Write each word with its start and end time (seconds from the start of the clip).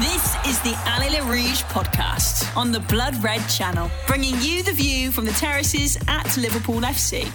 This 0.00 0.36
is 0.46 0.60
the 0.60 0.78
Allez 0.86 1.10
les 1.10 1.22
Rouges 1.22 1.62
podcast 1.64 2.56
on 2.56 2.70
the 2.70 2.78
Blood 2.78 3.20
Red 3.20 3.40
channel, 3.48 3.90
bringing 4.06 4.36
you 4.40 4.62
the 4.62 4.70
view 4.70 5.10
from 5.10 5.24
the 5.24 5.32
terraces 5.32 5.98
at 6.06 6.36
Liverpool 6.36 6.82
FC. 6.82 7.28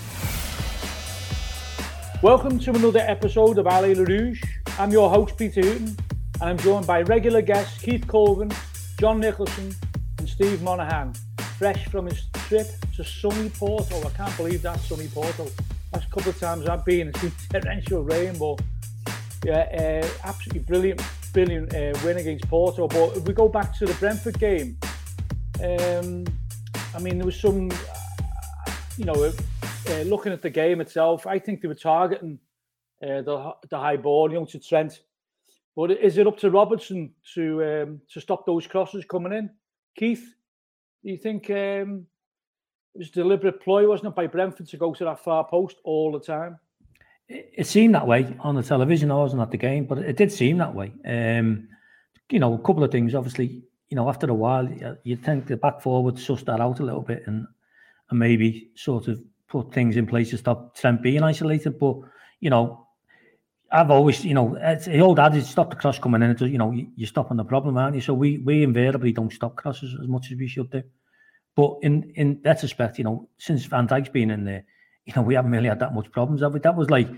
Welcome 2.21 2.60
to 2.60 2.70
another 2.70 3.02
episode 3.02 3.57
of 3.57 3.68
Allez 3.68 3.96
les 3.97 4.05
Rouges. 4.05 4.41
I'm 4.79 4.91
your 4.91 5.10
host, 5.10 5.38
Peter 5.38 5.60
Hooton, 5.60 5.97
and 6.39 6.49
I'm 6.52 6.57
joined 6.57 6.87
by 6.87 7.01
regular 7.01 7.41
guests 7.41 7.81
Keith 7.81 8.07
Colvin, 8.07 8.49
John 8.97 9.19
Nicholson, 9.19 9.75
and 10.19 10.29
Steve 10.29 10.61
Monaghan, 10.61 11.11
fresh 11.57 11.89
from 11.89 12.05
his 12.05 12.27
trip 12.47 12.67
to 12.95 13.03
sunny 13.03 13.49
Porto. 13.49 14.07
I 14.07 14.09
can't 14.11 14.37
believe 14.37 14.61
that 14.61 14.79
sunny 14.79 15.09
Porto. 15.09 15.49
a 15.91 15.99
couple 15.99 16.30
of 16.30 16.39
times 16.39 16.70
I've 16.70 16.85
been, 16.85 17.09
it's 17.09 17.21
been 17.21 17.34
torrential 17.49 18.03
rain, 18.03 18.38
but 18.38 18.61
yeah, 19.43 20.02
uh, 20.03 20.07
absolutely 20.23 20.61
brilliant, 20.61 21.02
brilliant 21.34 21.73
uh, 21.73 21.98
win 22.05 22.18
against 22.18 22.48
Porto. 22.48 22.88
But 22.88 23.18
if 23.18 23.26
we 23.26 23.34
go 23.34 23.50
back 23.50 23.76
to 23.80 23.86
the 23.86 23.94
Brentford 23.96 24.40
game, 24.40 24.78
um, 25.62 26.26
I 26.96 27.00
mean, 27.00 27.18
there 27.18 27.26
was 27.26 27.40
some, 27.40 27.72
uh, 27.72 28.72
you 28.98 29.05
know, 29.05 29.16
uh, 29.24 30.02
looking 30.04 30.32
at 30.32 30.41
the 30.41 30.50
game 30.50 30.80
itself, 30.80 31.26
I 31.26 31.40
think 31.40 31.62
they 31.62 31.68
were 31.68 31.74
targeting 31.74 32.40
uh, 33.02 33.22
the 33.22 33.54
the 33.70 33.77
high 33.77 33.98
ball, 33.98 34.32
you 34.32 34.40
know, 34.40 34.46
to 34.46 34.60
Trent. 34.60 35.02
But 35.76 35.91
is 35.91 36.18
it 36.20 36.27
up 36.27 36.38
to 36.38 36.52
Robertson 36.52 37.12
to 37.34 37.63
um, 37.63 38.02
to 38.12 38.22
stop 38.22 38.46
those 38.46 38.68
crosses 38.68 39.04
coming 39.05 39.34
in? 39.34 39.50
Keith, 39.98 40.36
do 41.04 41.12
you 41.12 41.18
think 41.18 41.50
um, 41.50 42.05
it 42.94 43.00
was 43.00 43.10
deliberate 43.10 43.62
ploy, 43.62 43.88
wasn't 43.88 44.10
it, 44.10 44.16
by 44.16 44.27
Brentford 44.27 44.68
to 44.70 44.77
go 44.77 44.94
to 44.94 45.04
that 45.05 45.24
far 45.24 45.44
post 45.48 45.77
all 45.84 46.12
the 46.12 46.20
time? 46.20 46.60
It 47.30 47.68
seemed 47.68 47.95
that 47.95 48.05
way 48.05 48.36
on 48.40 48.55
the 48.55 48.63
television. 48.63 49.12
I 49.12 49.16
wasn't 49.16 49.41
at 49.41 49.52
the 49.52 49.58
game, 49.58 49.86
but 49.86 49.98
it 50.00 50.18
did 50.18 50.32
seem 50.32 50.58
that 50.58 50.76
way. 50.76 50.91
Um, 51.05 51.70
you 52.30 52.40
know, 52.40 52.54
a 52.54 52.59
couple 52.59 52.84
of 52.84 52.91
things. 52.91 53.16
Obviously, 53.16 53.63
you 53.90 53.96
know, 53.96 54.09
after 54.09 54.27
a 54.27 54.34
while, 54.34 54.68
you 55.04 55.16
think 55.16 55.48
the 55.48 55.57
back 55.57 55.82
forward 55.82 56.20
suss 56.20 56.44
that 56.44 56.60
out 56.60 56.79
a 56.79 56.84
little 56.84 57.01
bit 57.01 57.24
and 57.27 57.48
and 58.10 58.20
maybe 58.20 58.71
sort 58.76 59.07
of 59.07 59.21
put 59.48 59.74
things 59.74 59.98
in 59.98 60.05
place 60.05 60.32
to 60.32 60.38
stop 60.38 60.76
Trent 60.76 61.01
being 61.01 61.24
isolated. 61.24 61.79
But 61.79 61.98
you 62.40 62.49
know, 62.49 62.88
I've 63.71 63.91
always, 63.91 64.23
you 64.25 64.33
know, 64.33 64.57
it's 64.61 64.85
the 64.85 64.99
old 64.99 65.19
adage: 65.19 65.45
stop 65.45 65.69
the 65.69 65.75
cross 65.75 65.99
coming 65.99 66.21
in. 66.21 66.31
It's, 66.31 66.41
you 66.41 66.57
know, 66.57 66.73
you're 66.95 67.07
stopping 67.07 67.38
the 67.38 67.45
problem, 67.45 67.77
aren't 67.77 67.95
you? 67.95 68.01
So 68.01 68.13
we 68.13 68.39
we 68.39 68.63
invariably 68.63 69.11
don't 69.11 69.31
stop 69.31 69.55
crosses 69.55 69.95
as 70.01 70.07
much 70.07 70.31
as 70.31 70.38
we 70.38 70.47
should 70.47 70.69
do. 70.69 70.83
But 71.55 71.77
in 71.81 72.11
in 72.16 72.41
that 72.44 72.61
respect, 72.61 72.97
you 72.97 73.03
know, 73.03 73.29
since 73.38 73.66
Van 73.66 73.88
Dijk's 73.88 74.09
been 74.09 74.31
in 74.31 74.44
there, 74.44 74.66
you 75.05 75.13
know, 75.15 75.21
we 75.21 75.35
haven't 75.35 75.51
really 75.51 75.67
had 75.67 75.79
that 75.79 75.93
much 75.93 76.11
problems. 76.11 76.41
Have 76.41 76.53
we? 76.53 76.59
That 76.59 76.75
was 76.75 76.89
like 76.89 77.09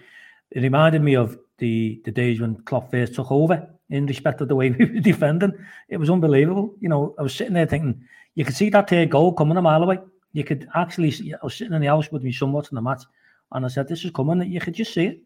it 0.52 0.61
reminded 0.61 1.02
me 1.02 1.16
of 1.16 1.38
the 1.58 2.02
the 2.05 2.11
days 2.11 2.42
when 2.42 2.55
Klopp 2.64 2.92
first 2.92 3.16
took 3.16 3.31
over 3.31 3.67
in 3.89 4.05
respect 4.08 4.42
of 4.42 4.47
the 4.47 4.55
way 4.55 4.69
we 4.80 4.86
were 4.86 5.00
defending. 5.00 5.53
It 5.89 5.97
was 5.97 6.09
unbelievable. 6.09 6.75
You 6.80 6.89
know, 6.89 7.16
I 7.19 7.23
was 7.23 7.36
sitting 7.36 7.53
there 7.53 7.66
thinking, 7.66 8.02
you 8.36 8.45
could 8.45 8.55
see 8.55 8.69
that 8.69 8.89
third 8.89 9.09
goal 9.09 9.33
coming 9.33 9.58
a 9.58 9.61
mile 9.61 9.83
away. 9.83 10.00
You 10.33 10.44
could 10.44 10.67
actually, 10.75 11.11
see, 11.11 11.33
I 11.33 11.38
was 11.44 11.55
sitting 11.55 11.73
in 11.73 11.81
the 11.81 11.88
house 11.88 12.11
with 12.11 12.23
me 12.23 12.31
son 12.31 12.52
watching 12.52 12.75
the 12.75 12.81
match, 12.81 13.03
and 13.52 13.66
I 13.66 13.69
said, 13.69 13.88
"This 13.88 14.03
is 14.03 14.11
coming." 14.11 14.52
You 14.52 14.59
could 14.59 14.73
just 14.73 14.94
see 14.94 15.05
it, 15.05 15.22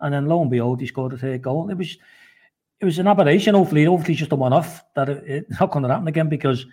and 0.00 0.14
then 0.14 0.26
lo 0.26 0.40
and 0.40 0.50
behold, 0.50 0.80
he 0.80 0.86
scored 0.86 1.12
a 1.12 1.18
third 1.18 1.42
goal. 1.42 1.68
It 1.68 1.76
was, 1.76 1.98
it 2.80 2.84
was 2.84 2.98
an 2.98 3.06
aberration. 3.06 3.54
Hopefully, 3.54 3.84
hopefully, 3.84 4.14
just 4.14 4.32
a 4.32 4.36
one-off 4.36 4.82
that 4.94 5.08
it, 5.08 5.24
it's 5.26 5.60
not 5.60 5.70
going 5.70 5.82
to 5.82 5.88
happen 5.90 6.08
again 6.08 6.28
because 6.28 6.64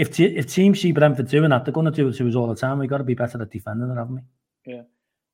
if 0.00 0.10
te- 0.10 0.36
if 0.36 0.46
teams 0.46 0.80
see 0.80 0.92
Brentford 0.92 1.28
doing 1.28 1.50
that, 1.50 1.64
they're 1.64 1.74
going 1.74 1.84
to 1.84 1.92
do 1.92 2.08
it 2.08 2.16
to 2.16 2.26
us 2.26 2.34
all 2.34 2.46
the 2.46 2.54
time. 2.54 2.78
We've 2.78 2.88
got 2.88 2.98
to 2.98 3.04
be 3.04 3.14
better 3.14 3.40
at 3.40 3.50
defending 3.50 3.90
it, 3.90 3.96
haven't 3.96 4.14
we? 4.14 4.72
Yeah, 4.72 4.82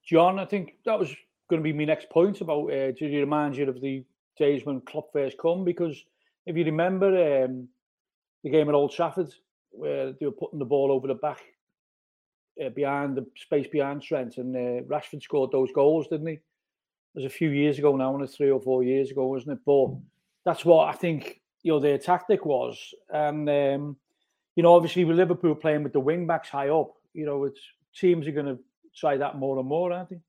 John, 0.04 0.40
I 0.40 0.44
think 0.44 0.74
that 0.84 0.98
was 0.98 1.14
going 1.48 1.62
to 1.62 1.64
be 1.64 1.72
my 1.72 1.84
next 1.84 2.10
point 2.10 2.40
about. 2.40 2.72
Uh, 2.72 2.90
did 2.90 3.12
you 3.12 3.20
remind 3.20 3.56
you 3.56 3.68
of 3.68 3.80
the 3.80 4.04
days 4.36 4.66
when 4.66 4.80
Klopp 4.80 5.12
first 5.12 5.38
come? 5.38 5.64
Because 5.64 6.04
if 6.46 6.56
you 6.56 6.64
remember 6.64 7.44
um, 7.44 7.68
the 8.42 8.50
game 8.50 8.68
at 8.68 8.74
Old 8.74 8.92
Trafford, 8.92 9.32
where 9.70 10.12
they 10.12 10.26
were 10.26 10.32
putting 10.32 10.58
the 10.58 10.64
ball 10.64 10.90
over 10.90 11.06
the 11.06 11.14
back 11.14 11.42
uh, 12.64 12.70
behind 12.70 13.16
the 13.16 13.24
space 13.36 13.68
behind 13.68 14.02
Trent, 14.02 14.36
and 14.38 14.56
uh, 14.56 14.82
Rashford 14.92 15.22
scored 15.22 15.52
those 15.52 15.70
goals, 15.72 16.08
didn't 16.08 16.26
he? 16.26 16.34
It 16.34 16.42
was 17.14 17.24
a 17.24 17.30
few 17.30 17.50
years 17.50 17.78
ago 17.78 17.94
now, 17.94 18.16
and 18.16 18.28
three 18.28 18.50
or 18.50 18.60
four 18.60 18.82
years 18.82 19.12
ago, 19.12 19.28
wasn't 19.28 19.52
it? 19.52 19.64
But 19.64 19.90
that's 20.44 20.64
what 20.64 20.88
I 20.88 20.92
think. 20.92 21.40
You 21.62 21.72
know, 21.72 21.80
their 21.80 21.98
tactic 21.98 22.44
was, 22.44 22.94
and 23.12 23.48
um, 23.48 23.96
you 24.56 24.62
know, 24.62 24.74
obviously 24.74 25.04
with 25.04 25.16
Liverpool 25.16 25.54
playing 25.54 25.84
with 25.84 25.92
the 25.92 26.00
wing 26.00 26.26
backs 26.26 26.48
high 26.48 26.70
up, 26.70 26.94
you 27.12 27.24
know, 27.24 27.44
it's 27.44 27.60
teams 27.94 28.26
are 28.26 28.32
going 28.32 28.46
to 28.46 28.58
try 28.94 29.16
that 29.16 29.36
more 29.36 29.58
and 29.58 29.68
more, 29.68 29.92
aren't 29.92 30.10
they? 30.10 30.20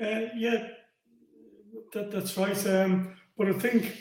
Uh, 0.00 0.28
yeah, 0.36 0.68
that, 1.92 2.10
that's 2.10 2.36
right. 2.36 2.66
Um, 2.66 3.14
but 3.36 3.48
I 3.48 3.52
think 3.54 3.96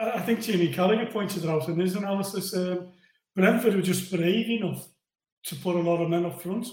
I 0.00 0.20
think 0.20 0.40
Jamie 0.40 0.72
Carragher 0.72 1.12
pointed 1.12 1.46
out 1.46 1.68
in 1.68 1.78
his 1.78 1.96
analysis. 1.96 2.54
Um, 2.56 2.88
Brentford 3.34 3.74
were 3.74 3.82
just 3.82 4.10
brave 4.10 4.48
enough 4.48 4.88
to 5.44 5.56
put 5.56 5.76
a 5.76 5.80
lot 5.80 6.02
of 6.02 6.10
men 6.10 6.26
up 6.26 6.40
front 6.40 6.66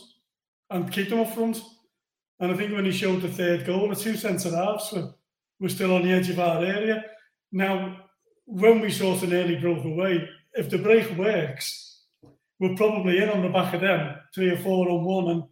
and 0.70 0.92
keep 0.92 1.10
them 1.10 1.20
up 1.20 1.34
front. 1.34 1.62
And 2.40 2.52
I 2.52 2.56
think 2.56 2.74
when 2.74 2.86
he 2.86 2.92
showed 2.92 3.22
the 3.22 3.30
third 3.30 3.66
goal, 3.66 3.90
the 3.90 3.96
two 3.96 4.16
centre 4.16 4.56
halves 4.56 4.92
were, 4.92 5.14
were 5.60 5.70
still 5.70 5.96
on 5.96 6.04
the 6.04 6.12
edge 6.12 6.30
of 6.30 6.40
our 6.40 6.64
area. 6.64 7.06
Now, 7.52 8.02
when 8.46 8.82
we 8.82 8.92
sort 8.92 9.24
of 9.24 9.30
nearly 9.30 9.56
broke 9.56 9.86
away, 9.86 10.28
if 10.56 10.70
the 10.70 10.78
break 10.78 11.18
works, 11.18 12.04
we're 12.60 12.76
probably 12.76 13.22
in 13.22 13.30
on 13.30 13.42
the 13.42 13.50
back 13.50 13.74
of 13.74 13.82
them, 13.82 14.16
three 14.34 14.52
or 14.52 14.58
four 14.58 14.90
on 14.90 15.04
one. 15.04 15.30
And 15.30 15.44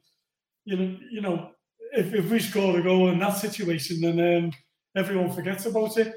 you 0.65 0.77
know, 0.77 0.97
you 1.11 1.21
know, 1.21 1.51
if, 1.91 2.13
if 2.13 2.29
we 2.29 2.39
score 2.39 2.79
a 2.79 2.83
goal 2.83 3.09
in 3.09 3.19
that 3.19 3.37
situation, 3.37 4.01
then 4.01 4.19
um, 4.45 4.51
everyone 4.95 5.31
forgets 5.31 5.65
about 5.65 5.97
it. 5.97 6.13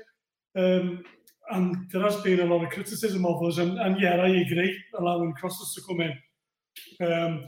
Um, 0.56 1.02
and 1.50 1.88
there 1.90 2.02
has 2.02 2.16
been 2.22 2.40
a 2.40 2.44
lot 2.44 2.64
of 2.64 2.70
criticism 2.70 3.24
of 3.24 3.42
us, 3.44 3.58
and, 3.58 3.78
and 3.78 4.00
yeah, 4.00 4.16
I 4.16 4.28
agree, 4.28 4.76
allowing 4.98 5.32
crosses 5.34 5.74
to 5.74 5.82
come 5.82 6.00
in 6.00 7.06
um, 7.06 7.44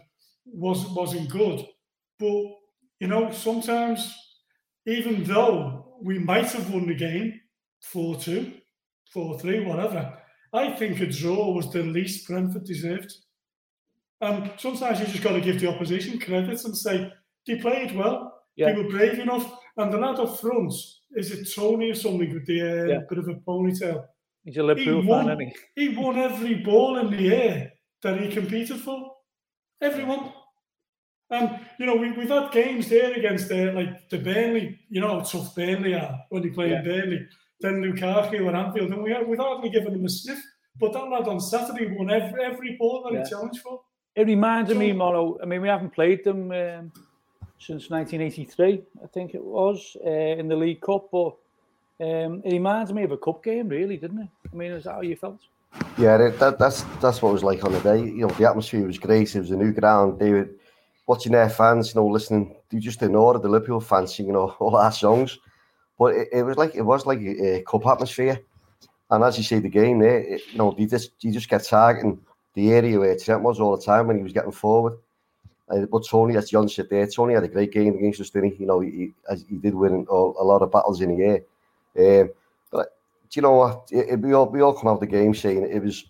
was 0.47 0.87
wasn't 0.88 1.28
good. 1.28 1.66
But 2.19 2.44
you 3.00 3.09
know, 3.09 3.31
sometimes 3.32 4.15
even 4.87 5.25
though 5.25 5.97
we 6.00 6.19
might 6.19 6.50
have 6.53 6.72
won 6.72 6.87
the 6.87 6.94
game 6.94 7.41
4-2, 7.93 8.55
4-3, 9.15 9.66
whatever, 9.66 10.19
I 10.53 10.71
think 10.71 11.01
a 11.01 11.07
draw 11.07 11.53
was 11.53 11.71
the 11.73 11.83
least 11.83 12.27
Brentford 12.27 12.65
deserved. 12.65 13.13
And 14.21 14.51
sometimes 14.57 15.01
you 15.01 15.07
just 15.07 15.23
got 15.23 15.33
to 15.33 15.41
give 15.41 15.61
the 15.61 15.69
opposition 15.69 16.19
credit 16.19 16.65
and 16.65 16.77
say 16.77 17.13
they 17.47 17.57
played 17.57 17.95
well, 17.95 18.43
yeah. 18.57 18.73
they 18.73 18.83
were 18.83 18.89
brave 18.89 19.19
enough, 19.19 19.51
and 19.77 19.93
the 19.93 19.99
lad 19.99 20.19
up 20.19 20.41
front 20.41 20.73
is 21.13 21.31
it 21.31 21.49
Toney 21.55 21.91
or 21.91 21.95
something 21.95 22.33
with 22.33 22.47
the 22.47 22.61
uh, 22.61 22.85
yeah. 22.85 22.99
bit 23.09 23.19
of 23.19 23.29
a 23.29 23.35
ponytail. 23.35 24.05
He's 24.45 24.57
a 24.57 24.63
Liverpool 24.63 25.03
he 25.03 25.07
won, 25.07 25.27
fan, 25.27 25.41
isn't 25.41 25.57
he? 25.77 25.89
He 25.89 25.97
won 25.97 26.19
every 26.19 26.55
ball 26.57 26.99
in 26.99 27.11
the 27.11 27.35
air 27.35 27.73
that 28.03 28.21
he 28.21 28.33
competed 28.33 28.81
for. 28.81 29.13
Everyone. 29.81 30.33
And 31.31 31.61
you 31.79 31.87
know, 31.87 31.95
we, 31.95 32.13
we've 32.13 32.29
had 32.29 32.51
games 32.53 32.89
there 32.89 33.13
against 33.13 33.53
uh, 33.53 33.73
like 33.73 34.09
the 34.09 34.19
Burnley, 34.19 34.81
you 34.89 35.01
know 35.01 35.19
how 35.19 35.21
tough 35.21 35.55
Burnley 35.55 35.95
are 35.95 36.19
when 36.31 36.43
they 36.43 36.49
play 36.49 36.71
yeah. 36.71 36.79
in 36.79 36.85
Burnley. 36.85 37.27
Then 37.61 37.83
Lukaku 37.83 38.47
and 38.47 38.57
Anfield, 38.57 38.93
and 38.93 39.03
we 39.03 39.17
we've 39.25 39.39
hardly 39.39 39.71
given 39.71 39.95
him 39.95 40.05
a 40.05 40.09
sniff. 40.09 40.43
But 40.81 40.93
that 40.93 41.09
lad 41.09 41.27
on 41.27 41.41
Saturday 41.41 41.89
won 41.89 42.11
every, 42.11 42.45
every 42.45 42.77
ball 42.77 43.03
that 43.05 43.13
yeah. 43.13 43.25
he 43.25 43.31
challenged 43.31 43.61
for. 43.61 43.81
It 44.15 44.27
reminds 44.27 44.71
so, 44.71 44.77
me, 44.77 44.93
Mono. 44.93 45.39
I 45.43 45.47
mean, 45.47 45.61
we 45.61 45.69
haven't 45.69 45.91
played 45.91 46.25
them 46.25 46.53
um, 46.53 46.93
since 47.59 47.91
1983, 47.91 48.83
I 49.03 49.07
think 49.09 49.35
it 49.35 49.43
was, 49.43 49.97
uh, 50.05 50.11
in 50.11 50.49
the 50.49 50.57
League 50.57 50.81
Cup. 50.81 51.09
But 51.11 51.35
um, 52.01 52.43
it 52.45 52.53
reminds 52.53 52.93
me 52.93 53.03
of 53.03 53.13
a 53.13 53.17
cup 53.17 53.43
game, 53.43 53.69
really, 53.69 53.97
didn't 53.97 54.21
it? 54.21 54.29
I 54.53 54.57
mean, 54.57 54.73
is 54.73 54.85
that 54.85 54.95
how 54.95 55.01
you 55.01 55.17
felt? 55.17 55.41
Yeah, 55.99 56.17
that, 56.17 56.59
that's 56.59 56.83
that's 57.01 57.21
what 57.21 57.31
it 57.31 57.35
was 57.35 57.45
like 57.45 57.65
on 57.65 57.73
the 57.73 57.81
day. 57.81 57.99
You 57.99 58.27
know, 58.27 58.29
the 58.29 58.49
atmosphere 58.49 58.87
was 58.87 58.99
great. 58.99 59.35
It 59.35 59.41
was 59.41 59.51
a 59.51 59.57
new 59.57 59.73
ground. 59.73 60.19
They 60.19 60.31
were 60.31 60.49
watching 61.07 61.33
their 61.33 61.51
fans, 61.51 61.95
you 61.95 62.01
know, 62.01 62.07
listening. 62.07 62.57
They 62.71 62.79
just 62.79 63.03
ignored 63.03 63.43
the 63.43 63.49
Liverpool 63.49 63.81
fans 63.81 64.15
singing 64.15 64.37
all, 64.37 64.57
all 64.61 64.77
our 64.77 64.93
songs. 64.93 65.39
But 65.99 66.15
it, 66.15 66.29
it 66.33 66.43
was 66.43 66.57
like 66.57 66.75
it 66.75 66.83
was 66.83 67.07
like 67.07 67.21
a, 67.21 67.57
a 67.57 67.63
cup 67.63 67.87
atmosphere. 67.87 68.41
And 69.11 69.25
as 69.25 69.39
you 69.39 69.45
say, 69.45 69.59
the 69.59 69.69
game 69.69 69.99
there, 70.00 70.19
it, 70.19 70.43
you 70.53 70.59
know, 70.59 70.75
you 70.79 70.87
just 70.87 71.12
you 71.21 71.33
just 71.33 71.49
get 71.49 71.65
targeting 71.65 72.21
the 72.55 72.73
area 72.73 72.99
where 72.99 73.17
Trent 73.17 73.43
was 73.43 73.61
all 73.61 73.77
the 73.77 73.83
time 73.83 74.06
when 74.06 74.17
he 74.17 74.23
was 74.23 74.33
getting 74.33 74.53
forward. 74.53 74.99
Uh, 75.71 75.87
but 75.87 76.06
Toney, 76.06 76.37
as 76.37 76.50
John 76.50 76.69
said 76.69 76.89
there, 76.89 77.06
Toney 77.06 77.35
had 77.35 77.45
a 77.45 77.49
great 77.49 77.73
game 77.73 77.95
against 77.97 78.21
us, 78.21 78.31
didn't 78.31 78.55
he? 78.55 78.61
You 78.61 78.67
know, 78.67 78.81
he, 78.81 78.91
he, 78.91 79.12
he 79.49 79.56
did 79.56 79.75
win 79.75 80.06
all, 80.09 80.35
a 80.41 80.45
lot 80.45 80.62
of 80.62 80.73
battles 80.73 81.00
in 81.00 81.17
the 81.17 81.25
air. 81.25 82.23
Um, 82.23 82.31
but 82.71 82.97
do 83.29 83.39
you 83.39 83.43
know 83.43 83.53
what? 83.53 83.89
It, 83.91 84.09
it, 84.11 84.21
we 84.21 84.33
all 84.33 84.49
we 84.49 84.61
all 84.61 84.73
come 84.73 84.89
out 84.89 84.94
of 84.94 85.01
the 85.01 85.06
game 85.06 85.35
saying 85.35 85.69
it 85.71 85.83
was 85.83 86.06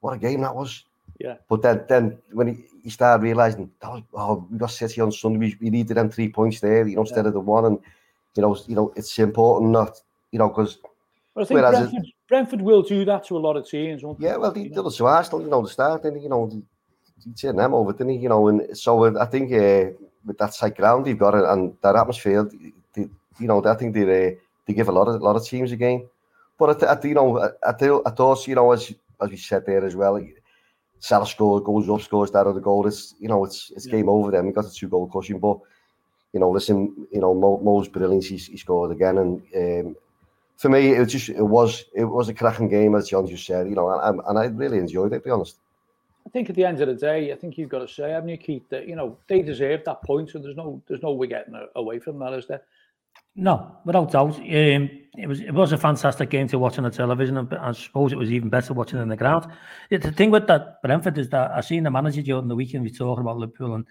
what 0.00 0.14
a 0.14 0.18
game 0.18 0.40
that 0.42 0.54
was. 0.54 0.84
Yeah. 1.18 1.36
But 1.48 1.62
then 1.62 1.84
then 1.88 2.18
when 2.32 2.48
he, 2.48 2.64
he 2.82 2.90
started 2.90 3.22
realizing 3.22 3.70
that 3.80 3.90
was 3.90 4.02
oh 4.14 4.46
we 4.50 4.58
got 4.58 4.70
City 4.70 5.00
on 5.00 5.12
Sunday, 5.12 5.38
we, 5.38 5.56
we 5.60 5.70
needed 5.70 5.96
them 5.96 6.10
three 6.10 6.28
points 6.28 6.60
there, 6.60 6.86
you 6.86 6.96
know, 6.96 7.02
instead 7.02 7.26
of 7.26 7.34
the 7.34 7.40
one, 7.40 7.64
and 7.66 7.78
you 8.34 8.42
know, 8.42 8.56
you 8.66 8.74
know, 8.74 8.92
it's 8.96 9.18
important 9.18 9.72
not, 9.72 10.00
you 10.32 10.38
know, 10.38 10.48
because. 10.48 10.78
I 11.36 11.44
think 11.44 11.60
Brentford, 11.60 11.94
it, 11.94 12.14
Brentford 12.28 12.62
will 12.62 12.82
do 12.82 13.04
that 13.04 13.24
to 13.26 13.36
a 13.36 13.38
lot 13.38 13.56
of 13.56 13.68
teams. 13.68 14.02
Yeah, 14.18 14.36
well, 14.36 14.50
they 14.50 14.64
did 14.64 14.76
it 14.76 14.90
to 14.90 15.06
Arsenal, 15.06 15.42
you 15.42 15.48
know, 15.48 15.62
the 15.62 15.68
start, 15.68 16.04
and 16.04 16.20
you 16.20 16.28
know, 16.28 16.50
he 17.24 17.32
turned 17.32 17.58
them 17.58 17.74
over, 17.74 17.92
didn't 17.92 18.10
he? 18.10 18.18
You 18.18 18.28
know, 18.28 18.48
and 18.48 18.76
so 18.76 19.16
I 19.16 19.24
think 19.24 19.52
uh, 19.52 19.92
with 20.24 20.38
that 20.38 20.54
side 20.54 20.76
ground 20.76 21.06
you've 21.06 21.18
got 21.18 21.34
it 21.34 21.44
and 21.44 21.76
that 21.82 21.96
atmosphere, 21.96 22.48
they, 22.94 23.08
you 23.38 23.46
know, 23.46 23.64
I 23.64 23.74
think 23.74 23.94
they 23.94 24.02
uh, 24.02 24.34
they 24.66 24.74
give 24.74 24.88
a 24.88 24.92
lot 24.92 25.08
of 25.08 25.20
a 25.20 25.24
lot 25.24 25.36
of 25.36 25.44
teams 25.44 25.72
a 25.72 25.76
game. 25.76 26.08
But 26.58 26.82
I, 26.82 26.94
I, 26.94 27.06
you 27.06 27.14
know, 27.14 27.38
I, 27.38 27.48
I, 27.62 28.00
I 28.06 28.10
thought, 28.10 28.46
you 28.48 28.56
know, 28.56 28.72
as 28.72 28.92
as 29.20 29.30
we 29.30 29.36
said 29.36 29.64
there 29.64 29.84
as 29.84 29.94
well, 29.94 30.20
Salah 31.00 31.26
score 31.26 31.60
goes 31.60 31.88
up, 31.88 32.00
scores 32.00 32.30
that 32.32 32.46
other 32.46 32.60
goal. 32.60 32.86
It's 32.86 33.14
you 33.18 33.28
know, 33.28 33.44
it's 33.44 33.70
it's 33.74 33.86
yeah. 33.86 33.92
game 33.92 34.08
over. 34.08 34.30
Then 34.30 34.46
we 34.46 34.52
got 34.52 34.64
the 34.64 34.70
two 34.70 34.88
goal 34.88 35.08
cushion, 35.08 35.38
but 35.38 35.58
you 36.32 36.40
know, 36.40 36.50
listen, 36.50 37.06
you 37.10 37.20
know, 37.20 37.34
Mo, 37.34 37.60
Mo's 37.62 37.88
brilliant. 37.88 38.24
He, 38.24 38.36
he 38.36 38.56
scored 38.56 38.92
again, 38.92 39.18
and 39.18 39.42
um, 39.56 39.96
for 40.56 40.68
me, 40.68 40.92
it 40.94 40.98
was 40.98 41.12
just 41.12 41.28
it 41.28 41.42
was 41.42 41.84
it 41.94 42.04
was 42.04 42.28
a 42.28 42.34
cracking 42.34 42.68
game, 42.68 42.94
as 42.94 43.08
John 43.08 43.26
just 43.26 43.46
said. 43.46 43.68
You 43.68 43.74
know, 43.74 43.90
and, 43.90 44.20
and 44.26 44.38
I 44.38 44.46
really 44.46 44.78
enjoyed 44.78 45.12
it. 45.12 45.20
To 45.20 45.24
be 45.24 45.30
honest. 45.30 45.58
I 46.26 46.30
think 46.30 46.50
at 46.50 46.56
the 46.56 46.64
end 46.64 46.82
of 46.82 46.88
the 46.88 46.94
day, 46.94 47.32
I 47.32 47.36
think 47.36 47.56
you've 47.56 47.70
got 47.70 47.78
to 47.78 47.88
say, 47.88 48.10
haven't 48.10 48.28
you, 48.28 48.36
Keith, 48.36 48.68
that 48.68 48.86
you 48.86 48.96
know 48.96 49.16
they 49.28 49.40
deserve 49.40 49.84
that 49.86 50.02
point. 50.02 50.30
So 50.30 50.38
there's 50.38 50.56
no 50.56 50.82
there's 50.86 51.02
no 51.02 51.12
way 51.12 51.26
getting 51.28 51.54
away 51.74 51.98
from 52.00 52.18
that, 52.18 52.34
is 52.34 52.46
there? 52.46 52.62
No, 53.34 53.76
without 53.84 54.10
doubt. 54.10 54.36
Um, 54.36 54.90
it 55.16 55.26
was 55.26 55.40
it 55.40 55.54
was 55.54 55.72
a 55.72 55.78
fantastic 55.78 56.28
game 56.28 56.48
to 56.48 56.58
watch 56.58 56.76
on 56.76 56.84
the 56.84 56.90
television, 56.90 57.38
and 57.38 57.54
I 57.54 57.72
suppose 57.72 58.12
it 58.12 58.18
was 58.18 58.30
even 58.30 58.50
better 58.50 58.74
watching 58.74 59.00
in 59.00 59.08
the 59.08 59.16
ground. 59.16 59.46
The 59.90 60.12
thing 60.12 60.30
with 60.30 60.46
that 60.48 60.82
Brentford 60.82 61.16
is 61.18 61.30
that 61.30 61.52
I 61.52 61.60
seen 61.60 61.84
the 61.84 61.90
manager 61.90 62.20
during 62.20 62.48
the 62.48 62.56
weekend 62.56 62.84
we 62.84 62.90
talking 62.90 63.22
about 63.22 63.38
Liverpool, 63.38 63.74
and 63.74 63.86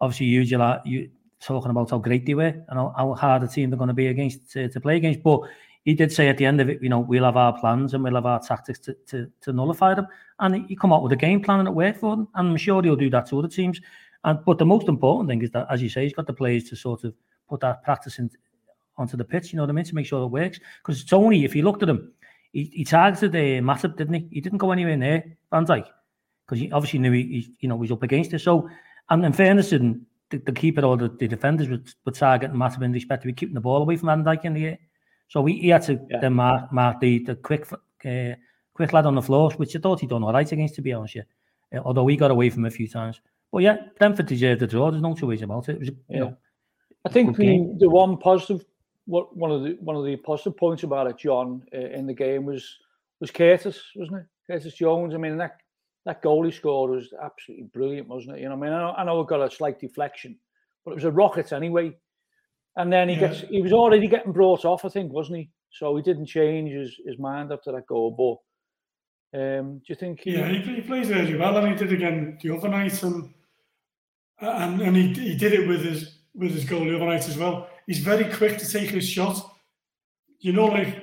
obviously 0.00 0.26
you, 0.26 0.42
you 0.84 1.10
talking 1.40 1.70
about 1.70 1.90
how 1.90 1.98
great 1.98 2.26
they 2.26 2.34
were 2.34 2.46
and 2.46 2.64
how, 2.78 2.94
how 2.96 3.14
hard 3.14 3.42
a 3.42 3.48
team 3.48 3.70
they're 3.70 3.78
going 3.78 3.88
to 3.88 3.94
be 3.94 4.08
against 4.08 4.50
to, 4.52 4.68
to 4.68 4.80
play 4.80 4.96
against. 4.96 5.22
But 5.22 5.40
he 5.84 5.94
did 5.94 6.12
say 6.12 6.28
at 6.28 6.36
the 6.36 6.44
end 6.44 6.60
of 6.60 6.68
it, 6.68 6.82
you 6.82 6.88
know, 6.88 6.98
we'll 6.98 7.24
have 7.24 7.36
our 7.36 7.58
plans 7.58 7.94
and 7.94 8.02
we'll 8.02 8.14
have 8.14 8.26
our 8.26 8.40
tactics 8.40 8.78
to, 8.80 8.94
to, 9.06 9.30
to 9.42 9.52
nullify 9.52 9.94
them. 9.94 10.06
And 10.40 10.66
he 10.68 10.76
come 10.76 10.92
out 10.92 11.02
with 11.02 11.12
a 11.12 11.16
game 11.16 11.42
plan 11.42 11.60
and 11.60 11.68
it 11.68 11.74
worked 11.74 12.00
for 12.00 12.16
them. 12.16 12.28
And 12.34 12.48
I'm 12.48 12.56
sure 12.56 12.82
he'll 12.82 12.96
do 12.96 13.10
that 13.10 13.28
to 13.28 13.38
other 13.38 13.48
teams. 13.48 13.80
And 14.24 14.44
but 14.44 14.58
the 14.58 14.66
most 14.66 14.88
important 14.88 15.28
thing 15.28 15.42
is 15.42 15.50
that, 15.52 15.66
as 15.70 15.80
you 15.80 15.88
say, 15.88 16.02
he's 16.02 16.12
got 16.12 16.26
the 16.26 16.32
players 16.32 16.64
to 16.64 16.76
sort 16.76 17.04
of 17.04 17.14
put 17.48 17.60
that 17.60 17.82
practice 17.84 18.18
in, 18.18 18.30
onto 18.96 19.16
the 19.16 19.24
pitch, 19.24 19.52
you 19.52 19.56
know 19.56 19.62
what 19.62 19.70
I 19.70 19.74
mean, 19.74 19.84
to 19.84 19.94
make 19.94 20.06
sure 20.06 20.22
it 20.24 20.28
works. 20.28 20.58
Because 20.82 21.04
Toney, 21.04 21.44
if 21.44 21.54
you 21.54 21.62
looked 21.62 21.82
at 21.82 21.88
him, 21.88 22.12
he, 22.52 22.64
he 22.74 22.84
targeted 22.84 23.34
uh, 23.34 23.62
Matip, 23.64 23.96
didn't 23.96 24.14
he? 24.14 24.28
He 24.32 24.40
didn't 24.40 24.58
go 24.58 24.72
anywhere 24.72 24.96
near 24.96 25.24
Van 25.50 25.64
Dijk 25.64 25.86
because 26.44 26.58
he 26.60 26.72
obviously 26.72 26.98
knew 26.98 27.12
he, 27.12 27.22
he, 27.22 27.54
you 27.60 27.68
know 27.68 27.76
was 27.76 27.92
up 27.92 28.02
against 28.02 28.32
it. 28.32 28.40
So, 28.40 28.68
and 29.10 29.24
in 29.24 29.32
fairness, 29.32 29.72
and 29.72 30.04
the, 30.30 30.38
the 30.38 30.52
keeper 30.52 30.84
or 30.84 30.96
the, 30.96 31.08
the 31.08 31.28
defenders 31.28 31.68
were, 31.68 31.82
were 32.04 32.12
targeting 32.12 32.56
Matip 32.56 32.82
in 32.82 32.92
respect 32.92 33.22
to 33.22 33.26
be 33.26 33.32
keeping 33.32 33.54
the 33.54 33.60
ball 33.60 33.82
away 33.82 33.96
from 33.96 34.08
Van 34.08 34.24
Dijk 34.24 34.44
in 34.44 34.54
the 34.54 34.66
air. 34.66 34.78
So 35.28 35.40
we, 35.40 35.54
he 35.58 35.68
had 35.68 35.82
to 35.82 36.00
yeah. 36.10 36.20
then 36.20 36.34
mark, 36.34 36.72
mark 36.72 37.00
the, 37.00 37.18
the 37.24 37.36
quick 37.36 37.70
uh, 37.72 38.34
quick 38.74 38.92
lad 38.92 39.06
on 39.06 39.14
the 39.14 39.22
floor, 39.22 39.50
which 39.52 39.76
I 39.76 39.78
thought 39.78 40.00
he'd 40.00 40.10
done 40.10 40.22
all 40.22 40.32
right 40.32 40.50
against, 40.50 40.76
to 40.76 40.82
be 40.82 40.92
honest. 40.92 41.16
Yeah. 41.16 41.22
Uh, 41.74 41.80
although 41.84 42.04
we 42.04 42.16
got 42.16 42.30
away 42.30 42.50
from 42.50 42.62
him 42.62 42.68
a 42.68 42.70
few 42.70 42.88
times. 42.88 43.20
But 43.52 43.62
yeah, 43.62 43.76
Brentford 43.98 44.26
deserved 44.26 44.60
the 44.60 44.66
draw. 44.66 44.90
There's 44.90 45.02
no 45.02 45.14
two 45.14 45.26
ways 45.26 45.42
about 45.42 45.68
it. 45.68 45.76
It 45.76 45.80
was, 45.80 45.88
yeah. 45.88 45.94
you 46.08 46.20
know, 46.20 46.36
I 47.04 47.08
think 47.10 47.36
the, 47.36 47.76
the 47.78 47.88
one 47.88 48.16
positive 48.16 48.64
what 49.06 49.34
one 49.34 49.50
of 49.50 49.62
the 49.62 49.76
one 49.80 49.96
of 49.96 50.04
the 50.04 50.16
positive 50.16 50.56
points 50.56 50.82
about 50.82 51.06
it, 51.06 51.16
John, 51.16 51.62
uh, 51.74 51.78
in 51.78 52.06
the 52.06 52.14
game 52.14 52.44
was 52.44 52.78
was 53.20 53.30
Curtis, 53.30 53.80
wasn't 53.96 54.18
it? 54.18 54.26
Curtis 54.46 54.74
Jones. 54.74 55.14
I 55.14 55.16
mean 55.16 55.38
that 55.38 55.56
that 56.08 56.22
goal 56.22 56.44
he 56.44 56.50
scored 56.50 56.90
was 56.90 57.12
absolutely 57.22 57.66
brilliant, 57.72 58.08
wasn't 58.08 58.36
it? 58.36 58.40
You 58.40 58.48
know, 58.48 58.54
I 58.54 58.58
mean, 58.58 58.72
I 58.72 58.78
know, 58.80 58.94
I 58.96 59.04
know 59.04 59.20
it 59.20 59.28
got 59.28 59.40
a 59.40 59.50
slight 59.50 59.78
deflection, 59.78 60.36
but 60.84 60.92
it 60.92 60.96
was 60.96 61.04
a 61.04 61.12
rocket 61.12 61.52
anyway. 61.52 61.96
And 62.76 62.92
then 62.92 63.08
he 63.08 63.14
yeah. 63.14 63.28
gets 63.28 63.40
he 63.50 63.62
was 63.62 63.72
already 63.72 64.08
getting 64.08 64.32
brought 64.32 64.64
off, 64.64 64.84
I 64.84 64.88
think, 64.88 65.12
wasn't 65.12 65.38
he? 65.38 65.50
So 65.70 65.96
he 65.96 66.02
didn't 66.02 66.26
change 66.26 66.72
his, 66.72 66.96
his 67.06 67.18
mind 67.18 67.52
after 67.52 67.72
that 67.72 67.86
goal. 67.86 68.40
But 69.32 69.38
um, 69.38 69.78
do 69.78 69.84
you 69.88 69.94
think 69.94 70.20
he? 70.20 70.32
Yeah, 70.32 70.48
he, 70.48 70.58
he 70.76 70.80
plays 70.80 71.08
really 71.08 71.36
well, 71.36 71.56
and 71.56 71.68
he 71.68 71.74
did 71.74 71.92
again 71.92 72.38
the 72.42 72.56
other 72.56 72.68
night, 72.68 73.02
and 73.02 73.32
and 74.40 74.80
and 74.80 74.96
he, 74.96 75.12
he 75.12 75.36
did 75.36 75.52
it 75.52 75.68
with 75.68 75.84
his 75.84 76.18
with 76.34 76.52
his 76.52 76.64
goal 76.64 76.84
the 76.84 76.96
other 76.96 77.06
night 77.06 77.28
as 77.28 77.36
well 77.36 77.68
he's 77.88 77.98
very 77.98 78.30
quick 78.32 78.58
to 78.58 78.70
take 78.70 78.90
his 78.90 79.08
shot. 79.08 79.56
You 80.38 80.52
know, 80.52 80.66
like 80.66 80.94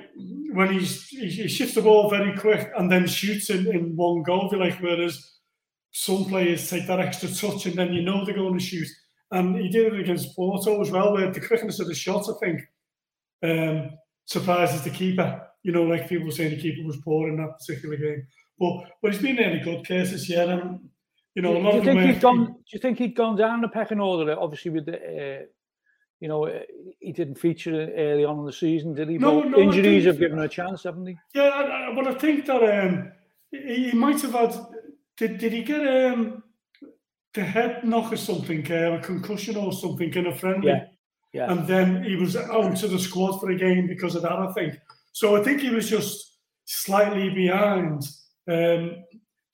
when 0.56 0.72
he's 0.72 1.06
he, 1.08 1.48
shifts 1.48 1.74
the 1.74 1.82
ball 1.82 2.08
very 2.08 2.36
quick 2.36 2.70
and 2.78 2.90
then 2.90 3.06
shoots 3.06 3.50
in, 3.50 3.66
in 3.66 3.94
one 3.94 4.22
go. 4.22 4.38
Like 4.46 4.78
whereas 4.80 5.34
some 5.92 6.24
players 6.24 6.68
take 6.70 6.86
that 6.86 6.98
extra 6.98 7.28
touch 7.28 7.66
and 7.66 7.76
then 7.76 7.92
you 7.92 8.02
know 8.02 8.24
they're 8.24 8.34
going 8.34 8.58
to 8.58 8.64
shoot. 8.64 8.88
And 9.30 9.56
he 9.56 9.68
did 9.68 9.92
it 9.92 10.00
against 10.00 10.34
Porto 10.34 10.80
as 10.80 10.90
well, 10.90 11.12
where 11.12 11.30
the 11.30 11.40
quickness 11.40 11.80
of 11.80 11.88
the 11.88 11.94
shot, 11.94 12.28
I 12.28 12.32
think, 12.38 12.60
um, 13.42 13.90
surprises 14.24 14.82
the 14.82 14.90
keeper. 14.90 15.42
You 15.62 15.72
know, 15.72 15.82
like 15.82 16.08
people 16.08 16.26
were 16.26 16.32
saying 16.32 16.50
the 16.50 16.62
keeper 16.62 16.86
was 16.86 16.96
poor 16.98 17.28
in 17.28 17.36
that 17.36 17.58
particular 17.58 17.96
game. 17.96 18.26
But 18.58 18.84
but 19.02 19.12
he's 19.12 19.20
been 19.20 19.36
really 19.36 19.60
good 19.60 19.86
cases, 19.86 20.28
yeah. 20.28 20.44
And 20.44 20.88
you 21.34 21.42
know, 21.42 21.56
a 21.56 21.58
lot 21.58 21.72
do 21.72 21.78
you 21.78 21.84
think 21.84 22.00
he'd 22.00 22.20
gone? 22.20 22.46
Do 22.46 22.72
you 22.72 22.78
think 22.78 22.98
he'd 22.98 23.16
gone 23.16 23.36
down 23.36 23.60
the 23.60 23.68
pecking 23.68 24.00
order? 24.00 24.34
Obviously, 24.38 24.70
with 24.70 24.86
the 24.86 24.96
uh, 24.96 25.42
you 26.20 26.28
know, 26.28 26.44
eh, 26.44 26.62
he 27.00 27.12
didn't 27.12 27.36
feature 27.36 27.92
early 27.96 28.24
on 28.24 28.38
in 28.38 28.46
the 28.46 28.52
season, 28.52 28.94
did 28.94 29.08
he? 29.08 29.18
No, 29.18 29.42
but 29.42 29.50
no, 29.50 29.58
injuries 29.58 30.04
think, 30.04 30.06
have 30.06 30.18
given 30.18 30.38
him 30.38 30.44
a 30.44 30.48
chance, 30.48 30.84
haven't 30.84 31.04
they? 31.04 31.16
Yeah, 31.34 31.92
but 31.94 32.06
I 32.06 32.14
think 32.14 32.46
that 32.46 32.62
um, 32.62 33.12
he, 33.50 33.90
he, 33.90 33.96
might 33.96 34.20
have 34.22 34.32
had. 34.32 34.54
Did, 35.16 35.38
did 35.38 35.52
he 35.52 35.62
get 35.62 35.80
um, 35.80 36.42
the 37.34 37.44
head 37.44 37.84
knock 37.84 38.12
or 38.12 38.16
something, 38.16 38.70
uh, 38.70 38.98
a 38.98 39.00
concussion 39.00 39.56
or 39.56 39.72
something 39.72 40.12
in 40.12 40.26
a 40.26 40.34
friendly? 40.34 40.68
Yeah. 40.68 40.84
yeah. 41.32 41.52
And 41.52 41.66
then 41.66 42.02
he 42.02 42.16
was 42.16 42.36
out 42.36 42.76
to 42.76 42.88
the 42.88 42.98
squad 42.98 43.38
for 43.38 43.50
a 43.50 43.56
game 43.56 43.86
because 43.86 44.14
of 44.14 44.22
that, 44.22 44.32
I 44.32 44.52
think. 44.52 44.78
So 45.12 45.36
I 45.36 45.42
think 45.42 45.60
he 45.60 45.70
was 45.70 45.88
just 45.88 46.38
slightly 46.64 47.30
behind 47.30 48.02
um, 48.48 49.04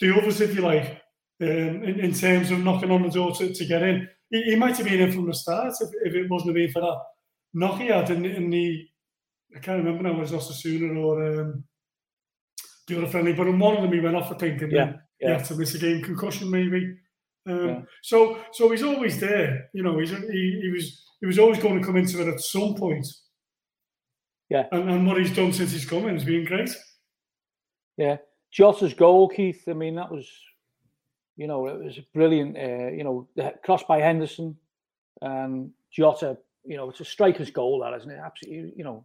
the 0.00 0.16
others, 0.16 0.40
if 0.40 0.54
you 0.54 0.62
like, 0.62 1.00
um, 1.40 1.48
in, 1.48 2.00
in 2.00 2.14
terms 2.14 2.50
of 2.50 2.60
knocking 2.60 2.90
on 2.90 3.02
the 3.02 3.10
door 3.10 3.32
to, 3.36 3.52
to 3.52 3.64
get 3.64 3.82
in 3.82 4.08
he, 4.32 4.42
he 4.42 4.56
might 4.56 4.76
have 4.76 4.86
been 4.86 5.00
in 5.00 5.12
from 5.12 5.26
the 5.26 5.34
start 5.34 5.74
if, 5.80 5.90
if 6.04 6.14
it 6.14 6.28
wasn't 6.28 6.54
been 6.54 6.72
for 6.72 6.80
that 6.80 7.00
knock 7.54 7.80
he 7.80 7.86
had 7.86 8.10
in, 8.10 8.24
in 8.24 8.50
the 8.50 8.88
I 9.54 9.58
can't 9.58 9.84
remember 9.84 10.02
now 10.02 10.18
was 10.18 10.32
Osasuna 10.32 10.96
or 10.96 11.40
um, 11.40 11.64
the 12.86 12.98
other 12.98 13.06
friendly, 13.06 13.32
but 13.32 13.46
in 13.46 13.58
one 13.58 13.76
of 13.76 13.82
them 13.82 13.92
he 13.92 14.00
went 14.00 14.16
off, 14.16 14.32
I 14.32 14.36
think, 14.36 14.62
and 14.62 14.72
yeah, 14.72 14.94
yeah. 15.20 15.28
he 15.28 15.34
had 15.34 15.44
to 15.46 15.54
miss 15.54 15.74
a 15.74 15.78
game 15.78 16.02
concussion 16.02 16.50
maybe. 16.50 16.96
Um, 17.46 17.68
yeah. 17.68 17.80
So 18.02 18.38
so 18.52 18.70
he's 18.70 18.82
always 18.82 19.20
there, 19.20 19.68
you 19.74 19.82
know. 19.82 19.98
He's 19.98 20.10
he, 20.10 20.60
he 20.62 20.70
was 20.74 21.04
he 21.20 21.26
was 21.26 21.38
always 21.38 21.58
going 21.58 21.78
to 21.78 21.84
come 21.84 21.96
into 21.96 22.20
it 22.22 22.28
at 22.28 22.40
some 22.40 22.74
point. 22.74 23.06
Yeah, 24.48 24.66
and, 24.72 24.88
and 24.90 25.06
what 25.06 25.18
he's 25.18 25.34
done 25.34 25.52
since 25.52 25.72
he's 25.72 25.84
come 25.84 26.06
in 26.08 26.14
has 26.14 26.24
been 26.24 26.44
great. 26.44 26.70
Yeah, 27.96 28.16
Jota's 28.50 28.94
goal, 28.94 29.28
Keith. 29.28 29.64
I 29.68 29.72
mean, 29.74 29.96
that 29.96 30.10
was 30.10 30.28
you 31.42 31.48
know, 31.48 31.66
it 31.66 31.82
was 31.82 31.98
a 31.98 32.04
brilliant. 32.14 32.56
Uh, 32.56 32.92
you 32.96 33.02
know, 33.02 33.26
the 33.34 33.52
cross 33.64 33.82
by 33.82 34.00
Henderson 34.00 34.56
and 35.20 35.72
Jota. 35.90 36.38
You 36.64 36.76
know, 36.76 36.88
it's 36.90 37.00
a 37.00 37.04
striker's 37.04 37.50
goal, 37.50 37.80
that 37.80 37.94
isn't 37.98 38.10
it? 38.12 38.20
Absolutely, 38.24 38.74
you 38.76 38.84
know, 38.84 39.04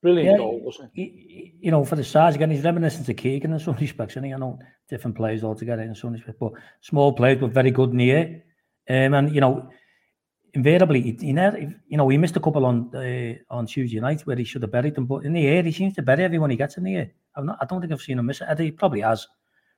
brilliant 0.00 0.30
yeah, 0.30 0.36
goal, 0.38 0.58
wasn't 0.62 0.90
it? 0.94 1.52
You 1.60 1.70
know, 1.70 1.84
for 1.84 1.96
the 1.96 2.04
size 2.04 2.34
again, 2.34 2.50
he's 2.50 2.64
reminiscent 2.64 3.10
of 3.10 3.16
Keegan 3.16 3.52
in 3.52 3.58
some 3.58 3.76
respects. 3.76 4.16
And 4.16 4.24
I 4.24 4.38
know 4.38 4.58
different 4.88 5.18
players 5.18 5.44
altogether 5.44 5.82
in 5.82 5.94
some 5.94 6.14
respects, 6.14 6.38
but 6.40 6.52
small 6.80 7.12
players, 7.12 7.38
but 7.38 7.50
very 7.50 7.70
good 7.70 7.92
near. 7.92 8.42
Um, 8.88 9.12
and 9.12 9.34
you 9.34 9.42
know, 9.42 9.68
invariably, 10.54 11.02
he, 11.02 11.18
he 11.20 11.32
never, 11.34 11.58
you 11.58 11.98
know, 11.98 12.08
he 12.08 12.16
missed 12.16 12.36
a 12.36 12.40
couple 12.40 12.64
on 12.64 12.90
uh, 12.96 13.34
on 13.54 13.66
Tuesday 13.66 14.00
night 14.00 14.22
where 14.22 14.36
he 14.36 14.44
should 14.44 14.62
have 14.62 14.72
buried 14.72 14.94
them, 14.94 15.04
but 15.04 15.26
in 15.26 15.34
the 15.34 15.46
air, 15.46 15.62
he 15.62 15.72
seems 15.72 15.94
to 15.96 16.02
bury 16.02 16.24
everyone 16.24 16.48
he 16.48 16.56
gets 16.56 16.78
in 16.78 16.84
the 16.84 16.96
air. 16.96 17.10
i 17.36 17.42
not, 17.42 17.58
I 17.60 17.66
don't 17.66 17.82
think 17.82 17.92
I've 17.92 18.00
seen 18.00 18.18
him 18.18 18.24
miss 18.24 18.40
it. 18.40 18.58
He 18.58 18.70
probably 18.70 19.02
has, 19.02 19.28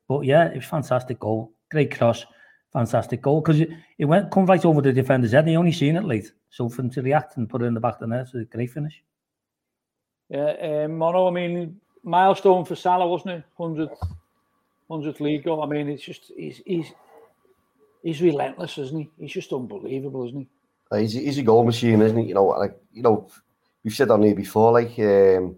but 0.07 0.21
yeah, 0.21 0.45
it 0.45 0.55
was 0.55 0.65
fantastic 0.65 1.19
goal 1.19 1.53
great 1.73 1.97
cross, 1.97 2.25
fantastic 2.73 3.23
goal 3.23 3.41
because 3.41 3.61
it, 3.61 3.71
it 3.99 4.05
went 4.05 4.31
come 4.31 4.47
right 4.47 4.65
over 4.65 4.81
the 4.81 4.93
defender's 4.93 5.33
head. 5.33 5.41
And 5.41 5.49
he 5.49 5.57
only 5.57 5.73
seen 5.73 5.97
it 5.97 6.05
late, 6.05 6.31
so 6.51 6.69
for 6.69 6.83
him 6.83 6.91
to 6.91 7.03
react 7.03 7.37
and 7.37 7.49
put 7.49 7.63
it 7.63 7.67
in 7.67 7.75
the 7.75 7.81
back 7.81 7.95
of 7.95 8.01
the 8.01 8.07
net, 8.07 8.21
it's 8.21 8.35
a 8.35 8.45
great 8.45 8.71
finish. 8.71 9.03
Yeah, 10.29 10.85
um, 10.85 10.97
Mono. 10.97 11.29
I 11.29 11.31
mean, 11.31 11.81
milestone 12.05 12.65
for 12.65 12.77
Salah, 12.77 13.07
wasn't 13.07 13.39
it? 13.39 13.45
Hundredth, 13.59 13.99
hundredth 14.89 15.21
league 15.21 15.45
goal. 15.45 15.63
I 15.63 15.67
mean, 15.67 15.89
it's 15.89 16.03
just 16.03 16.33
he's 16.37 16.63
he's 16.65 16.93
he's 18.03 18.23
relentless, 18.23 18.79
isn't 18.79 18.99
he? 18.99 19.11
He's 19.19 19.33
just 19.33 19.53
unbelievable, 19.53 20.27
isn't 20.29 20.41
he? 20.41 20.99
He's, 20.99 21.13
he's 21.15 21.39
a 21.39 21.43
goal 21.43 21.65
machine, 21.65 22.03
isn't 22.03 22.19
he? 22.19 22.29
You 22.29 22.35
know, 22.35 22.47
like 22.47 22.77
you 22.93 23.03
know, 23.03 23.29
we've 23.83 23.95
said 23.95 24.11
on 24.11 24.23
here 24.23 24.35
before, 24.35 24.73
like 24.73 24.99
um, 24.99 25.57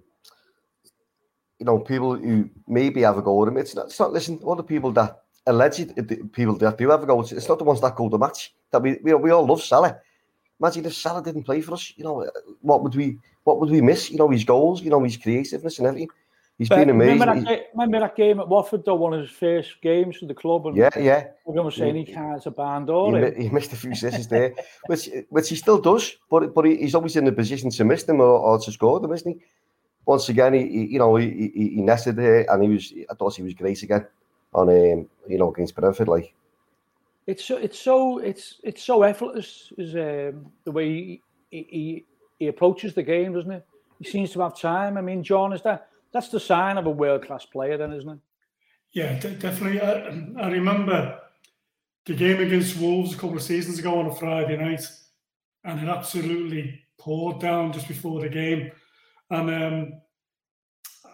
you 1.59 1.67
know, 1.67 1.79
people 1.79 2.17
who 2.17 2.51
maybe 2.67 3.03
have 3.03 3.19
a 3.19 3.23
goal 3.23 3.41
with 3.41 3.49
him. 3.49 3.57
It's 3.59 3.75
not. 3.75 3.87
It's 3.87 3.99
not. 3.99 4.13
Listen, 4.13 4.39
all 4.43 4.57
the 4.57 4.63
people 4.63 4.93
that 4.93 5.24
alleged 5.47 5.99
uh, 5.99 6.03
people 6.33 6.57
that 6.59 6.79
do 6.79 6.91
ever 6.91 7.07
go, 7.07 7.21
it's 7.21 7.49
not 7.49 7.59
the 7.59 7.65
ones 7.65 7.81
that 7.81 7.95
go 7.95 8.09
the 8.09 8.19
match. 8.19 8.55
That 8.71 8.83
we, 8.83 8.99
we 9.03 9.15
we 9.15 9.31
all 9.31 9.47
love 9.47 9.63
Salah. 9.63 9.99
Imagine 10.61 10.87
if 10.87 10.95
Salah 10.95 11.23
didn't 11.23 11.45
play 11.45 11.61
for 11.61 11.75
us. 11.75 11.93
You 11.97 12.05
know, 12.05 12.23
uh, 12.23 12.31
what 12.61 12.83
would 12.83 12.95
we 12.95 13.19
what 13.45 13.61
would 13.61 13.71
we 13.71 13.81
miss? 13.81 14.11
You 14.11 14.19
know, 14.19 14.31
his 14.31 14.45
goals, 14.45 14.83
you 14.83 14.91
know, 14.91 15.03
his 15.03 15.17
creativeness 15.17 15.79
and 15.79 15.89
everything. 15.89 16.09
He's 16.59 16.69
but 16.69 16.77
been 16.77 16.91
amazing. 16.91 17.19
Remember 17.19 17.51
that, 17.51 17.67
remember 17.75 17.99
that, 17.99 18.15
game 18.15 18.39
at 18.39 18.49
Watford, 18.49 18.85
though, 18.85 18.95
one 18.95 19.13
of 19.13 19.21
his 19.21 19.31
first 19.31 19.83
games 19.83 20.19
for 20.19 20.27
the 20.27 20.35
club? 20.35 20.69
And 20.69 20.77
yeah, 20.77 20.91
yeah. 20.97 21.27
Everyone 21.49 21.67
was 21.67 21.75
saying 21.75 21.97
he 21.97 22.05
can't 22.05 22.47
a 22.47 22.51
band 22.53 22.91
or 22.91 23.19
he, 23.19 23.43
he 23.43 23.49
missed 23.49 23.73
a 23.73 23.77
few 23.77 23.91
assists 23.91 24.29
there, 24.29 24.55
which 24.87 25.11
which 25.31 25.49
he 25.49 25.57
still 25.57 25.81
does, 25.81 26.17
but 26.31 26.55
but 26.55 26.65
he's 26.65 26.95
always 26.95 27.17
in 27.17 27.25
the 27.25 27.33
position 27.33 27.71
to 27.71 27.85
miss 27.85 28.05
them 28.05 28.21
or, 28.21 28.39
or 28.39 28.59
to 28.61 28.71
score 28.71 29.01
them, 29.01 29.13
isn't 29.13 29.33
he? 29.33 29.45
Once 30.07 30.29
again, 30.29 30.53
he, 30.55 30.69
he 30.69 30.85
you 30.93 30.99
know 31.01 31.17
he, 31.17 31.51
he, 31.55 31.69
he 31.71 31.83
nested 31.83 32.15
there, 32.17 32.47
and 32.49 32.63
he 32.63 32.69
was 32.69 32.93
I 33.11 33.15
thought 33.15 33.35
he 33.35 33.43
was 33.43 33.55
great 33.55 33.83
again 33.83 34.07
on 34.55 34.69
um, 34.69 35.09
you 35.29 35.39
know 35.39 35.53
against 35.53 35.75
Brentford. 35.75 36.09
Like 36.09 36.35
it's 37.27 37.45
so 37.45 37.57
it's 37.57 37.79
so 37.79 38.19
it's 38.19 38.61
it's 38.63 38.83
so 38.83 39.03
effortless 39.03 39.73
is 39.79 39.95
um, 39.95 40.53
the 40.65 40.71
way 40.71 41.21
he, 41.51 41.67
he 41.71 42.05
he 42.39 42.47
approaches 42.49 42.95
the 42.95 43.03
game, 43.03 43.33
doesn't 43.35 43.51
it? 43.51 43.67
He 43.99 44.09
seems 44.09 44.33
to 44.33 44.41
have 44.41 44.59
time. 44.59 44.97
I 44.97 45.01
mean, 45.01 45.23
John, 45.23 45.53
is 45.53 45.63
that 45.63 45.89
that's 46.13 46.29
the 46.29 46.41
sign 46.41 46.79
of 46.79 46.87
a 46.87 46.91
world 46.91 47.27
class 47.27 47.47
player, 47.47 47.77
then, 47.77 47.93
isn't 47.93 48.11
it? 48.11 48.19
Yeah, 48.93 49.19
de- 49.19 49.31
definitely. 49.31 49.81
I, 49.81 50.45
I 50.45 50.49
remember 50.51 51.21
the 52.07 52.15
game 52.15 52.41
against 52.41 52.79
Wolves 52.79 53.15
a 53.15 53.17
couple 53.17 53.37
of 53.37 53.43
seasons 53.43 53.79
ago 53.79 53.99
on 53.99 54.07
a 54.07 54.15
Friday 54.15 54.57
night, 54.57 54.87
and 55.65 55.81
it 55.81 55.89
absolutely 55.89 56.81
poured 56.99 57.41
down 57.41 57.73
just 57.73 57.89
before 57.89 58.21
the 58.21 58.29
game. 58.29 58.71
And 59.31 59.51
um, 59.51 59.93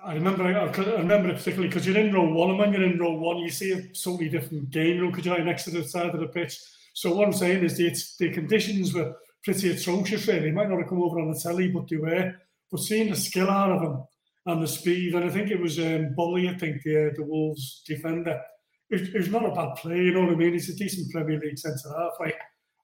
I 0.04 0.14
remember, 0.14 0.44
I, 0.44 0.64
remember 0.98 1.28
it 1.28 1.36
particularly 1.36 1.68
because 1.68 1.86
you're 1.86 1.98
in 1.98 2.12
row 2.12 2.28
one, 2.32 2.50
and 2.50 2.58
when 2.58 2.72
you're 2.72 2.84
in 2.84 2.98
row 2.98 3.12
one, 3.12 3.38
you 3.38 3.50
see 3.50 3.72
a 3.72 3.82
totally 3.82 4.28
different 4.28 4.70
game 4.70 5.06
because 5.10 5.26
you're 5.26 5.44
next 5.44 5.64
to 5.64 5.70
the 5.70 5.84
side 5.84 6.14
of 6.14 6.20
the 6.20 6.28
pitch. 6.28 6.58
So 6.94 7.14
what 7.14 7.26
I'm 7.26 7.32
saying 7.32 7.64
is 7.64 7.76
the, 7.76 7.94
the 8.18 8.32
conditions 8.32 8.94
were 8.94 9.14
pretty 9.44 9.70
atrocious. 9.70 10.26
Really, 10.26 10.40
they 10.40 10.50
might 10.50 10.68
not 10.68 10.78
have 10.78 10.88
come 10.88 11.02
over 11.02 11.20
on 11.20 11.30
the 11.30 11.38
telly, 11.38 11.68
but 11.68 11.88
they 11.88 11.96
were. 11.96 12.34
But 12.70 12.80
seeing 12.80 13.10
the 13.10 13.16
skill 13.16 13.50
out 13.50 13.72
of 13.72 13.82
them 13.82 14.04
and 14.46 14.62
the 14.62 14.68
speed, 14.68 15.14
and 15.14 15.24
I 15.24 15.30
think 15.30 15.50
it 15.50 15.60
was 15.60 15.78
um, 15.78 16.14
Boly, 16.16 16.52
I 16.52 16.56
think 16.56 16.82
the 16.82 17.12
the 17.16 17.24
Wolves 17.24 17.82
defender. 17.86 18.40
He's 18.88 19.28
not 19.28 19.44
a 19.44 19.54
bad 19.54 19.76
player, 19.76 20.02
you 20.02 20.12
know 20.12 20.22
what 20.22 20.32
I 20.32 20.34
mean? 20.34 20.52
He's 20.52 20.68
a 20.68 20.74
decent 20.74 21.12
Premier 21.12 21.38
League 21.38 21.58
centre 21.58 21.90
half, 21.96 22.12
right? 22.18 22.34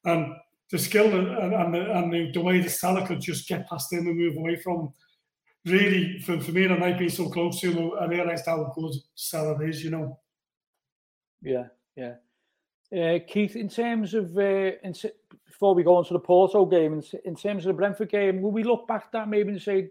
And 0.04 0.36
the 0.70 0.78
skill 0.78 1.06
and, 1.06 1.28
and, 1.52 1.74
the, 1.74 1.92
and 1.92 2.12
the, 2.12 2.30
the 2.32 2.40
way 2.40 2.60
the 2.60 2.68
Salah 2.68 3.04
could 3.04 3.20
just 3.20 3.48
get 3.48 3.68
past 3.68 3.92
him 3.92 4.06
and 4.06 4.16
move 4.16 4.36
away 4.36 4.54
from 4.54 4.92
really, 5.66 6.18
for, 6.20 6.40
for 6.40 6.52
me 6.52 6.64
and 6.64 6.74
I 6.74 6.78
might 6.78 6.98
be 6.98 7.08
so 7.08 7.28
close 7.28 7.60
to 7.60 7.72
him, 7.72 7.92
I 8.00 8.06
realised 8.06 8.46
how 8.46 8.72
good 8.74 8.94
Salah 9.14 9.62
is, 9.64 9.82
you 9.84 9.90
know. 9.90 10.18
Yeah, 11.42 11.66
yeah. 11.96 12.14
Uh, 12.96 13.18
Keith, 13.26 13.56
in 13.56 13.68
terms 13.68 14.14
of 14.14 14.36
uh, 14.38 14.72
in, 14.82 14.94
before 15.46 15.74
we 15.74 15.82
go 15.82 15.96
on 15.96 16.04
to 16.04 16.12
the 16.12 16.20
Porto 16.20 16.64
game, 16.64 16.94
in, 16.94 17.02
in 17.24 17.34
terms 17.34 17.64
of 17.64 17.68
the 17.68 17.76
Brentford 17.76 18.10
game, 18.10 18.40
will 18.40 18.52
we 18.52 18.62
look 18.62 18.86
back 18.86 19.04
at 19.06 19.12
that 19.12 19.28
maybe 19.28 19.50
and 19.50 19.60
say 19.60 19.90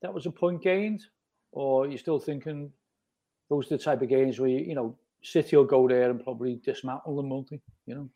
that 0.00 0.12
was 0.12 0.26
a 0.26 0.30
point 0.30 0.62
gained, 0.62 1.02
or 1.52 1.84
are 1.84 1.88
you 1.88 1.98
still 1.98 2.18
thinking 2.18 2.70
those 3.50 3.66
are 3.70 3.76
the 3.76 3.82
type 3.82 4.00
of 4.00 4.08
games 4.08 4.40
where 4.40 4.48
you, 4.48 4.58
you 4.58 4.74
know 4.74 4.96
City 5.22 5.56
will 5.56 5.64
go 5.64 5.88
there 5.88 6.10
and 6.10 6.22
probably 6.22 6.60
dismantle 6.64 7.16
them, 7.16 7.28
multi, 7.28 7.60
you 7.86 7.94
know? 7.94 8.08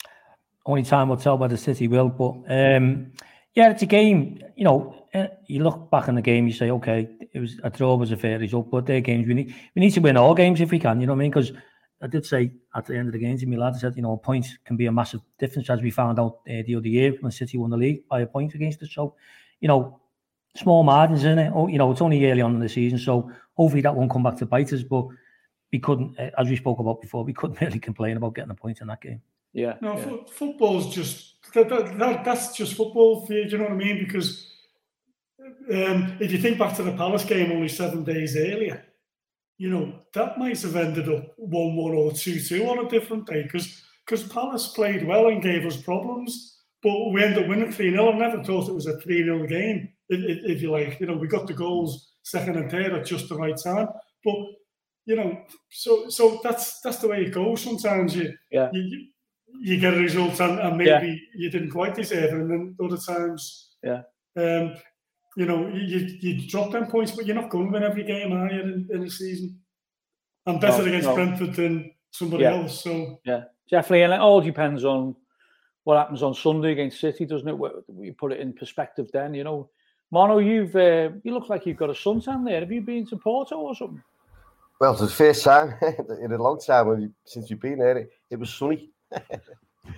Only 0.66 0.83
time 0.83 1.09
will 1.09 1.16
tell 1.16 1.38
whether 1.38 1.57
City 1.57 1.88
will, 1.88 2.11
but 2.11 2.35
um, 2.49 3.12
yeah, 3.59 3.71
it's 3.71 3.83
a 3.83 3.87
game. 3.87 4.41
You 4.55 4.62
know, 4.62 4.95
eh, 5.12 5.27
you 5.49 5.65
look 5.65 5.91
back 5.91 6.09
on 6.09 6.15
the 6.15 6.23
game, 6.23 6.47
you 6.47 6.53
say, 6.53 6.71
okay, 6.71 7.09
it 7.33 7.41
was 7.41 7.59
a 7.65 7.71
draw 7.71 7.97
was 7.97 8.12
a 8.12 8.17
fair 8.17 8.38
result, 8.38 8.71
but 8.71 8.87
their 8.87 9.00
games 9.00 9.27
we 9.27 9.35
need 9.35 9.53
we 9.75 9.81
need 9.81 9.91
to 9.91 10.00
win 10.00 10.17
all 10.17 10.33
games 10.33 10.61
if 10.61 10.71
we 10.71 10.79
can. 10.79 11.00
You 11.00 11.09
know 11.09 11.15
what 11.15 11.19
I 11.19 11.23
mean? 11.23 11.33
Because 11.33 11.50
I 12.00 12.07
did 12.07 12.25
say 12.25 12.53
at 12.77 12.87
the 12.87 12.97
end 12.97 13.09
of 13.09 13.15
the 13.15 13.19
game 13.19 13.37
to 13.37 13.47
me 13.47 13.57
lad, 13.57 13.75
I 13.75 13.79
said, 13.79 13.97
you 13.97 14.03
know, 14.03 14.17
points 14.17 14.57
can 14.65 14.77
be 14.77 14.87
a 14.87 14.93
massive 14.93 15.23
difference 15.41 15.69
as 15.71 15.83
we 15.83 15.91
found 15.91 16.21
out 16.21 16.38
uh, 16.49 16.62
the 16.65 16.77
other 16.77 16.87
year 16.87 17.15
when 17.21 17.33
City 17.33 17.59
won 17.59 17.71
the 17.71 17.77
league 17.77 18.07
by 18.09 18.21
a 18.21 18.27
point 18.27 18.55
against 18.55 18.81
us. 18.85 18.91
So, 18.93 19.17
you 19.59 19.67
know, 19.67 19.99
small 20.57 20.85
margins 20.85 21.25
in 21.25 21.41
it. 21.41 21.53
Oh, 21.53 21.67
you 21.67 21.79
know, 21.79 21.91
it's 21.91 22.00
only 22.00 22.31
early 22.31 22.43
on 22.43 22.55
in 22.55 22.61
the 22.61 22.69
season, 22.69 23.00
so 23.00 23.29
hopefully 23.55 23.83
that 23.83 23.97
won't 23.97 24.12
come 24.12 24.23
back 24.23 24.37
to 24.37 24.47
bite 24.47 24.73
us. 24.73 24.85
But 24.85 25.09
we 25.73 25.81
couldn't, 25.81 26.17
uh, 26.17 26.31
as 26.38 26.49
we 26.49 26.55
spoke 26.55 26.79
about 26.79 27.00
before, 27.00 27.25
we 27.25 27.33
couldn't 27.33 27.61
really 27.61 27.81
complain 27.81 28.19
about 28.19 28.37
getting 28.37 28.53
a 28.53 28.55
point 28.55 28.81
in 28.81 28.87
that 28.87 29.00
game. 29.00 29.21
Yeah. 29.53 29.75
No, 29.81 29.99
yeah. 29.99 30.05
F- 30.05 30.31
football's 30.31 30.95
just 30.95 31.38
that, 31.55 31.69
that, 31.69 31.99
that, 31.99 32.25
that's 32.25 32.57
just 32.57 32.75
football 32.75 33.26
for 33.26 33.33
you. 33.33 33.45
Do 33.45 33.50
you 33.50 33.59
know 33.59 33.64
what 33.64 33.73
I 33.73 33.76
mean? 33.76 33.99
Because 33.99 34.47
um, 35.73 36.17
if 36.21 36.33
you 36.33 36.38
think 36.38 36.59
back 36.59 36.76
to 36.76 36.83
the 36.83 36.93
Palace 36.93 37.25
game 37.25 37.52
only 37.52 37.69
seven 37.69 38.05
days 38.05 38.37
earlier, 38.37 38.85
you 39.59 39.71
know 39.71 39.93
that 40.14 40.38
might 40.38 40.61
have 40.62 40.76
ended 40.76 41.09
up 41.09 41.35
one-one 41.37 41.93
or 41.93 42.12
two-two 42.12 42.64
on 42.69 42.87
a 42.87 42.88
different 42.88 43.26
day 43.26 43.43
because 43.43 43.83
because 44.07 44.26
Palace 44.28 44.69
played 44.69 45.07
well 45.07 45.28
and 45.28 45.43
gave 45.43 45.67
us 45.67 45.76
problems, 45.76 46.61
but 46.83 47.11
we 47.11 47.23
ended 47.23 47.43
up 47.43 47.49
winning 47.49 47.73
three 47.73 47.90
0 47.90 48.12
I 48.12 48.19
never 48.19 48.43
thought 48.43 48.69
it 48.69 48.75
was 48.75 48.87
a 48.87 48.99
three 49.00 49.25
0 49.25 49.47
game. 49.47 49.88
If, 50.09 50.45
if 50.45 50.62
you 50.62 50.71
like, 50.71 50.99
you 51.00 51.07
know, 51.07 51.17
we 51.17 51.28
got 51.28 51.47
the 51.47 51.52
goals 51.52 52.12
second 52.23 52.57
and 52.57 52.71
third 52.71 52.95
at 52.95 53.05
just 53.05 53.28
the 53.28 53.37
right 53.37 53.57
time, 53.62 53.88
but 54.25 54.35
you 55.05 55.17
know, 55.17 55.43
so 55.71 56.09
so 56.09 56.40
that's 56.43 56.81
that's 56.81 56.99
the 56.99 57.09
way 57.09 57.23
it 57.25 57.33
goes. 57.33 57.62
Sometimes 57.62 58.14
you 58.14 58.35
yeah. 58.50 58.69
you, 58.73 59.09
you 59.61 59.78
get 59.78 59.95
a 59.95 59.99
result 59.99 60.40
and, 60.40 60.59
and 60.59 60.76
maybe 60.76 60.88
yeah. 60.90 61.14
you 61.35 61.50
didn't 61.50 61.71
quite 61.71 61.95
deserve 61.95 62.25
it, 62.25 62.33
and 62.33 62.50
then 62.50 62.76
other 62.83 62.97
times, 62.97 63.71
yeah, 63.83 64.02
um, 64.37 64.75
you 65.37 65.47
know, 65.47 65.69
you, 65.69 66.19
you 66.21 66.49
drop 66.49 66.73
them 66.73 66.87
points, 66.87 67.12
but 67.12 67.26
you're 67.26 67.37
not 67.37 67.50
going 67.50 67.67
to 67.67 67.73
win 67.73 67.83
every 67.83 68.05
game, 68.05 68.33
are 68.33 68.50
you, 68.50 68.61
in, 68.61 68.88
in 68.93 69.02
a 69.05 69.11
season? 69.11 69.59
I'm 70.47 70.59
better 70.59 70.83
no, 70.83 70.88
against 70.88 71.09
no. 71.09 71.14
Brentford 71.14 71.55
than 71.55 71.93
somebody 72.11 72.45
yeah. 72.45 72.55
else, 72.55 72.83
so 72.83 73.21
yeah, 73.25 73.45
definitely, 73.71 74.02
and 74.02 74.12
it 74.12 74.21
all 74.21 74.40
depends 74.40 74.85
on 74.85 75.14
what 75.85 75.97
happens 75.97 76.23
on 76.23 76.35
Sunday 76.35 76.73
against 76.73 77.00
City, 77.00 77.25
doesn't 77.25 77.49
it? 77.49 77.59
We 77.88 78.12
put 78.12 78.33
it 78.33 78.40
in 78.40 78.52
perspective, 78.52 79.09
then 79.12 79.35
you 79.35 79.45
know. 79.45 79.71
Mono, 80.11 80.38
you've 80.38 80.75
uh, 80.75 81.11
you 81.23 81.35
look 81.35 81.50
like 81.50 81.67
you've 81.67 81.76
got 81.76 81.90
a 81.90 81.93
suntan 81.93 82.45
there. 82.45 82.61
Have 82.61 82.73
you 82.73 82.81
been 82.81 83.07
to 83.09 83.17
Porto 83.17 83.57
or 83.57 83.75
something? 83.75 84.02
Well, 84.81 84.93
it's 84.93 85.00
the 85.00 85.09
first 85.09 85.45
time 85.45 85.75
in 86.23 86.33
a 86.33 86.43
long 86.43 86.61
time 86.61 87.12
since 87.25 87.50
you've 87.50 87.61
been 87.61 87.78
there. 87.78 87.99
It, 87.99 88.11
it 88.31 88.38
was 88.38 88.52
sunny. 88.55 88.90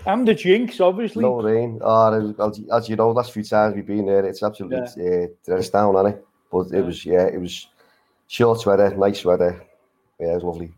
And 0.07 0.27
the 0.27 0.35
jinx, 0.35 0.81
obviously. 0.81 1.23
No 1.23 1.41
rain. 1.43 1.79
Oh, 1.83 2.35
as, 2.39 2.61
as 2.73 2.89
you 2.89 2.97
know, 2.97 3.11
last 3.11 3.33
few 3.33 3.45
times 3.45 3.75
we've 3.75 3.87
been 3.87 4.07
there, 4.07 4.25
it's 4.25 4.43
absolutely 4.43 4.79
yeah. 4.97 5.27
uh, 5.49 5.57
it's 5.57 5.71
down, 5.71 5.97
on 5.97 6.07
it? 6.07 6.25
But 6.51 6.73
it 6.73 6.85
was, 6.85 7.05
yeah, 7.05 7.27
it 7.27 7.41
was 7.41 7.69
short 8.27 8.65
weather, 8.67 8.95
nice 8.97 9.25
weather. 9.25 9.65
Yeah, 10.19 10.33
it 10.33 10.35
was 10.35 10.45
lovely. 10.45 10.73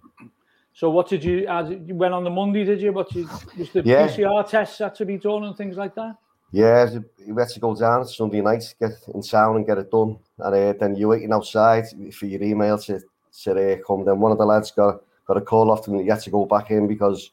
So, 0.74 0.90
what 0.90 1.08
did 1.08 1.22
you? 1.22 1.46
As 1.46 1.70
you 1.70 1.94
went 1.94 2.14
on 2.14 2.24
the 2.24 2.30
Monday, 2.30 2.64
did 2.64 2.80
you? 2.80 2.92
What 2.92 3.14
you, 3.14 3.28
was 3.58 3.70
the 3.70 3.82
yeah. 3.84 4.08
PCR 4.08 4.48
tests 4.48 4.78
had 4.78 4.94
to 4.96 5.04
be 5.04 5.18
done 5.18 5.44
and 5.44 5.56
things 5.56 5.76
like 5.76 5.94
that? 5.94 6.16
Yeah, 6.50 6.90
you 7.26 7.38
had 7.38 7.48
to 7.48 7.60
go 7.60 7.74
down 7.74 8.06
Sunday 8.06 8.42
night, 8.42 8.74
get 8.78 8.92
in 9.14 9.22
town 9.22 9.56
and 9.56 9.66
get 9.66 9.78
it 9.78 9.90
done, 9.90 10.18
and 10.38 10.54
uh, 10.54 10.72
then 10.78 10.96
you're 10.96 11.08
waiting 11.08 11.32
outside 11.32 11.86
for 12.12 12.26
your 12.26 12.42
email 12.42 12.78
to 12.78 13.00
to 13.44 13.72
uh, 13.72 13.76
come. 13.86 14.04
Then 14.04 14.20
one 14.20 14.32
of 14.32 14.38
the 14.38 14.44
lads 14.44 14.70
got 14.70 15.02
got 15.26 15.36
a 15.36 15.40
call 15.40 15.70
off 15.70 15.88
and 15.88 16.00
he 16.00 16.06
had 16.08 16.20
to 16.20 16.30
go 16.30 16.44
back 16.44 16.70
in 16.70 16.86
because 16.86 17.30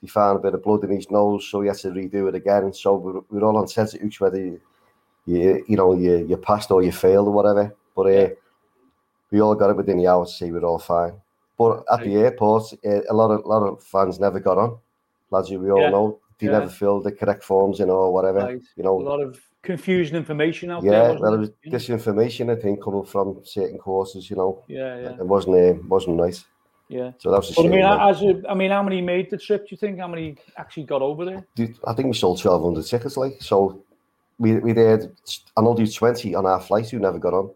he 0.00 0.06
found 0.06 0.38
a 0.38 0.42
bit 0.42 0.54
of 0.54 0.62
blood 0.62 0.84
in 0.84 0.90
his 0.90 1.10
nose, 1.10 1.48
so 1.50 1.60
he 1.60 1.68
had 1.68 1.76
to 1.78 1.88
redo 1.88 2.28
it 2.28 2.34
again. 2.34 2.72
So 2.72 2.94
we're, 2.94 3.20
we're 3.30 3.46
all 3.46 3.56
on 3.56 3.68
sensitive 3.68 4.14
whether 4.18 4.38
you, 4.38 4.60
you, 5.26 5.64
you 5.68 5.76
know 5.76 5.94
you 5.94 6.26
you 6.26 6.36
passed 6.36 6.70
or 6.70 6.82
you 6.82 6.92
failed 6.92 7.28
or 7.28 7.32
whatever. 7.32 7.74
But 7.96 8.06
uh, 8.14 8.28
we 9.30 9.40
all 9.40 9.54
got 9.54 9.70
it 9.70 9.76
within 9.76 9.98
the 9.98 10.06
hour 10.06 10.24
to 10.24 10.30
see 10.30 10.50
we're 10.50 10.64
all 10.64 10.78
fine. 10.78 11.14
But 11.58 11.84
at 11.92 12.04
the 12.04 12.14
airport, 12.14 12.72
uh, 12.84 13.00
a 13.10 13.14
lot 13.14 13.30
of 13.30 13.44
a 13.44 13.48
lot 13.48 13.66
of 13.66 13.82
fans 13.82 14.20
never 14.20 14.38
got 14.38 14.58
on. 14.58 14.78
Lads, 15.30 15.50
we 15.50 15.70
all 15.70 15.80
yeah. 15.80 15.90
know 15.90 16.18
they 16.38 16.46
yeah. 16.46 16.52
never 16.52 16.68
filled 16.68 17.04
the 17.04 17.12
correct 17.12 17.42
forms, 17.42 17.80
you 17.80 17.86
know, 17.86 17.94
or 17.94 18.12
whatever. 18.12 18.38
Right. 18.38 18.62
You 18.76 18.84
know, 18.84 19.00
a 19.00 19.02
lot 19.02 19.20
of 19.20 19.40
confusion 19.62 20.16
information 20.16 20.70
out 20.70 20.84
yeah, 20.84 20.90
there. 20.90 21.12
Yeah, 21.14 21.18
well, 21.18 21.34
it 21.34 21.38
was 21.38 21.50
disinformation, 21.66 22.56
I 22.56 22.60
think, 22.60 22.82
coming 22.82 23.04
from 23.04 23.40
certain 23.44 23.78
courses. 23.78 24.30
You 24.30 24.36
know, 24.36 24.64
yeah, 24.68 25.00
yeah. 25.00 25.10
It 25.14 25.26
wasn't 25.26 25.56
uh, 25.56 25.82
wasn't 25.88 26.16
nice. 26.16 26.44
Yeah. 26.88 27.12
So 27.18 27.30
that 27.30 27.38
was 27.38 27.50
a 27.50 27.54
but 27.54 27.62
shame. 27.62 27.72
I 27.72 27.76
mean, 27.76 27.84
as 27.84 28.22
a, 28.22 28.50
I 28.50 28.54
mean, 28.54 28.70
how 28.70 28.82
many 28.82 29.02
made 29.02 29.28
the 29.30 29.36
trip? 29.36 29.62
Do 29.62 29.68
you 29.72 29.76
think? 29.76 29.98
How 29.98 30.08
many 30.08 30.36
actually 30.56 30.84
got 30.84 31.02
over 31.02 31.24
there? 31.24 31.46
I 31.86 31.92
think 31.92 32.08
we 32.08 32.14
sold 32.14 32.40
twelve 32.40 32.62
hundred 32.62 32.86
tickets. 32.86 33.16
Like 33.16 33.36
so, 33.40 33.82
we 34.38 34.58
we 34.58 34.72
did. 34.72 35.14
I 35.56 35.60
know 35.60 35.74
there's 35.74 35.94
twenty 35.94 36.34
on 36.34 36.46
our 36.46 36.60
flight 36.60 36.88
who 36.88 36.98
never 36.98 37.18
got 37.18 37.34
on, 37.34 37.50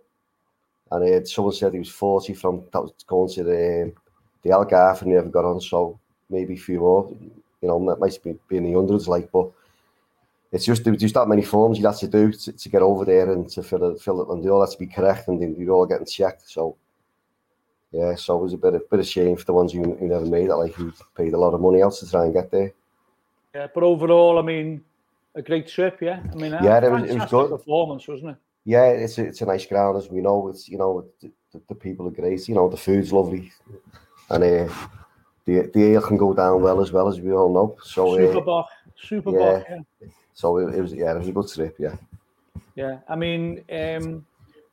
and 0.91 1.15
uh, 1.15 1.25
someone 1.25 1.55
said 1.55 1.73
he 1.73 1.79
was 1.79 1.89
forty 1.89 2.35
from 2.35 2.65
that 2.73 2.83
was 2.83 2.93
going 3.07 3.31
to 3.31 3.43
the 3.43 3.93
the 4.43 4.51
Algarve 4.51 5.01
and 5.01 5.13
never 5.13 5.31
got 5.31 5.47
on. 5.47 5.61
So 5.61 5.99
maybe 6.29 6.55
a 6.55 6.59
few 6.59 6.81
more. 6.81 7.11
You 7.63 7.69
know, 7.69 7.87
that 7.87 8.01
might 8.01 8.19
be, 8.23 8.37
be 8.49 8.57
in 8.59 8.65
the 8.65 8.75
hundreds. 8.75 9.09
Like, 9.09 9.31
but 9.33 9.51
it's 10.51 10.67
just 10.67 10.85
there's 10.85 10.99
just 10.99 11.15
that 11.15 11.29
many 11.29 11.43
forms 11.43 11.79
you 11.79 11.87
have 11.87 11.99
to 12.01 12.09
do 12.09 12.33
to, 12.33 12.53
to 12.53 12.69
get 12.69 12.83
over 12.83 13.07
there 13.07 13.33
and 13.33 13.49
to 13.51 13.63
fill 13.63 13.93
it, 13.93 14.01
fill 14.03 14.21
it, 14.21 14.29
and 14.29 14.45
they 14.45 14.51
all 14.51 14.61
have 14.61 14.73
to 14.73 14.79
be 14.79 14.87
correct, 14.87 15.29
and 15.29 15.41
then 15.41 15.57
you're 15.57 15.73
all 15.73 15.87
getting 15.87 16.05
checked. 16.05 16.51
So 16.51 16.77
yeah, 17.93 18.15
so 18.15 18.39
it 18.39 18.43
was 18.43 18.55
a 18.55 18.59
bit 18.59 18.75
of 18.75 18.89
bit 18.89 19.01
of 19.01 19.07
shame 19.07 19.37
for 19.37 19.45
the 19.45 19.53
ones 19.53 19.73
who, 19.73 19.83
who 19.83 20.09
never 20.09 20.25
made 20.25 20.49
it, 20.49 20.55
like 20.55 20.73
who 20.73 20.93
paid 21.17 21.35
a 21.35 21.39
lot 21.39 21.55
of 21.55 21.61
money 21.61 21.83
out 21.83 21.93
to 21.95 22.11
try 22.11 22.25
and 22.25 22.33
get 22.33 22.51
there. 22.51 22.73
Yeah, 23.55 23.67
but 23.75 23.83
overall, 23.83 24.39
I 24.39 24.43
mean, 24.43 24.83
a 25.35 25.43
great 25.43 25.69
trip. 25.69 25.99
Yeah, 26.01 26.21
I 26.33 26.35
mean, 26.35 26.53
yeah, 26.53 26.79
it 26.83 26.91
was, 26.91 27.11
it 27.11 27.19
was 27.19 27.31
good 27.31 27.51
performance, 27.51 28.09
wasn't 28.09 28.31
it? 28.31 28.37
Yeah, 28.65 28.87
it's 28.87 29.19
a, 29.19 29.27
it's 29.27 29.43
a 29.43 29.47
nice 29.47 29.67
ground 29.67 29.99
as 29.99 30.09
we 30.09 30.21
know. 30.21 30.49
It's 30.49 30.69
you 30.69 30.79
know 30.79 31.05
the, 31.21 31.31
the 31.69 31.75
people 31.75 32.07
are 32.09 32.11
great. 32.11 32.49
You 32.49 32.55
know 32.55 32.69
the 32.69 32.79
food's 32.79 33.13
lovely, 33.13 33.53
and 34.31 34.43
uh, 34.43 34.75
the 35.45 35.71
the 35.75 35.85
ale 35.93 36.01
can 36.01 36.17
go 36.17 36.33
down 36.33 36.63
well 36.63 36.81
as 36.81 36.93
well 36.93 37.09
as 37.09 37.21
we 37.21 37.33
all 37.33 37.53
know. 37.53 37.77
So 37.85 38.17
super 38.17 38.51
uh, 38.51 38.63
super 38.97 39.39
yeah. 39.39 39.63
Yeah. 39.69 40.09
So 40.33 40.57
it, 40.57 40.75
it, 40.75 40.81
was 40.81 40.95
yeah, 40.95 41.13
it 41.13 41.19
was 41.19 41.29
a 41.29 41.33
good 41.33 41.49
trip. 41.49 41.77
Yeah. 41.79 41.97
Yeah, 42.75 43.01
I 43.07 43.17
mean, 43.17 43.63
um, 43.71 44.25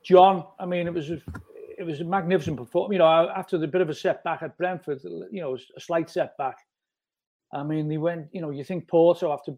John. 0.04 0.46
I 0.58 0.66
mean, 0.66 0.88
it 0.88 0.94
was. 0.94 1.10
A, 1.12 1.22
it 1.80 1.86
was 1.86 2.02
a 2.02 2.04
magnificent 2.04 2.58
performance. 2.58 2.92
You 2.92 3.00
know, 3.00 3.30
after 3.36 3.58
the 3.58 3.68
bit 3.68 3.82
of 3.82 3.90
a 3.90 3.96
setback 3.96 4.44
at 4.44 4.58
Brentford, 4.58 5.00
you 5.32 5.42
know, 5.42 5.58
a 5.76 5.80
slight 5.80 6.10
setback. 6.10 6.58
I 7.54 7.64
mean, 7.64 7.88
they 7.88 7.98
went. 7.98 8.28
You 8.34 8.42
know, 8.42 8.52
you 8.52 8.64
think 8.64 8.88
Porto 8.88 9.32
after 9.32 9.54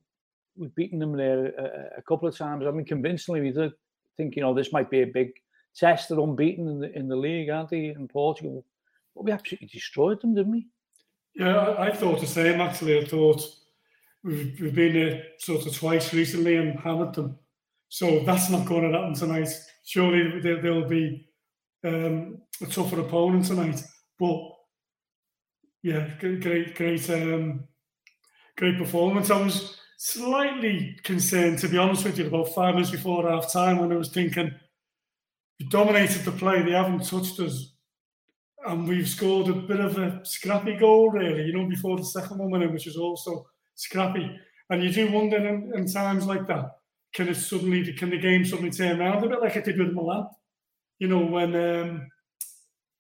we've 0.56 0.74
beaten 0.76 1.00
them 1.00 1.18
there 1.18 1.48
a, 1.48 2.00
a 2.00 2.02
couple 2.04 2.30
of 2.30 2.38
times. 2.38 2.66
I 2.66 2.72
mean, 2.72 2.86
convincingly, 2.86 3.42
we 3.42 3.52
did 3.52 3.74
think 4.18 4.36
you 4.36 4.44
know 4.44 4.54
this 4.54 4.72
might 4.72 4.90
be 4.90 5.02
a 5.02 5.08
big 5.08 5.32
test. 5.76 6.10
They're 6.10 6.20
unbeaten 6.20 6.68
in 6.68 6.80
the 6.80 6.98
in 6.98 7.08
the 7.08 7.16
league, 7.16 7.50
aren't 7.50 7.70
they? 7.70 7.88
In 7.88 8.08
Portugal, 8.08 8.64
but 9.16 9.26
we 9.26 9.32
absolutely 9.32 9.68
destroyed 9.68 10.22
them, 10.22 10.36
didn't 10.36 10.52
we? 10.52 10.68
Yeah, 11.34 11.76
I, 11.80 11.92
thought 11.92 12.20
the 12.20 12.28
same. 12.28 12.62
Actually, 12.62 13.00
I 13.00 13.06
thought 13.06 13.42
we've, 14.22 14.60
we've 14.60 14.76
been 14.76 14.94
there 14.94 15.24
sort 15.38 15.66
of 15.66 15.74
twice 15.74 16.14
recently 16.14 16.58
and 16.58 16.78
hammered 16.80 17.14
them. 17.14 17.40
So 17.88 18.20
that's 18.26 18.50
not 18.50 18.68
going 18.68 18.92
to 18.92 18.98
happen 18.98 19.14
tonight. 19.14 19.48
Surely 19.86 20.42
there, 20.42 20.62
there'll 20.62 20.90
be 20.90 21.31
um, 21.84 22.42
a 22.62 22.66
tougher 22.66 23.00
opponent 23.00 23.46
tonight. 23.46 23.84
But 24.20 24.40
yeah, 25.84 26.10
great, 26.20 26.76
great, 26.76 27.10
um, 27.10 27.68
great 28.58 28.78
performance. 28.78 29.32
I 29.32 29.42
was 29.42 29.78
slightly 29.98 30.98
concerned, 31.04 31.60
to 31.60 31.68
be 31.68 31.78
honest 31.78 32.06
with 32.06 32.18
you, 32.18 32.28
about 32.28 32.54
five 32.54 32.76
minutes 32.76 32.92
before 32.92 33.30
half 33.30 33.52
time 33.52 33.80
when 33.80 33.92
I 33.92 33.96
was 33.98 34.10
thinking, 34.10 34.52
we 35.60 35.68
dominated 35.68 36.24
the 36.24 36.32
play, 36.32 36.62
they 36.62 36.72
haven't 36.72 37.06
touched 37.06 37.40
us. 37.40 37.74
And 38.66 38.88
we've 38.88 39.10
scored 39.10 39.48
a 39.50 39.54
bit 39.54 39.80
of 39.80 39.98
a 39.98 40.22
scrappy 40.24 40.78
goal, 40.78 41.10
really, 41.10 41.46
you 41.46 41.54
know, 41.54 41.68
before 41.68 41.98
the 41.98 42.06
second 42.06 42.42
in, 42.42 42.74
which 42.74 42.86
was 42.86 42.98
also 42.98 43.48
scrappy. 43.74 44.40
And 44.70 44.84
you 44.84 44.92
do 44.92 45.12
wonder 45.12 45.38
in, 45.38 45.72
in 45.76 45.92
times 45.92 46.28
like 46.28 46.48
that, 46.48 46.78
can 47.14 47.28
it 47.28 47.36
suddenly, 47.36 47.92
can 47.94 48.12
the 48.12 48.20
game 48.20 48.46
suddenly 48.46 48.72
turn 48.72 49.02
around 49.02 49.24
a 49.24 49.30
bit 49.30 49.42
like 49.42 49.56
it 49.56 49.66
did 49.66 49.80
with 49.80 49.94
Milan? 49.94 50.28
You 51.02 51.08
know, 51.08 51.26
when 51.26 51.56
um, 51.56 52.08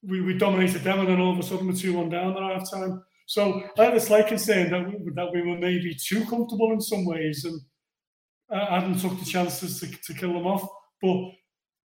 we, 0.01 0.21
we 0.21 0.35
dominated 0.35 0.81
them 0.81 1.01
and 1.01 1.07
then 1.07 1.21
all 1.21 1.33
of 1.33 1.37
a 1.37 1.43
sudden 1.43 1.67
we're 1.67 1.73
2 1.73 1.93
1 1.93 2.09
down 2.09 2.35
at 2.35 2.59
half 2.59 2.71
time. 2.71 3.03
So 3.27 3.61
I 3.77 3.83
had 3.83 3.95
a 3.95 3.99
slight 3.99 4.25
concern 4.25 4.71
that 4.71 4.87
we, 4.87 5.11
that 5.13 5.31
we 5.31 5.43
were 5.43 5.59
maybe 5.59 5.93
too 5.93 6.25
comfortable 6.25 6.71
in 6.71 6.81
some 6.81 7.05
ways 7.05 7.45
and 7.45 7.61
I 8.49 8.79
hadn't 8.79 8.99
took 8.99 9.19
the 9.19 9.25
chances 9.25 9.79
to, 9.81 9.87
to 9.87 10.19
kill 10.19 10.33
them 10.33 10.47
off. 10.47 10.67
But 10.99 11.29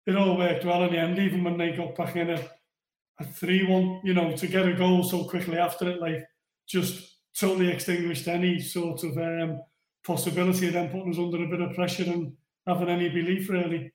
it 0.06 0.16
all 0.16 0.38
worked 0.38 0.64
well 0.64 0.84
in 0.84 0.92
the 0.92 0.98
end, 1.00 1.18
even 1.18 1.42
when 1.42 1.58
they 1.58 1.72
got 1.72 1.96
back 1.96 2.14
in 2.14 2.30
a 2.30 3.24
3 3.24 3.66
1, 3.66 4.02
you 4.04 4.14
know, 4.14 4.36
to 4.36 4.46
get 4.46 4.68
a 4.68 4.72
goal 4.72 5.02
so 5.02 5.24
quickly 5.24 5.58
after 5.58 5.90
it, 5.90 6.00
like 6.00 6.22
just 6.68 7.18
totally 7.36 7.72
extinguished 7.72 8.28
any 8.28 8.60
sort 8.60 9.02
of 9.02 9.18
um, 9.18 9.60
possibility 10.06 10.68
of 10.68 10.74
them 10.74 10.90
putting 10.90 11.10
us 11.10 11.18
under 11.18 11.42
a 11.42 11.48
bit 11.48 11.60
of 11.60 11.74
pressure 11.74 12.04
and 12.04 12.34
having 12.68 12.88
any 12.88 13.08
belief, 13.08 13.50
really. 13.50 13.92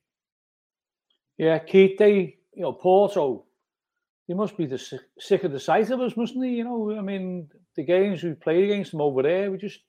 Yeah, 1.39 1.57
Keith, 1.59 1.97
they, 1.97 2.35
you 2.53 2.63
know, 2.63 2.73
Porto, 2.73 3.45
he 4.27 4.33
must 4.33 4.57
be 4.57 4.65
the 4.65 4.77
sick 5.17 5.45
of 5.45 5.53
the 5.53 5.59
sight 5.59 5.89
of 5.89 6.01
us, 6.01 6.17
mustn't 6.17 6.43
he? 6.43 6.55
You 6.55 6.65
know, 6.65 6.95
I 6.97 7.01
mean, 7.01 7.47
the 7.77 7.83
games 7.83 8.21
we 8.21 8.33
played 8.33 8.65
against 8.65 8.91
them 8.91 8.99
over 8.99 9.23
there, 9.23 9.49
we 9.49 9.57
just, 9.57 9.79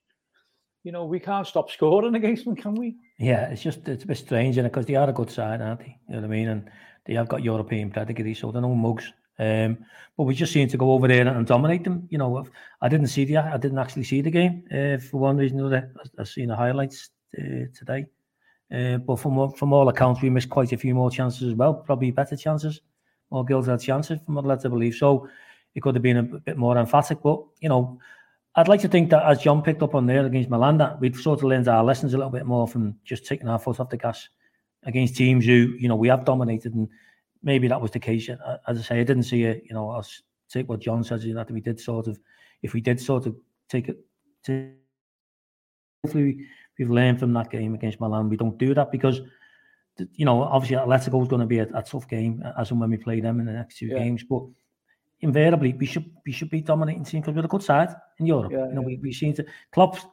you 0.84 0.92
know, 0.92 1.06
we 1.06 1.18
can't 1.18 1.46
stop 1.46 1.68
scoring 1.68 2.14
against 2.20 2.44
them, 2.44 2.54
can 2.54 2.76
we? 2.76 2.94
Yeah, 3.18 3.50
it's 3.50 3.62
just 3.62 3.86
it's 3.88 4.04
a 4.04 4.06
bit 4.06 4.18
strange, 4.18 4.58
and 4.58 4.68
because 4.70 4.86
they 4.86 4.94
are 4.94 5.10
a 5.10 5.12
good 5.12 5.30
side, 5.30 5.60
aren't 5.60 5.80
they? 5.80 5.98
You 6.08 6.14
know 6.14 6.20
what 6.20 6.24
I 6.24 6.28
mean? 6.28 6.48
And 6.48 6.70
they 7.04 7.14
have 7.14 7.28
got 7.28 7.42
European 7.42 7.90
pedigree, 7.90 8.34
so 8.34 8.52
they're 8.52 8.62
no 8.62 8.74
mugs. 8.76 9.12
Um, 9.40 9.78
but 10.16 10.24
we 10.24 10.34
just 10.36 10.52
seem 10.52 10.68
to 10.68 10.76
go 10.76 10.92
over 10.92 11.08
there 11.08 11.26
and 11.26 11.46
dominate 11.46 11.82
them. 11.82 12.06
You 12.10 12.18
know, 12.18 12.46
I 12.80 12.88
didn't 12.88 13.08
see 13.08 13.24
the 13.24 13.38
I 13.38 13.56
didn't 13.56 13.78
actually 13.78 14.04
see 14.04 14.20
the 14.20 14.30
game 14.30 14.62
uh, 14.70 14.98
for 14.98 15.18
one 15.18 15.36
reason 15.36 15.60
or 15.60 15.66
another. 15.66 15.92
I've 16.16 16.28
seen 16.28 16.48
the 16.48 16.56
highlights 16.56 17.10
uh, 17.36 17.66
today, 17.76 18.06
uh, 18.74 18.98
but 18.98 19.16
from 19.16 19.52
from 19.52 19.72
all 19.72 19.88
accounts, 19.88 20.22
we 20.22 20.30
missed 20.30 20.50
quite 20.50 20.72
a 20.72 20.76
few 20.76 20.94
more 20.94 21.10
chances 21.10 21.48
as 21.48 21.54
well. 21.54 21.74
Probably 21.74 22.10
better 22.10 22.36
chances 22.36 22.80
more 23.30 23.64
had 23.64 23.80
chances 23.80 24.18
from 24.24 24.34
what 24.34 24.44
led 24.44 24.60
to 24.60 24.70
believe. 24.70 24.94
So 24.94 25.28
it 25.74 25.82
could 25.82 25.94
have 25.94 26.02
been 26.02 26.16
a 26.16 26.22
bit 26.22 26.56
more 26.56 26.76
emphatic. 26.76 27.18
But, 27.22 27.42
you 27.60 27.68
know, 27.68 27.98
I'd 28.56 28.68
like 28.68 28.80
to 28.80 28.88
think 28.88 29.10
that 29.10 29.24
as 29.24 29.40
John 29.40 29.62
picked 29.62 29.82
up 29.82 29.94
on 29.94 30.06
there 30.06 30.26
against 30.26 30.50
Milan, 30.50 30.78
that 30.78 31.00
we'd 31.00 31.16
sort 31.16 31.40
of 31.40 31.44
learned 31.44 31.68
our 31.68 31.84
lessons 31.84 32.14
a 32.14 32.16
little 32.16 32.32
bit 32.32 32.46
more 32.46 32.66
from 32.66 32.96
just 33.04 33.26
taking 33.26 33.48
our 33.48 33.58
foot 33.58 33.78
off 33.78 33.90
the 33.90 33.96
gas 33.96 34.28
against 34.84 35.16
teams 35.16 35.44
who, 35.44 35.74
you 35.78 35.88
know, 35.88 35.96
we 35.96 36.08
have 36.08 36.24
dominated. 36.24 36.74
And 36.74 36.88
maybe 37.42 37.68
that 37.68 37.80
was 37.80 37.92
the 37.92 38.00
case. 38.00 38.28
As 38.66 38.78
I 38.78 38.82
say, 38.82 39.00
I 39.00 39.04
didn't 39.04 39.24
see 39.24 39.44
it, 39.44 39.62
you 39.64 39.74
know, 39.74 39.90
I'll 39.90 40.06
take 40.48 40.68
what 40.68 40.80
John 40.80 41.04
says, 41.04 41.22
that 41.22 41.50
we 41.50 41.60
did 41.60 41.78
sort 41.78 42.08
of, 42.08 42.18
if 42.62 42.74
we 42.74 42.80
did 42.80 43.00
sort 43.00 43.26
of 43.26 43.36
take 43.68 43.88
it 43.88 43.98
to, 44.44 44.72
hopefully 46.02 46.46
we've 46.80 46.90
learned 46.90 47.20
from 47.20 47.32
that 47.34 47.50
game 47.50 47.74
against 47.74 48.00
Milan. 48.00 48.28
We 48.28 48.36
don't 48.36 48.58
do 48.58 48.74
that 48.74 48.90
because 48.90 49.20
you 50.14 50.24
know, 50.24 50.42
obviously 50.42 50.78
Atletico 50.78 51.22
is 51.22 51.28
going 51.28 51.40
to 51.40 51.46
be 51.46 51.58
a, 51.58 51.68
a, 51.74 51.82
tough 51.82 52.08
game 52.08 52.42
as 52.58 52.70
and 52.70 52.80
when 52.80 52.88
we 52.88 52.96
play 52.96 53.20
them 53.20 53.38
in 53.38 53.44
the 53.44 53.52
next 53.52 53.76
two 53.76 53.86
yeah. 53.86 53.98
games, 53.98 54.24
but 54.24 54.42
invariably 55.20 55.74
we 55.74 55.84
should 55.84 56.10
we 56.24 56.32
should 56.32 56.48
be 56.48 56.62
dominating 56.62 57.04
teams 57.04 57.26
because 57.26 57.36
we're 57.36 57.44
a 57.44 57.48
good 57.48 57.62
side 57.62 57.94
in 58.18 58.24
Europe. 58.24 58.50
Yeah, 58.50 58.66
you 58.68 58.72
know, 58.72 58.80
yeah. 58.80 58.86
we 58.86 58.96
we 58.96 59.12
seem 59.12 59.34
to 59.34 59.44
Klopp's 59.72 60.06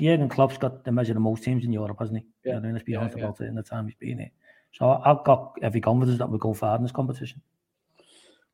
Jurgen 0.00 0.28
Klopp's 0.28 0.58
got 0.58 0.82
the 0.84 0.90
measure 0.90 1.12
of 1.12 1.20
most 1.20 1.44
teams 1.44 1.64
in 1.64 1.72
Europe, 1.72 1.98
hasn't 2.00 2.18
he? 2.18 2.26
Yeah. 2.44 2.56
You 2.56 2.60
know, 2.60 2.70
let's 2.70 2.84
be 2.84 2.96
honest 2.96 3.16
about 3.16 3.40
it 3.40 3.44
in 3.44 3.54
the 3.54 3.62
time 3.62 3.86
he's 3.86 3.94
been 3.94 4.18
here. 4.18 4.30
So 4.72 5.00
I've 5.04 5.22
got 5.24 5.56
every 5.62 5.80
confidence 5.80 6.18
that 6.18 6.28
we'll 6.28 6.38
go 6.38 6.54
far 6.54 6.76
in 6.76 6.82
this 6.82 6.92
competition. 6.92 7.40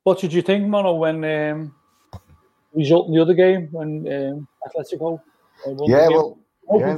What 0.02 0.20
did 0.20 0.32
you 0.32 0.42
think, 0.42 0.66
Mono, 0.66 0.94
when 0.94 1.24
um, 1.24 1.74
result 2.74 3.08
in 3.08 3.14
the 3.14 3.22
other 3.22 3.34
game 3.34 3.68
when 3.70 4.06
um, 4.12 4.48
Atletico? 4.66 5.20
Uh, 5.66 5.84
yeah, 5.86 6.08
well, 6.08 6.38
yeah. 6.74 6.96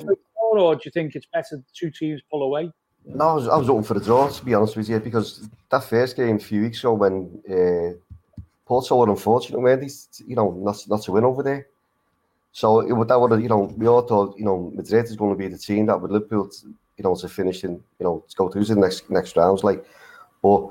Or 0.57 0.75
do 0.75 0.83
you 0.85 0.91
think 0.91 1.15
it's 1.15 1.27
better 1.33 1.63
two 1.75 1.91
teams 1.91 2.23
pull 2.31 2.43
away? 2.43 2.71
No, 3.05 3.29
I 3.29 3.35
was, 3.35 3.49
I 3.49 3.57
was 3.57 3.69
open 3.69 3.85
for 3.85 3.95
the 3.95 4.05
draw, 4.05 4.29
to 4.29 4.45
be 4.45 4.55
honest 4.55 4.77
with 4.77 4.89
you, 4.89 5.01
because 5.01 5.49
that 5.71 5.85
first 5.85 6.17
game 6.17 6.37
a 6.37 6.41
few 6.41 6.63
weeks 6.63 6.81
ago 6.81 6.93
when 6.95 7.43
uh, 7.51 7.95
Porto 8.67 8.97
were 8.97 9.11
unfortunate, 9.11 9.61
weren't 9.61 9.81
they? 9.81 9.89
You 10.27 10.37
know, 10.37 10.51
not, 10.53 10.77
not 10.89 11.03
to 11.03 11.13
win 11.13 11.25
over 11.25 11.43
there. 11.43 11.67
So 12.53 12.81
it 12.81 12.93
would, 12.93 13.09
that 13.09 13.21
would 13.21 13.41
you 13.41 13.49
know, 13.49 13.73
we 13.77 13.87
all 13.87 14.03
thought, 14.03 14.37
you 14.39 14.45
know, 14.45 14.73
Madrid 14.75 15.07
is 15.07 15.17
going 15.17 15.33
to 15.33 15.39
be 15.39 15.49
the 15.49 15.59
team 15.59 15.87
that 15.87 16.01
would 16.01 16.11
Liverpool, 16.11 16.51
you 16.97 17.05
know, 17.05 17.15
to 17.15 17.29
finish 17.29 17.65
in, 17.65 17.73
you 17.99 18.05
know, 18.05 18.25
to 18.29 18.37
go 18.37 18.49
through 18.49 18.65
the 18.65 18.75
next 18.75 19.09
next 19.11 19.37
rounds. 19.37 19.63
Like, 19.63 19.85
but 20.43 20.71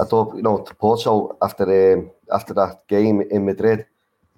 I 0.00 0.04
thought, 0.04 0.36
you 0.36 0.42
know, 0.42 0.58
Porto 0.58 1.36
after 1.40 1.94
um, 1.94 2.10
after 2.32 2.54
that 2.54 2.86
game 2.88 3.22
in 3.22 3.44
Madrid 3.44 3.86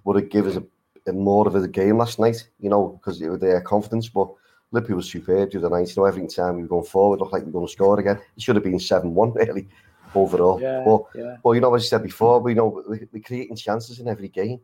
would 0.03 0.21
have 0.21 0.29
given 0.29 0.51
us 0.51 0.57
a, 0.57 1.09
a 1.09 1.13
more 1.13 1.47
of 1.47 1.55
a 1.55 1.67
game 1.67 1.97
last 1.97 2.19
night, 2.19 2.47
you 2.59 2.69
know, 2.69 2.99
because 2.99 3.21
it 3.21 3.29
was 3.29 3.39
their 3.39 3.61
confidence. 3.61 4.07
But 4.09 4.29
Liverpool 4.71 4.97
was 4.97 5.09
superb 5.09 5.51
the 5.51 5.57
other 5.57 5.69
night. 5.69 5.89
You 5.89 6.01
know, 6.01 6.05
every 6.05 6.27
time 6.27 6.55
we 6.55 6.61
were 6.63 6.67
going 6.67 6.85
forward, 6.85 7.19
looked 7.19 7.33
like 7.33 7.43
we 7.43 7.47
were 7.47 7.59
going 7.59 7.67
to 7.67 7.73
score 7.73 7.99
again. 7.99 8.19
It 8.35 8.41
should 8.41 8.55
have 8.55 8.63
been 8.63 8.79
7 8.79 9.13
1, 9.13 9.31
really, 9.35 9.67
overall. 10.15 10.61
Yeah, 10.61 10.83
but, 10.85 11.03
yeah. 11.15 11.37
but, 11.43 11.51
you 11.51 11.61
know, 11.61 11.73
as 11.75 11.83
I 11.83 11.87
said 11.87 12.03
before, 12.03 12.39
we 12.39 12.53
know 12.53 12.83
we, 12.87 13.07
we're 13.11 13.23
creating 13.23 13.55
chances 13.57 13.99
in 13.99 14.07
every 14.07 14.29
game. 14.29 14.59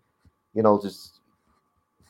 You 0.54 0.64
know, 0.64 0.78
there's 0.78 1.20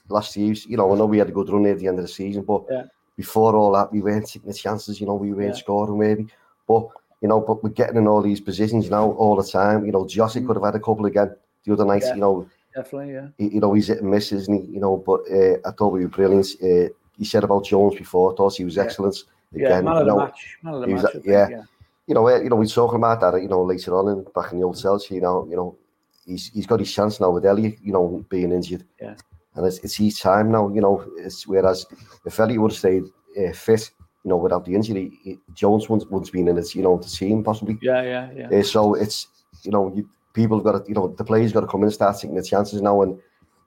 last 0.10 0.36
year, 0.38 0.54
you 0.68 0.78
know, 0.78 0.94
I 0.94 0.98
know 0.98 1.06
we 1.06 1.18
had 1.18 1.30
a 1.30 1.34
good 1.34 1.50
run 1.50 1.64
near 1.64 1.76
the 1.76 1.88
end 1.88 2.00
of 2.00 2.06
the 2.06 2.12
season, 2.12 2.44
but 2.44 2.64
yeah. 2.70 2.84
before 3.16 3.56
all 3.56 3.72
that, 3.74 3.92
we 3.92 4.02
weren't 4.02 4.28
taking 4.28 4.50
the 4.50 4.54
chances, 4.54 5.02
you 5.02 5.08
know, 5.08 5.16
we 5.16 5.34
weren't 5.34 5.56
yeah. 5.56 5.62
scoring 5.62 5.98
maybe. 6.00 6.28
But, 6.68 6.88
you 7.22 7.28
know, 7.28 7.42
but 7.42 7.64
we're 7.64 7.72
getting 7.72 7.98
in 7.98 8.08
all 8.08 8.22
these 8.22 8.40
positions 8.40 8.92
now 8.92 9.12
all 9.14 9.36
the 9.36 9.44
time. 9.44 9.86
You 9.86 9.92
know, 9.92 10.04
Jossie 10.04 10.42
mm. 10.42 10.48
could 10.48 10.56
have 10.56 10.66
had 10.66 10.76
a 10.76 10.80
couple 10.80 11.08
again 11.08 11.36
the 11.66 11.74
other 11.74 11.86
night, 11.86 12.04
you 12.04 12.18
know. 12.18 12.48
Definitely, 12.76 13.14
yeah. 13.14 13.28
He, 13.38 13.56
you 13.56 13.60
know, 13.60 13.74
he's 13.74 13.88
hit 13.88 14.02
and 14.02 14.12
miss, 14.12 14.32
isn't 14.32 14.54
he? 14.54 14.74
You 14.74 14.80
know, 14.80 14.98
but 14.98 15.22
uh, 15.32 15.58
I 15.68 15.72
thought 15.72 15.94
we 15.94 16.04
were 16.04 16.10
brilliant. 16.10 16.48
Uh, 16.62 16.94
he 17.18 17.26
said 17.26 17.44
about 17.44 17.66
Jones 17.66 17.96
before. 17.96 18.36
Thought 18.36 18.56
he 18.56 18.66
was 18.66 18.78
excellent. 18.78 19.24
Yeah, 19.52 19.68
Again, 19.68 19.86
man 19.86 19.98
of 19.98 20.08
know, 20.08 20.18
match. 20.18 20.58
Man 20.62 20.74
of 20.74 20.82
the 20.82 20.88
match. 20.88 21.06
Yeah. 21.24 21.50
yeah. 21.50 21.64
You 22.08 22.16
know, 22.16 22.28
you 22.30 22.50
know, 22.50 22.56
we 22.56 22.66
are 22.66 22.70
talking 22.70 22.98
about 22.98 23.20
that. 23.22 23.42
You 23.42 23.50
know, 23.50 23.64
later 23.64 23.98
on 23.98 24.10
in 24.10 24.26
back 24.36 24.52
in 24.52 24.60
the 24.60 24.66
old 24.66 24.80
Chelsea. 24.80 25.16
You 25.16 25.22
know, 25.22 25.48
you 25.50 25.56
know, 25.56 25.78
he's 26.26 26.48
he's 26.50 26.66
got 26.66 26.80
his 26.80 26.94
chance 26.94 27.20
now 27.20 27.32
with 27.32 27.46
Elliott. 27.46 27.78
You 27.82 27.94
know, 27.94 28.26
being 28.30 28.52
injured. 28.52 28.86
Yeah. 29.02 29.16
And 29.56 29.66
it's, 29.66 29.80
it's 29.80 29.96
his 29.96 30.20
time 30.20 30.52
now. 30.52 30.70
You 30.70 30.82
know, 30.82 31.04
it's 31.18 31.48
whereas 31.48 31.86
if 32.26 32.40
Elliott 32.40 32.62
would 32.62 32.72
have 32.72 32.78
stayed 32.78 33.04
uh, 33.38 33.52
fit, 33.54 33.90
you 34.24 34.30
know, 34.30 34.38
without 34.38 34.66
the 34.66 34.76
injury, 34.76 35.18
he, 35.24 35.40
Jones 35.54 35.90
wouldn't, 35.90 36.12
wouldn't 36.12 36.32
been 36.32 36.48
in 36.48 36.58
it. 36.58 36.76
You 36.76 36.84
know, 36.84 36.98
the 36.98 37.10
team 37.10 37.44
possibly. 37.44 37.78
Yeah, 37.82 38.04
yeah, 38.04 38.30
yeah. 38.36 38.60
Uh, 38.60 38.64
so 38.64 38.94
it's 38.94 39.28
you 39.64 39.72
know, 39.72 39.92
you, 39.96 40.08
people 40.34 40.60
got 40.60 40.74
to, 40.74 40.88
you 40.88 40.96
know, 40.96 41.08
the 41.08 41.24
players 41.24 41.52
got 41.52 41.62
to 41.62 41.68
come 41.68 41.82
in 41.82 41.86
and 41.86 41.94
start 41.94 42.16
taking 42.16 42.36
the 42.36 42.44
chances 42.44 42.82
now 42.82 43.02
and 43.02 43.20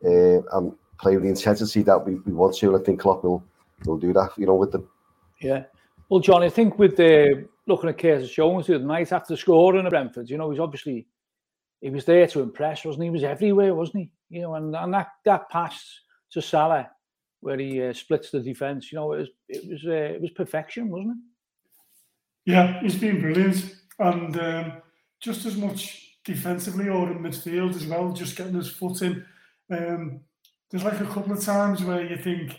uh, 0.04 0.40
and 0.56 0.72
play 1.00 1.14
with 1.14 1.24
the 1.24 1.30
intensity 1.30 1.82
that 1.82 1.98
we, 1.98 2.14
we 2.14 2.32
want 2.32 2.56
to. 2.56 2.68
And 2.68 2.80
I 2.80 2.84
think 2.84 3.00
Klopp 3.00 3.24
will 3.24 3.42
we'll 3.84 3.98
do 3.98 4.12
that, 4.12 4.30
you 4.36 4.46
know, 4.46 4.54
with 4.54 4.72
them. 4.72 4.88
Yeah. 5.40 5.64
Well, 6.08 6.20
John, 6.20 6.42
I 6.42 6.50
think 6.50 6.78
with 6.78 6.96
the 6.96 7.48
looking 7.66 7.88
at 7.88 7.98
Curtis 7.98 8.32
Jones 8.32 8.66
the 8.66 8.78
night 8.78 9.12
after 9.12 9.36
scoring 9.36 9.86
at 9.86 9.90
Brentford, 9.90 10.28
you 10.28 10.38
know, 10.38 10.50
he's 10.50 10.60
obviously 10.60 11.06
he 11.80 11.90
was 11.90 12.04
there 12.04 12.26
to 12.26 12.40
impress, 12.40 12.84
wasn't 12.84 13.04
he? 13.04 13.08
He 13.08 13.12
was 13.12 13.24
everywhere, 13.24 13.74
wasn't 13.74 14.04
he? 14.04 14.36
You 14.36 14.42
know, 14.42 14.54
and, 14.54 14.74
and 14.74 14.92
that 14.92 15.08
that 15.24 15.48
pass 15.48 16.00
to 16.32 16.42
Salah 16.42 16.90
where 17.40 17.58
he 17.58 17.82
uh, 17.82 17.92
splits 17.92 18.30
the 18.30 18.40
defence, 18.40 18.92
you 18.92 18.96
know, 18.96 19.12
it 19.12 19.18
was 19.18 19.28
it 19.48 19.68
was 19.68 19.84
uh, 19.86 20.14
it 20.14 20.20
was 20.20 20.30
perfection, 20.30 20.90
wasn't 20.90 21.12
it? 21.12 22.52
Yeah, 22.52 22.80
he's 22.80 22.96
been 22.96 23.20
brilliant, 23.20 23.76
and 23.98 24.38
um, 24.38 24.72
just 25.20 25.46
as 25.46 25.56
much 25.56 26.18
defensively 26.24 26.88
or 26.88 27.10
in 27.10 27.18
midfield 27.18 27.74
as 27.76 27.86
well, 27.86 28.12
just 28.12 28.36
getting 28.36 28.54
his 28.54 28.70
foot 28.70 29.02
in. 29.02 29.24
Um, 29.70 30.20
there's 30.70 30.84
like 30.84 31.00
a 31.00 31.06
couple 31.06 31.32
of 31.32 31.42
times 31.42 31.82
where 31.82 32.04
you 32.04 32.16
think 32.16 32.56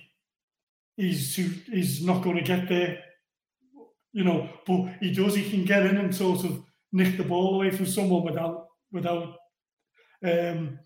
he's 0.97 1.36
he's 1.36 2.04
not 2.04 2.24
going 2.24 2.38
to 2.38 2.43
get 2.43 2.67
there, 2.67 3.00
you 4.12 4.24
know. 4.24 4.50
But 4.67 4.95
he 5.00 5.13
does. 5.13 5.36
He 5.36 5.50
can 5.50 5.65
get 5.65 5.86
in 5.86 5.97
and 5.97 6.13
sort 6.13 6.43
of 6.43 6.63
nick 6.91 7.17
the 7.17 7.24
ball 7.24 7.56
away 7.56 7.71
from 7.71 7.86
someone 7.86 8.24
without 8.24 8.67
without 8.91 9.36
um, 10.26 10.80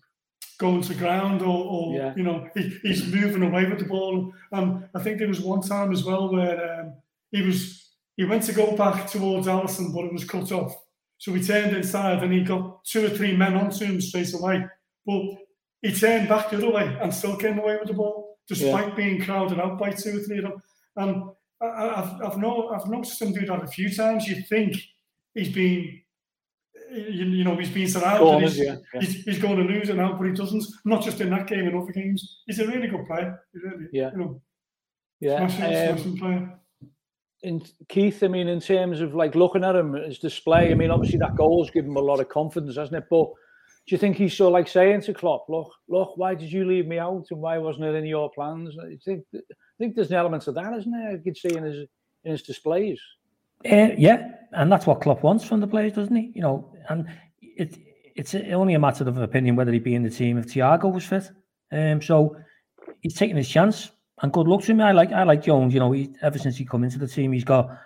going 0.58 0.80
to 0.80 0.94
ground 0.94 1.42
or, 1.42 1.64
or 1.64 1.96
yeah. 1.96 2.14
you 2.16 2.22
know 2.22 2.48
he, 2.54 2.78
he's 2.82 3.06
moving 3.12 3.42
away 3.42 3.66
with 3.66 3.80
the 3.80 3.86
ball. 3.86 4.32
And 4.52 4.88
I 4.94 5.02
think 5.02 5.18
there 5.18 5.28
was 5.28 5.40
one 5.40 5.62
time 5.62 5.92
as 5.92 6.04
well 6.04 6.32
where 6.32 6.80
um, 6.80 6.94
he 7.32 7.42
was 7.42 7.90
he 8.16 8.24
went 8.24 8.44
to 8.44 8.52
go 8.52 8.76
back 8.76 9.08
towards 9.10 9.46
Alisson, 9.46 9.94
but 9.94 10.04
it 10.04 10.12
was 10.12 10.24
cut 10.24 10.52
off. 10.52 10.74
So 11.18 11.32
he 11.32 11.42
turned 11.42 11.74
inside 11.76 12.22
and 12.22 12.32
he 12.32 12.42
got 12.42 12.84
two 12.84 13.06
or 13.06 13.08
three 13.08 13.36
men 13.36 13.56
onto 13.56 13.84
him 13.84 14.00
straight 14.00 14.32
away. 14.34 14.64
But 15.04 15.22
he 15.82 15.92
turned 15.92 16.28
back 16.28 16.50
the 16.50 16.56
other 16.56 16.70
way 16.70 16.98
and 17.00 17.12
still 17.12 17.36
came 17.36 17.58
away 17.58 17.76
with 17.78 17.88
the 17.88 17.94
ball 17.94 18.38
despite 18.48 18.88
yeah. 18.88 18.94
being 18.94 19.22
crowded 19.22 19.58
out 19.58 19.78
by 19.78 19.90
two 19.90 20.18
or 20.18 20.20
three 20.20 20.38
of 20.38 20.44
them. 20.44 20.62
And 20.96 21.24
I, 21.60 22.02
have 22.02 22.20
I've, 22.22 22.38
no, 22.38 22.68
I've 22.68 22.86
noticed 22.86 23.20
him 23.20 23.32
do 23.32 23.44
that 23.46 23.64
a 23.64 23.66
few 23.66 23.92
times. 23.94 24.26
You 24.26 24.42
think 24.42 24.76
he's 25.34 25.52
been 25.52 26.00
you, 26.90 27.24
you 27.26 27.44
know, 27.44 27.56
he's 27.56 27.70
been 27.70 27.88
surrounded. 27.88 28.42
He's, 28.42 28.58
yeah, 28.58 28.76
yeah. 28.94 29.00
he's, 29.00 29.24
he's, 29.24 29.38
going 29.38 29.56
to 29.56 29.62
lose 29.62 29.88
it 29.88 29.96
now, 29.96 30.16
but 30.16 30.26
he 30.26 30.32
doesn't. 30.32 30.64
Not 30.84 31.02
just 31.02 31.20
in 31.20 31.30
that 31.30 31.46
game, 31.46 31.66
in 31.66 31.76
other 31.76 31.92
games. 31.92 32.42
He's 32.46 32.58
a 32.58 32.66
really 32.66 32.88
good 32.88 33.06
player. 33.06 33.40
Really, 33.52 33.86
yeah. 33.92 34.10
You 34.12 34.18
know, 34.18 34.42
yeah. 35.20 35.48
Smashing, 35.48 35.64
um, 35.64 35.98
smashing 35.98 36.18
player. 36.18 36.60
In 37.42 37.62
Keith, 37.88 38.22
I 38.22 38.28
mean, 38.28 38.48
in 38.48 38.60
terms 38.60 39.00
of 39.00 39.14
like 39.14 39.34
looking 39.34 39.64
at 39.64 39.76
him, 39.76 39.94
his 39.94 40.18
display, 40.18 40.70
I 40.70 40.74
mean, 40.74 40.90
obviously 40.90 41.18
that 41.18 41.36
goal's 41.36 41.70
given 41.70 41.90
him 41.90 41.96
a 41.96 42.00
lot 42.00 42.20
of 42.20 42.28
confidence, 42.28 42.76
hasn't 42.76 42.96
it? 42.96 43.04
But 43.10 43.28
do 43.86 43.94
you 43.94 43.98
think 43.98 44.16
he's 44.16 44.36
sort 44.36 44.48
of 44.48 44.52
like 44.52 44.66
saying 44.66 45.02
to 45.02 45.14
Klopp, 45.14 45.48
look, 45.48 45.70
look, 45.88 46.16
why 46.16 46.34
did 46.34 46.50
you 46.50 46.64
leave 46.64 46.88
me 46.88 46.98
out 46.98 47.26
and 47.30 47.40
why 47.40 47.56
wasn't 47.58 47.84
it 47.84 47.94
in 47.94 48.04
your 48.04 48.30
plans? 48.30 48.76
I 48.82 48.96
think, 49.04 49.24
I 49.32 49.38
think 49.78 49.94
there's 49.94 50.10
an 50.10 50.16
element 50.16 50.46
of 50.48 50.56
that, 50.56 50.74
isn't 50.76 50.90
there? 50.90 51.12
You 51.12 51.22
could 51.22 51.36
see 51.36 51.56
in 51.56 51.62
his 51.62 51.86
in 52.24 52.32
his 52.32 52.42
displays. 52.42 53.00
Uh, 53.64 53.90
yeah, 53.96 54.28
and 54.52 54.70
that's 54.70 54.86
what 54.86 55.00
Klopp 55.00 55.22
wants 55.22 55.44
from 55.44 55.60
the 55.60 55.68
players, 55.68 55.92
doesn't 55.92 56.16
he? 56.16 56.32
You 56.34 56.42
know, 56.42 56.74
and 56.88 57.06
it 57.40 57.78
it's 58.16 58.34
only 58.34 58.74
a 58.74 58.78
matter 58.78 59.08
of 59.08 59.18
opinion 59.18 59.54
whether 59.54 59.72
he'd 59.72 59.84
be 59.84 59.94
in 59.94 60.02
the 60.02 60.10
team 60.10 60.38
if 60.38 60.46
Thiago 60.46 60.92
was 60.92 61.04
fit. 61.04 61.30
Um, 61.70 62.02
so 62.02 62.36
he's 63.02 63.14
taking 63.14 63.36
his 63.36 63.48
chance, 63.48 63.92
and 64.20 64.32
good 64.32 64.48
luck 64.48 64.62
to 64.62 64.72
him. 64.72 64.80
I 64.80 64.90
like 64.90 65.12
I 65.12 65.22
like 65.22 65.44
Jones. 65.44 65.72
You 65.72 65.80
know, 65.80 65.92
he, 65.92 66.12
ever 66.22 66.38
since 66.38 66.56
he 66.56 66.64
come 66.64 66.82
into 66.82 66.98
the 66.98 67.06
team, 67.06 67.30
he's 67.30 67.44
got 67.44 67.78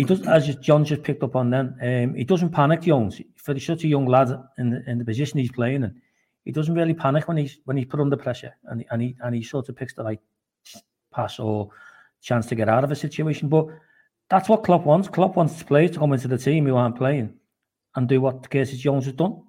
he 0.00 0.04
does 0.04 0.26
as 0.26 0.56
John 0.56 0.82
just 0.82 1.02
picked 1.02 1.22
up 1.22 1.36
on 1.36 1.50
then. 1.50 1.76
Um, 1.82 2.14
he 2.14 2.24
doesn't 2.24 2.52
panic, 2.52 2.80
Jones, 2.80 3.20
for 3.36 3.58
such 3.60 3.84
a 3.84 3.88
young 3.88 4.06
lad 4.06 4.30
in 4.56 4.70
the, 4.70 4.90
in 4.90 4.96
the 4.96 5.04
position 5.04 5.38
he's 5.38 5.52
playing 5.52 5.84
in. 5.84 6.00
He 6.46 6.52
doesn't 6.52 6.74
really 6.74 6.94
panic 6.94 7.28
when 7.28 7.36
he's 7.36 7.58
when 7.66 7.76
he's 7.76 7.84
put 7.84 8.00
under 8.00 8.16
pressure, 8.16 8.56
and 8.64 8.82
and 8.90 9.02
he 9.02 9.14
and 9.22 9.34
he 9.34 9.42
sort 9.42 9.68
of 9.68 9.76
picks 9.76 9.92
the 9.92 10.02
right 10.02 10.20
pass 11.14 11.38
or 11.38 11.68
chance 12.22 12.46
to 12.46 12.54
get 12.54 12.66
out 12.66 12.82
of 12.82 12.90
a 12.90 12.96
situation. 12.96 13.50
But 13.50 13.66
that's 14.30 14.48
what 14.48 14.64
Klopp 14.64 14.86
wants. 14.86 15.06
Klopp 15.06 15.36
wants 15.36 15.62
players 15.62 15.90
to 15.90 15.98
come 15.98 16.14
into 16.14 16.28
the 16.28 16.38
team 16.38 16.64
who 16.64 16.76
aren't 16.76 16.96
playing 16.96 17.34
and 17.94 18.08
do 18.08 18.22
what 18.22 18.48
Curtis 18.50 18.78
Jones 18.78 19.04
has 19.04 19.12
done 19.12 19.42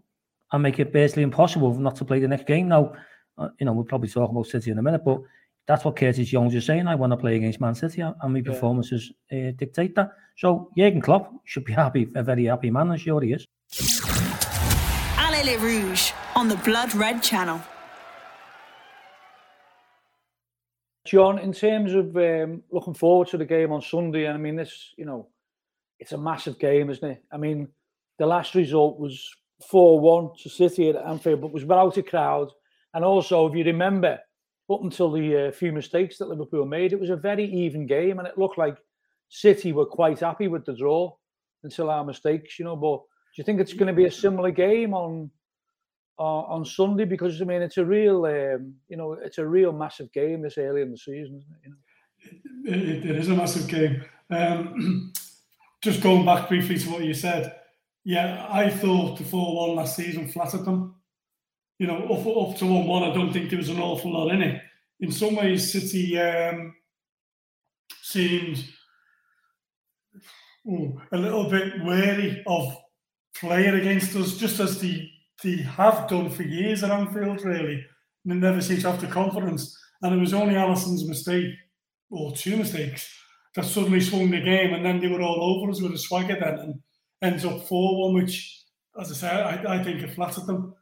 and 0.51 0.61
make 0.61 0.79
it 0.79 0.91
basically 0.91 1.23
impossible 1.23 1.73
not 1.75 1.95
to 1.95 2.03
play 2.03 2.19
the 2.19 2.27
next 2.27 2.45
game. 2.45 2.67
Now, 2.67 2.93
uh, 3.37 3.47
you 3.57 3.65
know, 3.65 3.71
we'll 3.71 3.85
probably 3.85 4.09
talk 4.09 4.29
about 4.29 4.47
City 4.47 4.71
in 4.71 4.79
a 4.79 4.83
minute, 4.83 5.05
but 5.05 5.21
that's 5.67 5.85
what 5.85 5.95
Curtis 5.95 6.29
Jones 6.29 6.55
is 6.55 6.65
saying. 6.65 6.87
I 6.87 6.95
want 6.95 7.11
to 7.11 7.17
play 7.17 7.35
against 7.35 7.61
Man 7.61 7.75
City, 7.75 8.01
and 8.01 8.33
my 8.33 8.41
performances 8.41 9.11
uh, 9.31 9.51
dictate 9.55 9.95
that. 9.95 10.11
So 10.37 10.69
Jurgen 10.77 11.01
Klopp 11.01 11.31
should 11.45 11.65
be 11.65 11.73
happy, 11.83 12.07
a 12.15 12.23
very 12.23 12.45
happy 12.45 12.71
man, 12.71 12.91
I'm 12.91 12.97
sure 12.97 13.21
he 13.21 13.33
is. 13.33 13.47
Allez 15.17 15.43
les 15.43 15.57
Rouges 15.57 16.13
on 16.35 16.47
the 16.47 16.57
Blood 16.57 16.93
Red 16.95 17.21
Channel. 17.21 17.61
John, 21.05 21.39
in 21.39 21.51
terms 21.51 21.93
of 21.93 22.15
um, 22.15 22.63
looking 22.71 22.93
forward 22.93 23.27
to 23.29 23.37
the 23.37 23.45
game 23.45 23.71
on 23.71 23.81
Sunday, 23.81 24.25
and 24.25 24.35
I 24.35 24.37
mean, 24.37 24.55
this, 24.55 24.93
you 24.97 25.05
know, 25.05 25.27
it's 25.99 26.11
a 26.13 26.17
massive 26.17 26.59
game, 26.59 26.89
isn't 26.89 27.09
it? 27.09 27.23
I 27.31 27.37
mean, 27.37 27.67
the 28.17 28.25
last 28.25 28.55
result 28.55 28.99
was 28.99 29.27
4 29.67 29.99
1 29.99 30.29
to 30.43 30.49
City 30.49 30.89
at 30.89 30.95
Anfield, 30.95 31.41
but 31.41 31.51
was 31.51 31.63
without 31.63 31.97
a 31.97 32.03
crowd. 32.03 32.49
And 32.93 33.03
also, 33.03 33.47
if 33.47 33.55
you 33.55 33.63
remember, 33.63 34.19
up 34.73 34.83
until 34.83 35.11
the 35.11 35.47
uh, 35.47 35.51
few 35.51 35.71
mistakes 35.71 36.17
that 36.17 36.29
Liverpool 36.29 36.65
made, 36.65 36.93
it 36.93 36.99
was 36.99 37.09
a 37.09 37.15
very 37.15 37.45
even 37.45 37.85
game, 37.85 38.19
and 38.19 38.27
it 38.27 38.37
looked 38.37 38.57
like 38.57 38.77
City 39.29 39.71
were 39.71 39.85
quite 39.85 40.19
happy 40.19 40.47
with 40.47 40.65
the 40.65 40.73
draw 40.73 41.13
until 41.63 41.89
our 41.89 42.03
mistakes, 42.03 42.59
you 42.59 42.65
know. 42.65 42.75
But 42.75 42.97
do 42.97 43.35
you 43.37 43.43
think 43.43 43.59
it's 43.59 43.73
going 43.73 43.87
to 43.87 43.93
be 43.93 44.05
a 44.05 44.11
similar 44.11 44.51
game 44.51 44.93
on 44.93 45.31
uh, 46.19 46.43
on 46.43 46.65
Sunday? 46.65 47.05
Because 47.05 47.41
I 47.41 47.45
mean, 47.45 47.61
it's 47.61 47.77
a 47.77 47.85
real, 47.85 48.25
um, 48.25 48.73
you 48.89 48.97
know, 48.97 49.13
it's 49.13 49.37
a 49.37 49.47
real 49.47 49.71
massive 49.71 50.11
game 50.11 50.41
this 50.41 50.57
early 50.57 50.81
in 50.81 50.91
the 50.91 50.97
season, 50.97 51.43
it, 51.63 51.67
you 51.67 51.69
know? 51.69 52.73
it, 52.73 53.09
it 53.09 53.15
is 53.15 53.29
a 53.29 53.35
massive 53.35 53.67
game. 53.67 54.03
Um, 54.29 55.13
just 55.81 56.01
going 56.01 56.25
back 56.25 56.49
briefly 56.49 56.77
to 56.77 56.89
what 56.89 57.03
you 57.03 57.13
said, 57.13 57.55
yeah, 58.03 58.47
I 58.49 58.69
thought 58.69 59.17
the 59.17 59.23
four-one 59.23 59.75
last 59.75 59.95
season 59.95 60.27
flattered 60.27 60.65
them 60.65 60.95
you 61.81 61.87
know, 61.87 61.97
up, 61.97 62.51
up 62.51 62.57
to 62.59 62.65
1 62.67 62.85
1, 62.85 63.03
I 63.03 63.11
don't 63.11 63.33
think 63.33 63.49
there 63.49 63.57
was 63.57 63.69
an 63.69 63.79
awful 63.79 64.13
lot 64.13 64.31
in 64.31 64.43
it. 64.43 64.61
In 64.99 65.11
some 65.11 65.35
ways, 65.35 65.71
City 65.71 66.15
um, 66.19 66.75
seemed 68.03 68.63
ooh, 70.69 71.01
a 71.11 71.17
little 71.17 71.49
bit 71.49 71.83
wary 71.83 72.43
of 72.45 72.77
playing 73.35 73.73
against 73.73 74.15
us, 74.15 74.37
just 74.37 74.59
as 74.59 74.79
they, 74.79 75.09
they 75.43 75.55
have 75.63 76.07
done 76.07 76.29
for 76.29 76.43
years 76.43 76.83
at 76.83 76.91
Anfield, 76.91 77.43
really. 77.43 77.83
And 78.25 78.31
they 78.31 78.35
never 78.35 78.61
seem 78.61 78.79
to 78.81 78.91
have 78.91 79.01
the 79.01 79.07
confidence. 79.07 79.75
And 80.03 80.13
it 80.13 80.19
was 80.19 80.35
only 80.35 80.53
Alisson's 80.53 81.07
mistake, 81.07 81.51
or 82.11 82.31
two 82.35 82.57
mistakes, 82.57 83.11
that 83.55 83.65
suddenly 83.65 84.01
swung 84.01 84.29
the 84.29 84.39
game. 84.39 84.75
And 84.75 84.85
then 84.85 84.99
they 84.99 85.07
were 85.07 85.23
all 85.23 85.57
over 85.57 85.71
us 85.71 85.81
with 85.81 85.93
a 85.93 85.97
swagger 85.97 86.37
then 86.39 86.59
and 86.59 86.81
ends 87.23 87.43
up 87.43 87.63
4 87.63 88.11
1, 88.11 88.13
which, 88.13 88.65
as 88.99 89.11
I 89.11 89.15
say, 89.15 89.29
I, 89.29 89.77
I 89.77 89.83
think 89.83 90.03
it 90.03 90.13
flattered 90.13 90.45
them 90.45 90.75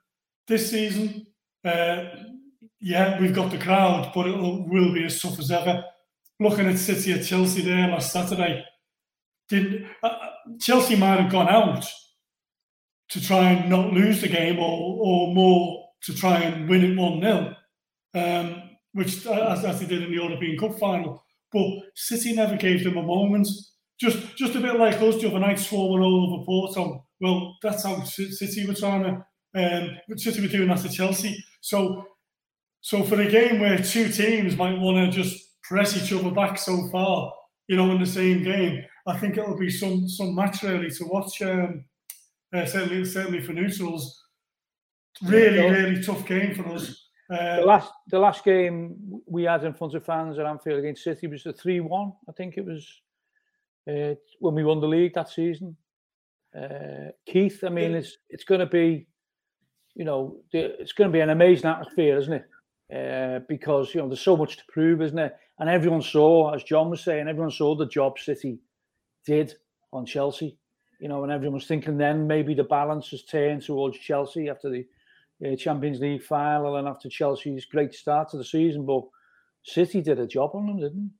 this 0.49 0.69
season, 0.69 1.25
uh, 1.63 2.03
yeah, 2.81 3.19
we've 3.19 3.35
got 3.35 3.51
the 3.51 3.57
crowd, 3.57 4.11
but 4.13 4.27
it 4.27 4.35
will 4.35 4.93
be 4.93 5.05
as 5.05 5.21
tough 5.21 5.39
as 5.39 5.51
ever. 5.51 5.83
Looking 6.41 6.67
at 6.67 6.77
City 6.77 7.13
at 7.13 7.25
Chelsea 7.25 7.61
there 7.61 7.87
last 7.87 8.11
Saturday, 8.11 8.65
did 9.47 9.85
uh, 10.03 10.07
uh, 10.07 10.29
Chelsea 10.59 10.95
might 10.95 11.19
have 11.19 11.31
gone 11.31 11.49
out 11.49 11.85
to 13.09 13.21
try 13.21 13.51
and 13.51 13.69
not 13.69 13.93
lose 13.93 14.21
the 14.21 14.27
game, 14.27 14.59
or 14.59 14.97
or 15.01 15.33
more 15.33 15.85
to 16.03 16.13
try 16.13 16.39
and 16.39 16.69
win 16.69 16.83
it 16.83 16.97
one 16.97 17.21
0 17.21 17.55
um, 18.13 18.69
which 18.93 19.25
uh, 19.25 19.31
as, 19.31 19.65
as 19.65 19.79
they 19.79 19.85
did 19.85 20.03
in 20.03 20.11
the 20.11 20.15
European 20.15 20.57
Cup 20.57 20.79
final. 20.79 21.23
But 21.51 21.67
City 21.95 22.33
never 22.33 22.55
gave 22.55 22.83
them 22.83 22.97
a 22.97 23.03
moment. 23.03 23.47
Just 23.99 24.37
just 24.37 24.55
a 24.55 24.61
bit 24.61 24.77
like 24.77 25.01
us 25.01 25.21
the 25.21 25.27
other 25.27 25.39
night, 25.39 25.59
swarming 25.59 26.05
all 26.05 26.33
over 26.33 26.45
Porto. 26.45 27.05
Well, 27.19 27.57
that's 27.61 27.83
how 27.83 28.01
City 28.03 28.65
were 28.65 28.73
trying 28.73 29.03
to 29.03 29.25
um, 29.55 29.97
City 30.15 30.41
were 30.41 30.47
doing 30.47 30.67
that 30.67 30.79
to 30.79 30.89
Chelsea. 30.89 31.43
So, 31.61 32.05
so 32.81 33.03
for 33.03 33.19
a 33.19 33.29
game 33.29 33.59
where 33.59 33.77
two 33.77 34.09
teams 34.09 34.55
might 34.55 34.79
want 34.79 35.11
to 35.11 35.23
just 35.23 35.61
press 35.63 35.97
each 36.01 36.13
other 36.13 36.31
back 36.31 36.57
so 36.57 36.87
far, 36.91 37.33
you 37.67 37.75
know, 37.75 37.91
in 37.91 37.99
the 37.99 38.05
same 38.05 38.43
game, 38.43 38.83
I 39.07 39.17
think 39.17 39.37
it'll 39.37 39.57
be 39.57 39.69
some 39.69 40.07
some 40.07 40.35
match 40.35 40.63
really 40.63 40.89
to 40.91 41.05
watch. 41.05 41.41
Um, 41.41 41.85
uh, 42.53 42.65
certainly, 42.65 43.05
certainly 43.05 43.41
for 43.41 43.53
neutrals, 43.53 44.23
really, 45.23 45.59
really 45.59 46.01
tough 46.01 46.25
game 46.25 46.55
for 46.55 46.67
us. 46.69 47.09
Uh, 47.29 47.57
the 47.57 47.65
last 47.65 47.91
the 48.07 48.19
last 48.19 48.43
game 48.43 49.21
we 49.27 49.43
had 49.43 49.63
in 49.63 49.73
front 49.73 49.93
of 49.93 50.03
fans 50.03 50.39
at 50.39 50.45
Anfield 50.45 50.79
against 50.79 51.03
City 51.03 51.27
was 51.27 51.45
a 51.45 51.53
three 51.53 51.79
one. 51.79 52.13
I 52.27 52.31
think 52.31 52.57
it 52.57 52.65
was 52.65 52.87
uh, 53.87 54.15
when 54.39 54.55
we 54.55 54.63
won 54.63 54.79
the 54.79 54.87
league 54.87 55.13
that 55.13 55.29
season. 55.29 55.77
Uh, 56.59 57.11
Keith, 57.27 57.63
I 57.63 57.69
mean, 57.69 57.93
it's 57.93 58.17
it's 58.29 58.43
going 58.43 58.61
to 58.61 58.65
be 58.65 59.07
you 59.99 60.05
know, 60.05 60.37
it's 60.53 60.93
going 60.93 61.09
to 61.09 61.13
be 61.13 61.19
an 61.19 61.29
amazing 61.29 61.69
atmosphere, 61.69 62.17
isn't 62.17 62.31
it? 62.31 62.45
Uh, 62.91 63.39
because 63.49 63.93
you 63.93 63.99
know 63.99 64.07
there's 64.07 64.21
so 64.21 64.37
much 64.37 64.55
to 64.55 64.63
prove, 64.69 65.01
isn't 65.01 65.19
it? 65.19 65.35
And 65.59 65.69
everyone 65.69 66.01
saw, 66.01 66.53
as 66.53 66.63
John 66.63 66.89
was 66.89 67.03
saying, 67.03 67.27
everyone 67.27 67.51
saw 67.51 67.75
the 67.75 67.85
job 67.85 68.17
City 68.17 68.59
did 69.25 69.53
on 69.91 70.05
Chelsea. 70.05 70.57
You 71.01 71.09
know, 71.09 71.23
and 71.23 71.31
everyone 71.33 71.55
was 71.55 71.67
thinking 71.67 71.97
then 71.97 72.27
maybe 72.27 72.53
the 72.53 72.63
balance 72.63 73.09
has 73.09 73.23
turned 73.25 73.61
towards 73.61 73.97
Chelsea 73.99 74.47
after 74.47 74.69
the 74.69 74.85
uh, 75.45 75.57
Champions 75.57 75.99
League 75.99 76.23
final 76.23 76.77
and 76.77 76.87
after 76.87 77.09
Chelsea's 77.09 77.65
great 77.65 77.93
start 77.93 78.29
to 78.29 78.37
the 78.37 78.45
season. 78.45 78.85
But 78.85 79.03
City 79.63 80.01
did 80.01 80.19
a 80.19 80.27
job 80.27 80.51
on 80.53 80.67
them, 80.67 80.79
didn't? 80.79 81.11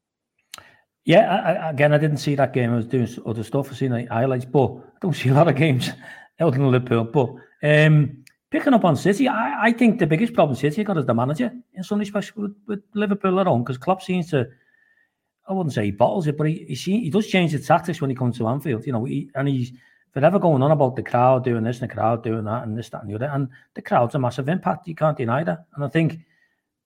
Yeah, 1.04 1.36
I, 1.36 1.70
again, 1.72 1.92
I 1.92 1.98
didn't 1.98 2.18
see 2.18 2.36
that 2.36 2.54
game. 2.54 2.72
I 2.72 2.78
was 2.78 2.86
doing 2.86 3.10
other 3.26 3.44
stuff. 3.44 3.72
I 3.72 3.76
seen 3.76 3.92
like 3.92 4.08
highlights, 4.08 4.46
but 4.46 4.72
I 4.72 5.00
don't 5.02 5.16
see 5.16 5.30
a 5.30 5.34
lot 5.34 5.50
of 5.50 5.58
games 5.58 5.90
out 6.40 6.56
in 6.56 6.72
Liverpool. 6.72 7.04
But 7.04 7.36
um, 7.62 8.24
Picking 8.52 8.74
up 8.74 8.84
on 8.84 8.96
City, 8.96 9.28
I, 9.28 9.68
I 9.68 9.72
think 9.72 10.00
the 10.00 10.08
biggest 10.08 10.34
problem 10.34 10.56
City 10.56 10.84
got 10.84 10.98
is 10.98 11.06
the 11.06 11.14
manager 11.14 11.52
in 11.74 11.84
some 11.84 12.00
respects 12.00 12.36
with, 12.36 12.56
with 12.68 12.82
Liverpool 12.96 13.40
at 13.40 13.46
home 13.46 13.64
because 13.64 13.78
Klopp 13.78 14.02
seems 14.02 14.32
to, 14.32 14.48
I 15.48 15.54
wouldn't 15.54 15.74
say 15.74 15.86
he 15.86 15.92
bottles 15.92 16.26
it, 16.26 16.36
but 16.36 16.48
he 16.48 16.66
he, 16.66 17.02
he 17.02 17.10
does 17.12 17.28
change 17.28 17.52
the 17.52 17.60
tactics 17.60 18.02
when 18.02 18.10
he 18.10 18.16
comes 18.16 18.38
to 18.38 18.48
Anfield, 18.48 18.88
you 18.88 18.94
know, 18.94 19.06
he, 19.06 19.30
and 19.36 19.48
he's 19.48 19.74
forever 20.12 20.40
going 20.40 20.64
on 20.64 20.72
about 20.72 20.96
the 20.96 21.04
crowd 21.04 21.44
doing 21.44 21.64
this 21.64 21.80
and 21.80 21.90
the 21.90 21.94
crowd 21.94 22.24
doing 22.24 22.46
that 22.46 22.64
and 22.64 22.76
this, 22.76 22.90
that, 22.90 23.02
and 23.02 23.12
the 23.12 23.16
other. 23.16 23.30
And 23.32 23.50
the 23.76 23.84
crowd's 23.84 24.16
a 24.16 24.20
massive 24.20 24.50
impact. 24.50 24.88
You 24.88 24.96
can't 24.96 25.18
deny 25.18 25.44
that. 25.44 25.66
And 25.76 25.86
I 25.86 25.88
think 25.88 26.18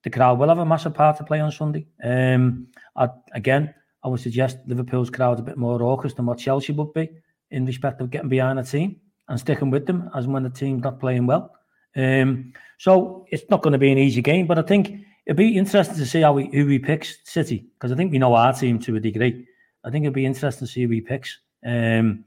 the 0.04 0.10
crowd 0.10 0.40
will 0.40 0.50
have 0.50 0.58
a 0.58 0.66
massive 0.66 0.94
part 0.94 1.18
to 1.18 1.24
play 1.24 1.40
on 1.40 1.52
Sunday. 1.52 1.88
Um, 2.04 2.68
I, 2.98 3.08
again, 3.34 3.74
I 4.04 4.10
would 4.10 4.20
suggest 4.20 4.58
Liverpool's 4.68 5.10
crowd 5.10 5.40
a 5.40 5.44
bit 5.44 5.58
more 5.58 5.80
raucous 5.80 6.14
than 6.14 6.26
what 6.26 6.40
Chelsea 6.40 6.74
would 6.74 6.94
be 6.94 7.10
in 7.52 7.66
respect 7.66 8.02
of 8.02 8.10
getting 8.10 8.28
behind 8.28 8.60
a 8.60 8.64
team 8.64 8.98
and 9.28 9.40
sticking 9.40 9.70
with 9.70 9.86
them 9.86 10.10
as 10.16 10.28
when 10.28 10.44
the 10.44 10.50
team's 10.50 10.84
not 10.84 11.00
playing 11.00 11.26
well. 11.26 11.52
Um, 11.96 12.54
so 12.78 13.26
it's 13.30 13.50
not 13.50 13.62
going 13.62 13.74
to 13.74 13.80
be 13.80 13.92
an 13.92 13.98
easy 13.98 14.22
game, 14.22 14.48
but 14.48 14.58
I 14.58 14.64
think 14.64 15.06
it'd 15.26 15.38
be 15.38 15.58
interesting 15.58 15.96
to 15.96 16.06
see 16.06 16.22
how 16.22 16.34
we, 16.34 16.50
who 16.52 16.66
we 16.66 16.80
picks 16.80 17.18
City 17.24 17.68
because 17.74 17.92
I 17.92 17.96
think 17.96 18.12
we 18.12 18.20
know 18.20 18.34
our 18.34 18.54
team 18.54 18.80
to 18.80 18.96
a 18.96 19.00
degree. 19.00 19.48
I 19.84 19.90
think 19.90 20.04
it'd 20.04 20.14
be 20.14 20.26
interesting 20.26 20.68
to 20.68 20.74
see 20.74 20.84
who 20.84 20.90
he 20.90 21.02
picks 21.02 21.40
um, 21.66 22.26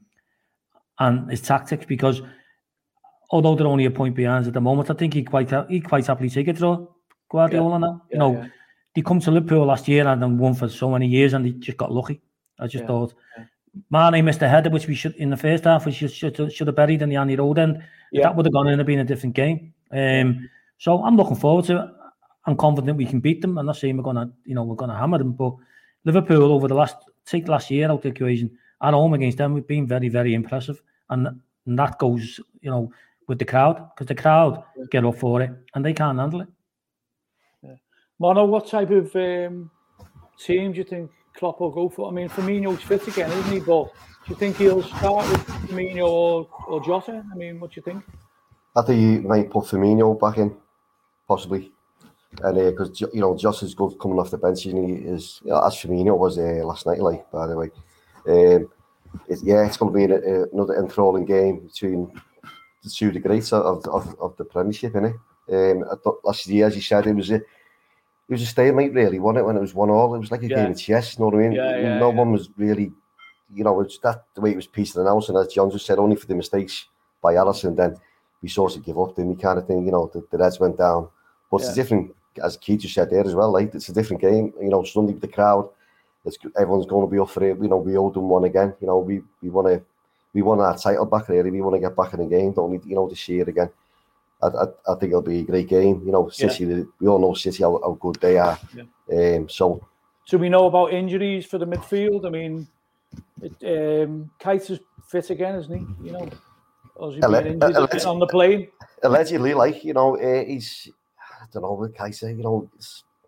and 0.99 1.31
his 1.31 1.41
tactics 1.41 1.87
because 1.87 2.23
although 3.31 3.55
they're 3.55 3.67
only 3.67 3.87
a 3.87 3.91
point 3.91 4.15
behind 4.15 4.47
at 4.47 4.53
the 4.53 4.61
moment, 4.61 4.91
I 4.91 4.95
think 4.95 5.15
he 5.15 5.23
quite 5.25 5.53
he 5.69 5.81
quite 5.81 6.07
happily 6.07 6.31
take 6.31 6.49
it 6.49 6.57
draw 6.57 6.87
Guardiola 7.31 7.73
yeah. 7.73 7.79
now. 7.79 8.03
You 8.11 8.19
know, 8.19 8.33
yeah. 8.35 8.47
they 8.95 9.03
come 9.03 9.21
to 9.21 9.31
Liverpool 9.31 9.67
last 9.67 9.89
year 9.89 10.07
and 10.07 10.23
then 10.23 10.39
won 10.39 10.55
for 10.55 10.69
so 10.69 10.91
many 10.91 11.07
years 11.07 11.33
and 11.33 11.45
they 11.45 11.51
just 11.53 11.79
got 11.79 11.93
lucky. 11.93 12.21
I 12.59 12.67
just 12.67 12.85
thought 12.85 13.15
Mane 13.91 14.25
missed 14.25 14.43
a 14.43 14.49
header, 14.49 14.71
which 14.71 14.87
we 14.87 14.95
should 14.95 15.15
in 15.17 15.31
the 15.31 15.37
first 15.37 15.65
half, 15.65 15.87
which 15.87 15.97
should 15.97 16.13
should, 16.13 16.53
should 16.53 16.67
have 16.67 16.77
buried 16.77 17.03
in 17.03 17.09
the 17.09 17.17
Anfield 17.17 17.41
Road 17.41 17.59
end. 17.59 17.83
Yeah. 18.13 18.25
That 18.25 18.37
would 18.37 18.47
have 18.47 18.53
gone 18.53 18.69
in 18.69 18.79
and 18.79 18.87
been 18.87 19.01
a 19.01 19.05
different 19.05 19.35
game. 19.35 19.73
Um, 19.91 20.49
so 20.79 21.03
I'm 21.05 21.17
looking 21.17 21.37
forward 21.37 21.65
to 21.67 21.83
it. 21.83 21.91
I'm 22.47 22.57
confident 22.57 22.97
we 22.97 23.07
can 23.07 23.21
beat 23.21 23.43
them. 23.43 23.59
I'm 23.59 23.67
not 23.67 23.77
saying 23.77 23.97
we're 23.97 24.03
gonna, 24.03 24.31
you 24.45 24.55
know, 24.55 24.63
we're 24.63 24.77
gonna 24.77 24.97
hammer 24.97 25.19
them, 25.19 25.33
but 25.33 25.55
Liverpool 26.05 26.53
over 26.53 26.69
the 26.69 26.75
last 26.75 26.97
take 27.25 27.49
last 27.49 27.71
year 27.71 27.91
out 27.91 28.03
the 28.03 28.09
equation 28.09 28.57
at 28.83 28.95
home 28.95 29.15
against 29.15 29.39
them, 29.39 29.55
we've 29.55 29.67
been 29.67 29.87
very, 29.87 30.09
very 30.09 30.35
impressive, 30.35 30.83
and, 31.11 31.29
and 31.67 31.79
that 31.79 31.99
goes, 31.99 32.41
you 32.61 32.71
know, 32.71 32.93
with 33.29 33.39
the 33.39 33.45
crowd 33.45 33.91
because 33.91 34.07
the 34.07 34.15
crowd 34.15 34.63
get 34.91 35.05
up 35.05 35.17
for 35.17 35.43
it 35.43 35.51
and 35.75 35.85
they 35.85 35.93
can't 35.93 36.19
handle 36.19 36.43
it. 36.43 36.49
Mono, 38.19 38.47
what 38.47 38.69
type 38.69 38.91
of 38.91 39.15
um, 39.17 39.71
team 40.39 40.73
do 40.73 40.79
you 40.79 40.85
think 40.85 41.11
Klopp 41.37 41.61
will 41.61 41.71
go 41.71 41.89
for? 41.89 42.09
I 42.09 42.13
mean, 42.13 42.29
Firmino's 42.29 42.83
fit 42.83 43.07
again, 43.09 43.31
isn't 43.31 43.53
he? 43.53 43.61
But 43.61 43.85
do 43.85 44.31
you 44.31 44.37
think 44.37 44.57
he'll 44.57 44.83
start 44.83 45.29
with 45.29 45.47
Firmino 45.47 46.09
or, 46.09 46.49
or 46.67 46.83
Jota? 46.83 47.25
I 47.33 47.37
mean, 47.37 47.61
what 47.61 47.73
do 47.73 47.81
you 47.81 47.83
think? 47.83 48.05
I 48.75 48.83
think 48.83 49.01
you 49.01 49.29
might 49.29 49.51
put 49.51 49.65
Firmino 49.65 50.19
back 50.19 50.39
in, 50.39 50.57
possibly. 51.29 51.73
And 52.43 52.57
because 52.57 53.01
you 53.01 53.21
know, 53.21 53.37
Josh 53.37 53.63
is 53.63 53.75
good 53.75 53.99
coming 53.99 54.19
off 54.19 54.31
the 54.31 54.39
bench, 54.39 54.67
and 54.67 54.89
he 54.89 54.95
is 55.07 55.41
you 55.45 55.51
know, 55.51 55.65
as 55.65 55.75
Firmino 55.75 56.19
was 56.19 56.39
uh, 56.39 56.65
last 56.65 56.87
night. 56.87 57.01
Like 57.01 57.31
by 57.31 57.47
the 57.47 57.57
way, 57.57 57.71
um, 58.29 58.69
it, 59.29 59.39
yeah, 59.43 59.65
it's 59.65 59.77
going 59.77 59.93
to 59.93 59.97
be 59.97 60.05
an, 60.05 60.13
uh, 60.13 60.47
another 60.53 60.79
enthralling 60.79 61.25
game 61.25 61.61
between 61.61 62.11
the 62.83 62.91
two 62.91 63.11
the 63.11 63.21
greats 63.21 63.53
of, 63.53 63.87
of, 63.87 64.17
of 64.21 64.37
the 64.37 64.45
Premiership, 64.45 64.93
innit? 64.95 65.19
Um, 65.49 65.85
last 66.25 66.47
year, 66.47 66.67
as 66.67 66.77
you 66.77 66.83
said, 66.83 67.07
it 67.07 67.15
was 67.15 67.31
a 67.31 67.41
it 68.29 68.33
was 68.33 68.43
a 68.43 68.47
stalemate, 68.47 68.93
really, 68.93 69.19
wasn't 69.19 69.39
it? 69.39 69.47
When 69.47 69.57
it 69.57 69.61
was 69.61 69.75
one 69.75 69.91
all, 69.91 70.15
it 70.15 70.19
was 70.19 70.31
like 70.31 70.43
a 70.43 70.49
Yeah. 70.49 70.57
game 70.57 70.73
of 70.73 70.79
chess. 70.79 71.17
You 71.19 71.25
know 71.25 71.31
what 71.31 71.39
I 71.39 71.43
mean? 71.49 71.53
Yeah, 71.53 71.77
yeah, 71.77 71.99
no 71.99 72.11
one 72.11 72.33
was 72.33 72.51
really, 72.57 72.93
you 73.55 73.65
know, 73.65 73.81
it's 73.81 73.99
that 73.99 74.25
the 74.35 74.41
way 74.41 74.51
it 74.51 74.57
was 74.57 74.67
pieced 74.67 74.97
and 74.97 75.07
announced, 75.07 75.29
and 75.29 75.39
as 75.39 75.49
John 75.49 75.71
just 75.71 75.87
said, 75.87 75.99
only 75.99 76.17
for 76.17 76.27
the 76.27 76.35
mistakes 76.35 76.87
by 77.23 77.35
Alisson, 77.35 77.77
then 77.77 77.97
we 78.43 78.49
sort 78.49 78.77
of 78.77 78.85
give 78.85 78.99
up, 78.99 79.15
then 79.15 79.29
we 79.29 79.37
kind 79.37 79.59
of 79.59 79.67
thing, 79.67 79.85
you 79.87 79.93
know, 79.93 80.11
the, 80.13 80.25
the 80.31 80.39
Reds 80.39 80.59
went 80.61 80.77
down. 80.77 81.09
But 81.51 81.59
it's 81.59 81.71
a 81.71 81.75
different, 81.75 82.15
as 82.43 82.57
Keith 82.57 82.81
just 82.81 82.95
said 82.95 83.09
there 83.11 83.25
as 83.25 83.35
well, 83.35 83.53
like 83.53 83.75
it's 83.75 83.89
a 83.89 83.93
different 83.95 84.21
game. 84.21 84.53
You 84.61 84.69
know, 84.69 84.83
Sunday 84.83 85.13
with 85.13 85.23
the 85.23 85.29
crowd, 85.29 85.69
it's 86.25 86.37
everyone's 86.59 86.87
going 86.87 87.07
to 87.07 87.11
be 87.11 87.21
up 87.21 87.31
for 87.31 87.45
it. 87.45 87.57
You 87.63 87.69
know, 87.69 87.77
we 87.77 87.97
owe 87.97 88.11
them 88.11 88.29
one 88.29 88.45
again. 88.45 88.75
You 88.81 88.89
know, 88.89 88.99
we 88.99 89.23
we 89.41 89.49
want 89.49 89.69
to 89.69 89.81
we 90.35 90.43
want 90.43 90.61
our 90.61 90.77
title 90.77 91.07
back 91.07 91.29
really. 91.29 91.51
We 91.53 91.61
want 91.63 91.77
to 91.77 91.81
get 91.81 91.97
back 91.97 92.13
in 92.15 92.19
the 92.21 92.27
game. 92.27 92.53
Don't 92.53 92.71
we? 92.71 92.81
You 92.85 92.97
know, 92.97 93.09
this 93.09 93.29
year 93.29 93.49
again. 93.49 93.71
I, 94.43 94.47
I, 94.49 94.65
I 94.89 94.95
think 94.99 95.11
it'll 95.11 95.23
be 95.23 95.41
a 95.41 95.45
great 95.45 95.69
game. 95.69 96.03
You 96.05 96.13
know, 96.13 96.31
Yeah. 96.37 96.49
City. 96.49 96.85
We 97.01 97.09
all 97.09 97.19
know 97.19 97.35
City 97.35 97.63
how, 97.63 97.81
how 97.83 97.97
good 98.01 98.17
they 98.17 98.39
are. 98.39 98.59
Um, 99.13 99.49
so 99.49 99.87
Do 100.29 100.39
we 100.39 100.49
know 100.49 100.67
about 100.67 100.93
injuries 100.93 101.47
for 101.47 101.59
the 101.59 101.67
midfield? 101.67 102.27
I 102.27 102.31
mean, 102.31 102.67
it, 103.41 103.53
um, 104.05 104.31
Keita 104.41 104.71
is 104.71 104.81
fit 105.09 105.31
again, 105.31 105.55
isn't 105.57 105.79
he? 105.79 106.07
You 106.07 106.13
know, 106.13 106.29
or 106.97 107.13
he 107.13 107.21
been 107.21 107.47
injured 107.63 108.05
on 108.05 108.19
the 108.19 108.27
plane? 108.27 108.69
allegedly, 109.03 109.55
like 109.55 109.85
you 109.85 109.95
know, 109.95 110.17
uh, 110.17 110.45
he's 110.45 110.89
I 111.19 111.47
don't 111.53 111.63
know 111.63 111.73
what 111.73 111.95
Kaiser. 111.95 112.31
You 112.31 112.43
know, 112.43 112.71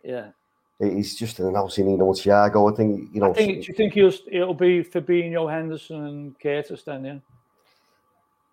Yeah. 0.03 0.31
he's 0.79 1.17
just 1.17 1.39
announcing. 1.39 1.89
You 1.91 1.97
know, 1.97 2.09
Thiago. 2.13 2.71
I 2.73 2.77
think 2.77 3.15
you 3.15 3.21
know. 3.21 3.31
I 3.31 3.35
think, 3.35 3.61
do 3.63 3.67
you 3.69 3.75
think 3.75 3.95
he'll, 3.95 4.13
it'll 4.31 4.55
be 4.55 4.83
Fabinho, 4.83 5.51
Henderson, 5.51 6.05
and 6.05 6.41
Curtis 6.41 6.83
then? 6.83 7.05
Yeah. 7.05 7.19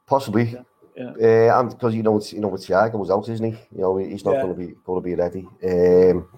Possibly. 0.07 0.43
Yeah. 0.43 0.61
Uh, 0.97 1.59
and 1.59 1.69
because 1.71 1.93
you 1.93 2.03
know, 2.03 2.17
it's, 2.17 2.31
you 2.31 2.39
know, 2.39 2.47
with 2.47 2.65
Thiago 2.65 2.97
was 2.97 3.11
out, 3.11 3.27
isn't 3.27 3.45
he? 3.45 3.59
You 3.75 3.81
know, 3.81 3.97
he's 3.97 4.23
not 4.23 4.35
Yeah. 4.35 4.43
going 4.43 4.55
to 4.55 4.59
be 4.67 4.75
going 4.85 5.01
to 5.01 5.05
be 5.05 5.15
ready. 5.15 5.47
Um, 5.63 6.29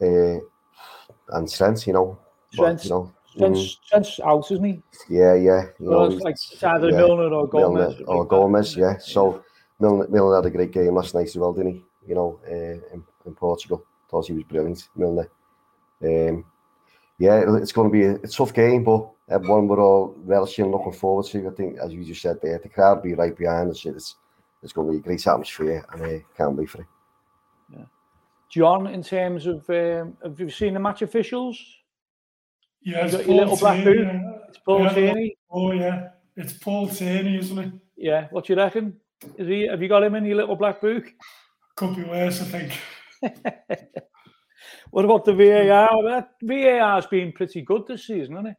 uh, 0.00 0.40
and 1.36 1.50
Trent, 1.50 1.86
you 1.86 1.92
know, 1.92 2.18
but, 2.56 2.82
you 2.84 2.90
know, 2.90 3.12
Trent's, 3.36 3.60
mm, 3.60 3.88
Trent's 3.88 4.20
out, 4.20 4.50
isn't 4.50 4.64
he? 4.64 4.82
yeah, 5.08 5.34
yeah, 5.34 5.62
you 5.78 5.90
know, 5.90 6.04
it's 6.04 6.22
like 6.22 6.34
it's 6.34 6.62
either 6.62 6.90
yeah, 6.90 6.96
Milner 6.96 7.34
or 7.34 7.46
Gomez. 7.46 7.98
Milner 7.98 8.04
or 8.06 8.26
Gomez, 8.26 8.76
yeah. 8.76 8.96
So 8.98 9.42
Milner, 9.80 10.06
Milner 10.08 10.36
had 10.36 10.46
a 10.46 10.50
great 10.50 10.72
game 10.72 10.94
last 10.94 11.14
night 11.14 11.26
as 11.26 11.36
well, 11.36 11.52
didn't 11.52 11.72
he? 11.72 11.84
You 12.06 12.14
know, 12.14 12.40
uh, 12.48 12.94
in, 12.94 13.04
in 13.26 13.34
Portugal, 13.34 13.84
thought 14.10 14.26
he 14.26 14.32
was 14.32 14.44
brilliant, 14.44 14.88
Milner. 14.96 15.28
Um, 16.02 16.44
yeah, 17.18 17.42
it's 17.56 17.72
going 17.72 17.90
to 17.90 17.92
be 17.92 18.04
a, 18.04 18.14
a 18.16 18.28
tough 18.28 18.52
game, 18.52 18.84
but 18.84 19.08
uh, 19.30 19.38
one 19.38 19.68
we're 19.68 19.80
all 19.80 20.14
relishing, 20.18 20.70
looking 20.70 20.92
forward 20.92 21.26
to. 21.26 21.48
I 21.48 21.50
think, 21.50 21.78
as 21.78 21.92
you 21.92 22.04
just 22.04 22.22
said 22.22 22.38
there, 22.42 22.58
the 22.62 22.68
crowd 22.68 22.96
will 22.96 23.02
be 23.02 23.14
right 23.14 23.36
behind 23.36 23.70
us. 23.70 23.84
It's 23.84 24.16
it's 24.62 24.72
going 24.72 24.88
to 24.88 24.92
be 24.92 24.98
a 24.98 25.02
great 25.02 25.26
atmosphere, 25.26 25.84
and 25.92 26.02
I 26.02 26.14
uh, 26.16 26.18
can't 26.36 26.56
wait 26.56 26.70
for 26.70 26.80
it. 26.80 26.86
John, 28.48 28.86
in 28.86 29.02
terms 29.02 29.46
of, 29.46 29.68
um, 29.70 30.16
have 30.22 30.38
you 30.38 30.48
seen 30.50 30.74
the 30.74 30.80
match 30.80 31.02
officials? 31.02 31.60
Yeah, 32.82 33.04
it's 33.04 33.12
You 33.12 33.18
got 33.18 33.28
little 33.28 33.56
black 33.56 33.82
Tierney, 33.82 34.02
yeah. 34.02 34.38
It's 34.48 34.58
Paul 34.58 34.82
Yeah, 34.84 34.94
Tierney. 34.94 35.36
Oh 35.50 35.72
yeah, 35.72 36.08
it's 36.36 36.52
Paul 36.52 36.88
Tierney, 36.88 37.38
isn't 37.38 37.58
it? 37.58 37.72
Yeah. 37.96 38.28
What 38.30 38.46
do 38.46 38.52
you 38.52 38.58
reckon? 38.58 38.96
Is 39.36 39.48
he? 39.48 39.66
Have 39.66 39.82
you 39.82 39.88
got 39.88 40.04
him 40.04 40.14
in 40.14 40.24
your 40.24 40.36
little 40.36 40.56
black 40.56 40.80
book? 40.80 41.12
Could 41.74 41.96
be 41.96 42.04
worse, 42.04 42.40
I 42.40 42.44
think. 42.44 42.80
What 44.90 45.04
about 45.04 45.24
the 45.24 45.32
VAR? 45.34 46.02
That 46.04 46.30
VAR's 46.42 47.06
been 47.06 47.32
pretty 47.32 47.62
good 47.62 47.86
this 47.86 48.06
season, 48.06 48.34
hasn't 48.36 48.48
it? 48.48 48.56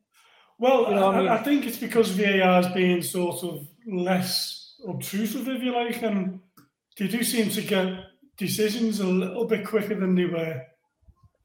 Well, 0.60 0.90
You 0.90 0.96
know 0.96 1.12
I 1.12 1.16
I, 1.16 1.20
mean? 1.20 1.28
I 1.30 1.38
think 1.38 1.66
it's 1.66 1.78
because 1.78 2.10
VAR 2.12 2.60
is 2.62 2.68
being 2.70 3.02
sort 3.02 3.44
of 3.44 3.68
less 3.86 4.76
obtrusive, 4.88 5.48
if 5.48 5.62
you 5.64 5.74
like, 5.74 6.02
and 6.04 6.40
they 6.98 7.08
do 7.08 7.24
seem 7.24 7.50
to 7.52 7.62
get 7.62 7.88
decisions 8.38 9.00
a 9.00 9.06
little 9.08 9.46
bit 9.46 9.66
quicker 9.66 9.96
than 9.96 10.16
they 10.16 10.26
were. 10.26 10.62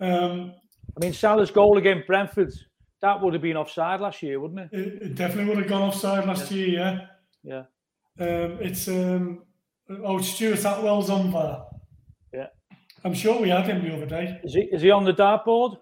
Um, 0.01 0.55
I 0.97 1.01
mean, 1.05 1.13
Salah's 1.13 1.51
goal 1.51 1.79
against 1.79 2.07
Brentford, 2.07 2.53
that 3.01 3.21
would 3.21 3.33
have 3.35 3.43
been 3.43 3.57
offside 3.57 4.01
last 4.01 4.23
year, 4.23 4.41
wouldn't 4.41 4.61
it? 4.61 4.79
it, 4.79 5.03
it 5.03 5.15
definitely 5.15 5.47
would 5.47 5.59
have 5.59 5.69
gone 5.69 5.83
offside 5.83 6.27
last 6.27 6.51
year, 6.51 6.69
yeah. 6.69 7.07
Yeah. 7.45 7.65
Um, 8.21 8.59
it's 8.61 8.89
um, 8.89 9.43
oh 10.05 10.21
Stuart 10.21 10.65
Atwell's 10.65 11.11
on 11.11 11.31
VAR. 11.33 11.67
I'm 13.05 13.15
sure 13.15 13.41
we 13.41 13.49
had 13.51 13.67
him 13.67 13.83
the 13.83 13.95
other 13.95 14.07
day. 14.07 14.41
Is 14.45 14.55
he? 14.55 14.61
Is 14.73 14.83
he 14.83 14.91
on 14.91 15.05
the 15.05 15.13
dartboard? 15.13 15.77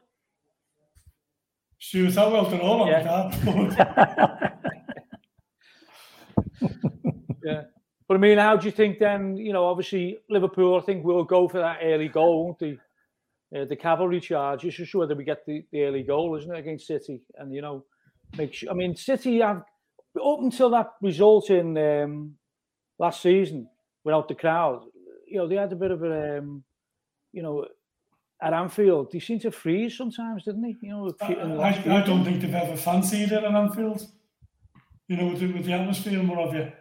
Stuart 1.78 2.10
Atwell 2.12 2.44
done 2.50 2.60
all 2.60 2.82
on 2.82 2.88
Yeah. 2.88 3.02
that. 3.02 4.56
Yeah. 7.42 7.62
But 8.06 8.16
I 8.16 8.18
mean, 8.18 8.38
how 8.38 8.56
do 8.56 8.66
you 8.66 8.70
think 8.72 8.98
then? 8.98 9.36
You 9.36 9.52
know, 9.52 9.64
obviously 9.66 10.18
Liverpool, 10.28 10.76
I 10.76 10.80
think 10.84 11.04
will 11.04 11.24
go 11.24 11.48
for 11.48 11.58
that 11.58 11.78
early 11.82 12.08
goal, 12.08 12.44
won't 12.44 12.58
they? 12.58 12.78
Uh, 13.56 13.64
the 13.64 13.76
cavalry 13.76 14.20
charge. 14.20 14.64
It's 14.64 14.76
just 14.76 14.94
whether 14.94 15.14
we 15.14 15.24
get 15.24 15.44
the, 15.46 15.64
the 15.72 15.82
early 15.84 16.02
goal, 16.02 16.36
isn't 16.36 16.54
it, 16.54 16.58
against 16.58 16.86
City? 16.86 17.22
And 17.36 17.52
you 17.54 17.62
know, 17.62 17.84
make 18.36 18.52
sure. 18.52 18.70
I 18.70 18.74
mean, 18.74 18.94
City 18.94 19.40
have 19.40 19.62
up 20.22 20.40
until 20.40 20.70
that 20.70 20.90
result 21.00 21.50
in 21.50 21.76
um, 21.78 22.34
last 22.98 23.22
season 23.22 23.68
without 24.04 24.28
the 24.28 24.34
crowd. 24.34 24.82
You 25.26 25.38
know, 25.38 25.48
they 25.48 25.56
had 25.56 25.72
a 25.72 25.76
bit 25.76 25.90
of 25.92 26.02
a, 26.02 26.38
um, 26.38 26.62
you 27.32 27.42
know, 27.42 27.66
at 28.42 28.52
Anfield. 28.52 29.10
he 29.12 29.20
seemed 29.20 29.42
to 29.42 29.50
freeze 29.50 29.96
sometimes, 29.96 30.44
didn't 30.44 30.64
he? 30.64 30.76
You 30.80 30.90
know, 30.90 31.06
in 31.28 31.60
I, 31.60 31.98
I 31.98 32.02
don't 32.02 32.24
think 32.24 32.40
they've 32.40 32.54
ever 32.54 32.76
fancied 32.76 33.32
it 33.32 33.44
at 33.44 33.44
Anfield. 33.44 34.06
You 35.08 35.16
know, 35.16 35.26
with 35.28 35.40
the, 35.40 35.52
with 35.52 35.66
the 35.66 35.72
atmosphere 35.72 36.18
and 36.18 36.28
what 36.28 36.38
have 36.38 36.54
you. 36.54 36.72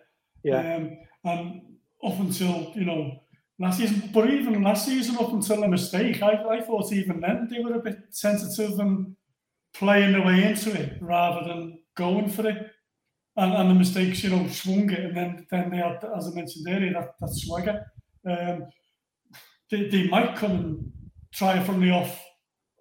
Yeah. 0.44 0.76
Um, 0.76 0.98
and 1.26 1.62
up 2.04 2.20
until, 2.20 2.72
you 2.76 2.86
know, 2.86 3.20
last 3.60 3.80
season, 3.80 4.10
but 4.14 4.30
even 4.30 4.62
last 4.64 4.86
season, 4.86 5.18
up 5.18 5.34
until 5.34 5.64
a 5.64 5.68
mistake, 5.68 6.22
I, 6.22 6.44
I 6.50 6.62
thought 6.62 6.94
even 6.94 7.20
then 7.20 7.48
they 7.50 7.60
were 7.60 7.74
a 7.74 7.82
bit 7.82 7.98
sensitive 8.12 8.80
and 8.80 9.16
playing 9.74 10.14
their 10.14 10.26
way 10.26 10.44
into 10.44 10.72
it 10.72 10.98
rather 11.02 11.48
than 11.48 11.80
going 11.96 12.30
for 12.30 12.48
it. 12.48 12.72
And, 13.36 13.54
and 13.54 13.70
the 13.70 13.76
mistakes, 13.76 14.24
you 14.24 14.30
know, 14.30 14.48
swung 14.48 14.90
it. 14.92 15.00
And 15.00 15.18
then, 15.18 15.48
then 15.50 15.72
they 15.72 15.78
had, 15.78 16.04
as 16.16 16.28
I 16.28 16.32
mentioned 16.32 16.68
earlier, 16.70 16.94
that, 16.94 17.16
that 17.20 17.30
swagger. 17.30 17.86
Um, 18.26 18.68
they, 19.72 19.88
they 19.90 20.08
might 20.08 20.36
come 20.36 20.52
and 20.52 20.92
try 21.34 21.60
it 21.60 21.66
from 21.66 21.80
the 21.82 21.92
off 21.92 22.24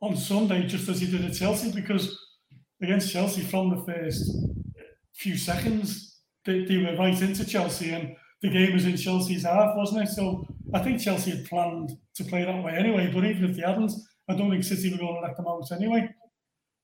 on 0.02 0.16
Sunday, 0.16 0.66
just 0.66 0.88
as 0.88 1.00
he 1.00 1.10
did 1.10 1.24
at 1.24 1.34
Chelsea, 1.34 1.72
because 1.72 2.16
against 2.82 3.12
Chelsea 3.12 3.42
from 3.42 3.70
the 3.70 3.82
first 3.84 4.30
few 5.14 5.36
seconds, 5.36 6.20
they, 6.44 6.64
they 6.64 6.78
were 6.78 6.96
right 6.96 7.20
into 7.20 7.44
Chelsea 7.44 7.90
and 7.90 8.14
the 8.42 8.48
game 8.48 8.72
was 8.72 8.86
in 8.86 8.96
Chelsea's 8.96 9.42
half, 9.42 9.76
wasn't 9.76 10.04
it? 10.04 10.08
So 10.08 10.46
I 10.72 10.78
think 10.78 11.00
Chelsea 11.00 11.32
had 11.32 11.44
planned 11.46 11.90
to 12.14 12.24
play 12.24 12.44
that 12.44 12.62
way 12.64 12.72
anyway, 12.76 13.10
but 13.12 13.24
even 13.24 13.44
if 13.50 13.56
they 13.56 13.62
hadn't, 13.62 13.92
I 14.28 14.34
don't 14.36 14.50
think 14.50 14.62
City 14.62 14.90
were 14.92 14.98
going 14.98 15.14
to 15.16 15.20
let 15.20 15.36
them 15.36 15.46
out 15.48 15.70
anyway. 15.72 16.08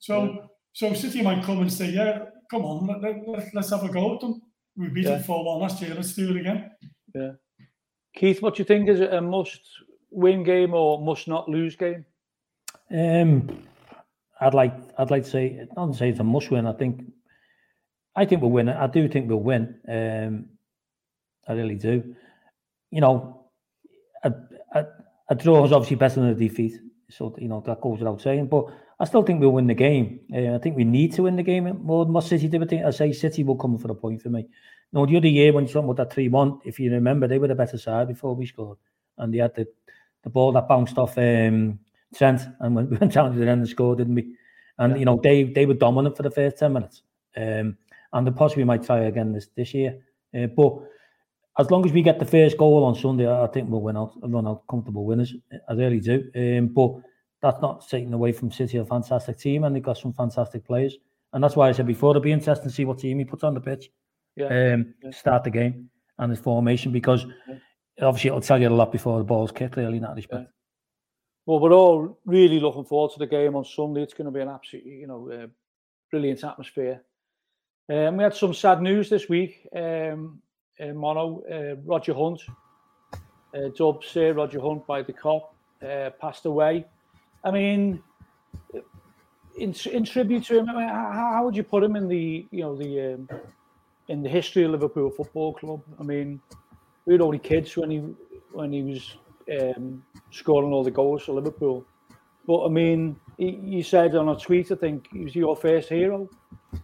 So 0.00 0.48
so 0.72 0.92
City 0.92 1.22
might 1.22 1.44
come 1.44 1.60
and 1.60 1.72
say, 1.72 1.90
yeah, 1.90 2.24
come 2.50 2.64
on, 2.64 3.00
let, 3.00 3.28
let, 3.28 3.54
let's 3.54 3.70
have 3.70 3.84
a 3.84 3.88
go 3.88 4.14
at 4.16 4.20
them. 4.20 4.42
We 4.76 4.88
beat 4.88 5.04
Yeah. 5.04 5.16
them 5.16 5.22
4 5.22 5.44
1 5.44 5.60
last 5.60 5.80
year, 5.80 5.94
let's 5.94 6.14
do 6.14 6.30
it 6.30 6.40
again. 6.40 6.70
Yeah. 7.14 7.32
Keith, 8.16 8.42
what 8.42 8.56
do 8.56 8.60
you 8.60 8.64
think 8.64 8.88
is 8.88 8.98
it 9.00 9.12
a 9.14 9.20
must-win 10.14 10.42
game 10.42 10.74
or 10.74 11.00
must-not-lose 11.00 11.76
game? 11.76 12.04
Um, 12.90 13.62
I'd 14.40 14.54
like 14.54 14.74
I'd 14.98 15.10
like 15.10 15.24
to 15.24 15.30
say 15.30 15.66
not 15.76 15.92
to 15.92 15.98
say 15.98 16.10
it's 16.10 16.20
a 16.20 16.24
must 16.24 16.50
win. 16.50 16.66
I 16.66 16.72
think 16.72 17.04
I 18.14 18.24
think 18.24 18.42
we'll 18.42 18.50
win. 18.50 18.68
I 18.68 18.86
do 18.86 19.08
think 19.08 19.28
we'll 19.28 19.38
win. 19.38 19.80
Um, 19.88 20.46
I 21.48 21.52
really 21.52 21.76
do. 21.76 22.14
You 22.90 23.00
know, 23.00 23.46
a, 24.22 24.32
a, 24.74 24.86
a 25.30 25.34
draw 25.34 25.64
is 25.64 25.72
obviously 25.72 25.96
better 25.96 26.20
than 26.20 26.30
a 26.30 26.34
defeat. 26.34 26.80
So 27.10 27.34
you 27.38 27.48
know 27.48 27.62
that 27.66 27.80
goes 27.80 27.98
without 27.98 28.20
saying. 28.20 28.46
But 28.46 28.66
I 29.00 29.04
still 29.06 29.22
think 29.22 29.40
we'll 29.40 29.52
win 29.52 29.66
the 29.66 29.74
game. 29.74 30.20
Uh, 30.32 30.54
I 30.54 30.58
think 30.58 30.76
we 30.76 30.84
need 30.84 31.14
to 31.14 31.22
win 31.22 31.36
the 31.36 31.42
game 31.42 31.64
more 31.82 32.04
than 32.04 32.14
what 32.14 32.24
City 32.24 32.48
did. 32.48 32.62
I 32.62 32.66
think 32.66 32.84
I 32.84 32.90
say 32.90 33.12
City 33.12 33.44
will 33.44 33.56
come 33.56 33.78
for 33.78 33.90
a 33.90 33.94
point 33.94 34.22
for 34.22 34.30
me. 34.30 34.46
No, 34.92 35.06
the 35.06 35.16
other 35.16 35.28
year 35.28 35.52
when 35.52 35.66
you 35.66 35.72
talking 35.72 35.88
about 35.90 35.96
that 35.96 36.12
three 36.12 36.28
one, 36.28 36.60
if 36.64 36.78
you 36.78 36.90
remember, 36.92 37.26
they 37.26 37.38
were 37.38 37.48
the 37.48 37.54
better 37.54 37.78
side 37.78 38.08
before 38.08 38.34
we 38.34 38.46
scored, 38.46 38.78
and 39.18 39.32
they 39.32 39.38
had 39.38 39.54
the 39.54 39.66
the 40.24 40.30
ball 40.30 40.52
that 40.52 40.66
bounced 40.66 40.98
off 40.98 41.16
um, 41.18 41.78
Trent, 42.14 42.42
and 42.60 42.74
we 42.74 42.84
went 42.98 43.12
down 43.12 43.32
to 43.32 43.38
the 43.38 43.48
end 43.48 43.60
and 43.60 43.68
scored, 43.68 43.98
didn't 43.98 44.14
we? 44.14 44.34
And 44.78 44.94
yeah. 44.94 44.98
you 44.98 45.04
know 45.04 45.20
they 45.22 45.44
they 45.44 45.66
were 45.66 45.74
dominant 45.74 46.16
for 46.16 46.22
the 46.24 46.30
first 46.30 46.58
ten 46.58 46.72
minutes, 46.72 47.02
um, 47.36 47.76
and 48.12 48.26
they 48.26 48.30
possibly 48.32 48.64
might 48.64 48.84
try 48.84 49.00
again 49.00 49.32
this 49.32 49.48
this 49.54 49.72
year. 49.72 50.00
Uh, 50.36 50.46
but 50.46 50.78
as 51.58 51.70
long 51.70 51.84
as 51.86 51.92
we 51.92 52.02
get 52.02 52.18
the 52.18 52.24
first 52.24 52.56
goal 52.56 52.84
on 52.84 52.96
Sunday, 52.96 53.30
I 53.30 53.46
think 53.46 53.68
we'll 53.68 53.80
win 53.80 53.96
out, 53.96 54.14
run 54.22 54.48
out 54.48 54.66
comfortable 54.68 55.04
winners. 55.04 55.34
I 55.68 55.74
really 55.74 56.00
do. 56.00 56.28
Um, 56.34 56.68
but 56.68 56.96
that's 57.40 57.62
not 57.62 57.88
taking 57.88 58.12
away 58.12 58.32
from 58.32 58.50
City, 58.50 58.78
a 58.78 58.84
fantastic 58.84 59.38
team, 59.38 59.62
and 59.62 59.76
they've 59.76 59.82
got 59.82 59.98
some 59.98 60.12
fantastic 60.12 60.66
players. 60.66 60.96
And 61.32 61.42
that's 61.44 61.54
why 61.54 61.68
I 61.68 61.72
said 61.72 61.86
before, 61.86 62.10
it'll 62.10 62.22
be 62.22 62.32
interesting 62.32 62.68
to 62.68 62.74
see 62.74 62.84
what 62.84 62.98
team 62.98 63.18
he 63.18 63.24
puts 63.24 63.44
on 63.44 63.54
the 63.54 63.60
pitch. 63.60 63.90
Yeah. 64.34 64.46
Um, 64.46 64.94
yeah. 65.02 65.10
Start 65.12 65.44
the 65.44 65.50
game 65.50 65.90
and 66.18 66.30
his 66.30 66.40
formation 66.40 66.90
because. 66.90 67.26
Obviously 68.00 68.28
it'll 68.28 68.40
tell 68.40 68.60
you 68.60 68.68
a 68.68 68.70
lot 68.70 68.92
before 68.92 69.18
the 69.18 69.24
ball's 69.24 69.52
kicked, 69.52 69.76
really, 69.76 69.96
in 69.96 70.02
that 70.02 70.16
respect. 70.16 70.44
Yeah. 70.44 70.50
Well, 71.46 71.60
we're 71.60 71.72
all 71.72 72.18
really 72.24 72.58
looking 72.58 72.84
forward 72.84 73.12
to 73.12 73.18
the 73.18 73.26
game 73.26 73.54
on 73.54 73.64
Sunday. 73.64 74.02
It's 74.02 74.14
going 74.14 74.26
to 74.26 74.30
be 74.30 74.40
an 74.40 74.48
absolutely, 74.48 74.92
you 74.92 75.06
know, 75.06 75.30
uh, 75.30 75.46
brilliant 76.10 76.42
atmosphere. 76.42 77.02
Um, 77.88 78.16
we 78.16 78.24
had 78.24 78.34
some 78.34 78.54
sad 78.54 78.80
news 78.80 79.10
this 79.10 79.28
week. 79.28 79.68
Um, 79.76 80.40
uh, 80.80 80.86
mono, 80.94 81.42
uh, 81.50 81.76
Roger 81.84 82.14
Hunt, 82.14 82.40
uh, 83.54 83.68
dubbed 83.76 84.04
Sir 84.04 84.32
Roger 84.32 84.60
Hunt 84.60 84.86
by 84.86 85.02
the 85.02 85.12
cop, 85.12 85.54
uh, 85.86 86.10
passed 86.20 86.46
away. 86.46 86.86
I 87.44 87.50
mean, 87.50 88.02
in, 89.58 89.74
in 89.92 90.04
tribute 90.04 90.44
to 90.44 90.58
him, 90.58 90.68
I 90.68 90.78
mean, 90.78 90.88
how, 90.88 91.30
how, 91.34 91.44
would 91.44 91.56
you 91.56 91.62
put 91.62 91.84
him 91.84 91.94
in 91.94 92.08
the 92.08 92.46
you 92.50 92.62
know 92.62 92.74
the 92.74 93.14
um, 93.14 93.28
in 94.08 94.22
the 94.22 94.28
history 94.28 94.64
of 94.64 94.72
Liverpool 94.72 95.10
Football 95.10 95.54
Club? 95.54 95.82
I 96.00 96.02
mean, 96.02 96.40
we 97.06 97.16
were 97.16 97.24
only 97.24 97.38
kids 97.38 97.76
when 97.76 97.90
he 97.90 97.98
when 98.52 98.72
he 98.72 98.82
was 98.82 99.16
um, 99.60 100.04
scoring 100.30 100.72
all 100.72 100.84
the 100.84 100.90
goals 100.90 101.24
for 101.24 101.32
Liverpool. 101.32 101.84
But 102.46 102.66
I 102.66 102.68
mean, 102.68 103.16
you 103.38 103.82
said 103.82 104.14
on 104.14 104.28
a 104.28 104.36
tweet, 104.38 104.70
I 104.70 104.76
think 104.76 105.08
he 105.12 105.20
was 105.20 105.34
your 105.34 105.56
first 105.56 105.88
hero. 105.88 106.28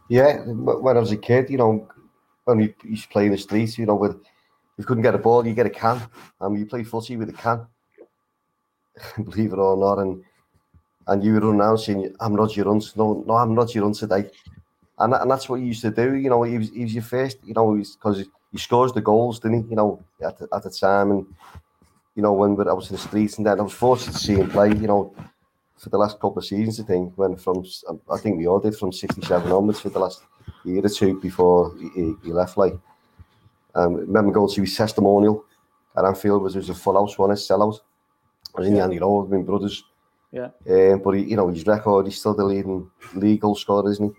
Yeah, 0.08 0.44
when 0.46 0.96
I 0.96 1.00
was 1.00 1.12
a 1.12 1.16
kid, 1.16 1.50
you 1.50 1.58
know, 1.58 1.88
when 2.44 2.58
we 2.58 2.74
used 2.84 3.04
to 3.04 3.08
play 3.10 3.26
in 3.26 3.32
the 3.32 3.38
streets, 3.38 3.78
you 3.78 3.86
know, 3.86 3.94
with 3.94 4.16
you 4.78 4.84
couldn't 4.84 5.02
get 5.02 5.14
a 5.14 5.18
ball, 5.18 5.46
you 5.46 5.54
get 5.54 5.66
a 5.66 5.70
can, 5.70 6.00
and 6.40 6.58
you 6.58 6.66
play 6.66 6.84
footy 6.84 7.16
with 7.16 7.28
a 7.28 7.32
can. 7.32 7.66
Believe 9.24 9.52
it 9.52 9.58
or 9.58 9.76
not, 9.76 9.98
and 9.98 10.22
and 11.06 11.24
you 11.24 11.34
would 11.34 11.80
saying, 11.80 12.14
"I'm 12.20 12.34
Roger 12.34 12.64
Hunt." 12.64 12.92
No, 12.96 13.24
no, 13.26 13.34
I'm 13.34 13.54
Roger 13.54 13.82
Hunt 13.82 13.96
today, 13.96 14.30
and 14.98 15.14
and 15.14 15.30
that's 15.30 15.48
what 15.48 15.60
he 15.60 15.66
used 15.66 15.82
to 15.82 15.90
do. 15.90 16.14
You 16.14 16.30
know, 16.30 16.42
he 16.42 16.58
was 16.58 16.70
he 16.70 16.82
was 16.82 16.94
your 16.94 17.02
first. 17.02 17.38
You 17.44 17.54
know, 17.54 17.74
because 17.74 18.24
he 18.52 18.58
scores 18.58 18.92
the 18.92 19.00
goals, 19.00 19.40
didn't 19.40 19.64
he? 19.64 19.70
You 19.70 19.76
know, 19.76 20.04
at 20.24 20.38
the, 20.38 20.48
at 20.52 20.62
the 20.62 20.70
time, 20.70 21.10
and 21.10 21.26
you 22.14 22.22
know 22.22 22.32
when 22.32 22.52
I 22.68 22.72
was 22.72 22.90
in 22.90 22.96
the 22.96 23.02
streets, 23.02 23.38
and 23.38 23.46
then 23.46 23.58
I 23.58 23.62
was 23.62 23.72
fortunate 23.72 24.12
to 24.12 24.18
see 24.18 24.34
him 24.34 24.50
play. 24.50 24.68
You 24.68 24.86
know, 24.86 25.14
for 25.78 25.90
the 25.90 25.98
last 25.98 26.20
couple 26.20 26.38
of 26.38 26.44
seasons, 26.44 26.80
I 26.80 26.84
think, 26.84 27.16
when 27.16 27.36
from 27.36 27.64
I 28.12 28.18
think 28.18 28.38
we 28.38 28.46
all 28.46 28.60
did 28.60 28.76
from 28.76 28.92
'67 28.92 29.50
onwards 29.50 29.80
for 29.80 29.90
the 29.90 29.98
last 29.98 30.22
year 30.64 30.84
or 30.84 30.88
two 30.88 31.20
before 31.20 31.74
he, 31.94 32.14
he 32.22 32.32
left. 32.32 32.56
Like, 32.56 32.74
um, 33.74 33.94
remember 33.94 34.32
going 34.32 34.52
to 34.52 34.60
his 34.60 34.76
testimonial 34.76 35.44
at 35.96 36.04
Anfield 36.04 36.42
was 36.42 36.54
there 36.54 36.60
was 36.60 36.70
a 36.70 36.74
full 36.74 36.94
house, 36.94 37.18
one 37.18 37.30
a 37.30 37.34
sellout. 37.34 37.78
I 38.54 38.60
was 38.60 38.68
in 38.68 38.74
yeah. 38.74 38.80
the 38.80 38.84
Annie 38.84 38.98
Road 38.98 39.30
my 39.30 39.38
brothers. 39.38 39.84
Yeah. 40.32 40.50
Um, 40.68 41.00
but 41.02 41.12
he, 41.12 41.22
you 41.24 41.36
know, 41.36 41.48
his 41.48 41.66
record, 41.66 42.06
he's 42.06 42.18
still 42.18 42.34
the 42.34 42.44
leading 42.44 42.88
legal 43.14 43.54
scorer, 43.56 43.90
isn't 43.90 44.14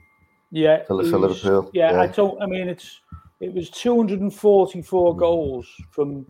he? 0.52 0.62
Yeah. 0.64 0.84
For, 0.84 1.04
for 1.06 1.20
Liverpool. 1.20 1.72
Yeah, 1.74 1.94
yeah, 1.94 2.02
I 2.02 2.08
don't. 2.08 2.42
I 2.42 2.46
mean, 2.46 2.68
it's 2.68 3.00
it 3.42 3.54
was 3.54 3.70
244 3.72 5.16
goals 5.18 5.68
from 5.90 6.26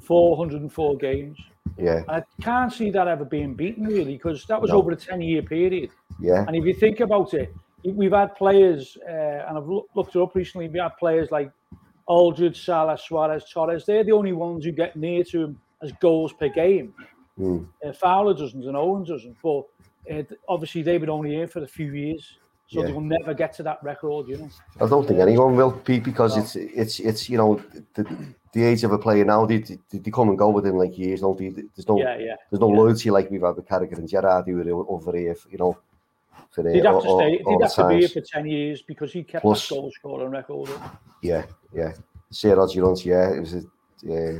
404 0.00 0.96
games. 0.96 1.38
Yeah. 1.76 2.02
I 2.08 2.22
can't 2.40 2.72
see 2.72 2.90
that 2.90 3.08
ever 3.08 3.24
being 3.24 3.54
beaten 3.54 3.84
really 3.84 4.14
because 4.14 4.44
that 4.46 4.60
was 4.60 4.70
no. 4.70 4.78
over 4.78 4.92
a 4.92 4.96
10 4.96 5.20
year 5.20 5.42
period. 5.42 5.90
Yeah. 6.20 6.44
And 6.46 6.56
if 6.56 6.64
you 6.64 6.74
think 6.74 7.00
about 7.00 7.34
it, 7.34 7.52
we've 7.84 8.12
had 8.12 8.34
players, 8.36 8.96
uh, 9.08 9.46
and 9.48 9.58
I've 9.58 9.66
looked 9.66 10.14
it 10.14 10.22
up 10.22 10.34
recently, 10.34 10.68
we 10.68 10.78
had 10.78 10.96
players 10.98 11.30
like 11.30 11.50
Aldridge, 12.06 12.64
Salah, 12.64 12.98
Suarez, 12.98 13.44
Torres. 13.52 13.84
They're 13.84 14.04
the 14.04 14.12
only 14.12 14.32
ones 14.32 14.64
who 14.64 14.72
get 14.72 14.96
near 14.96 15.24
to 15.24 15.44
him 15.44 15.60
as 15.82 15.92
goals 16.00 16.32
per 16.32 16.48
game. 16.48 16.94
Mm. 17.38 17.66
Uh, 17.84 17.92
Fowler 17.92 18.34
doesn't 18.34 18.64
and 18.64 18.76
Owen 18.76 19.04
doesn't. 19.04 19.36
But 19.42 19.62
uh, 20.12 20.22
obviously, 20.48 20.82
they 20.82 20.98
were 20.98 21.10
only 21.10 21.30
here 21.30 21.48
for 21.48 21.62
a 21.62 21.66
few 21.68 21.92
years. 21.92 22.38
So 22.72 22.80
yeah. 22.80 22.86
they 22.86 22.92
will 22.92 23.02
never 23.02 23.34
get 23.34 23.52
to 23.56 23.62
that 23.64 23.82
record, 23.82 24.28
you 24.28 24.38
know. 24.38 24.48
I 24.80 24.88
don't 24.88 25.06
think 25.06 25.20
anyone 25.20 25.56
will, 25.56 25.72
Pete, 25.72 26.02
because 26.02 26.36
no. 26.36 26.42
it's 26.42 26.56
it's 26.56 27.00
it's 27.00 27.28
you 27.28 27.36
know 27.36 27.62
the 27.92 28.02
the 28.54 28.64
age 28.64 28.82
of 28.82 28.92
a 28.92 28.98
player 28.98 29.26
now. 29.26 29.44
They, 29.44 29.58
they, 29.58 29.98
they 29.98 30.10
come 30.10 30.30
and 30.30 30.38
go 30.38 30.48
within 30.48 30.76
like 30.76 30.96
years. 30.96 31.20
Don't 31.20 31.36
they? 31.36 31.50
There's 31.50 31.86
no 31.86 31.98
yeah, 31.98 32.16
yeah, 32.16 32.36
there's 32.50 32.60
no 32.60 32.70
yeah. 32.70 32.80
loyalty 32.80 33.10
like 33.10 33.30
we've 33.30 33.42
had 33.42 33.56
with 33.56 33.68
Carragher 33.68 33.98
and 33.98 34.08
Gerrard 34.08 34.46
who 34.46 34.56
were 34.56 34.88
over 34.88 35.14
here, 35.14 35.36
you 35.50 35.58
know. 35.58 35.76
For 36.50 36.62
they'd 36.62 36.82
have 36.82 37.02
to 37.02 37.16
stay. 37.16 37.42
They'd 37.44 37.62
have 37.62 37.74
to 37.74 37.88
be 37.88 37.98
here 37.98 38.08
for 38.08 38.20
ten 38.22 38.46
years 38.46 38.80
because 38.80 39.12
he 39.12 39.22
kept 39.22 39.42
Plus, 39.42 39.68
that 39.68 39.74
goal 39.74 39.92
scoring 39.94 40.30
record. 40.30 40.70
Yeah, 41.22 41.44
yeah. 41.74 41.92
Sir 42.30 42.56
Roger 42.56 42.86
Hunt, 42.86 43.04
yeah, 43.04 43.34
it 43.34 43.40
was 43.40 43.54
a 43.54 43.62
yeah 44.02 44.38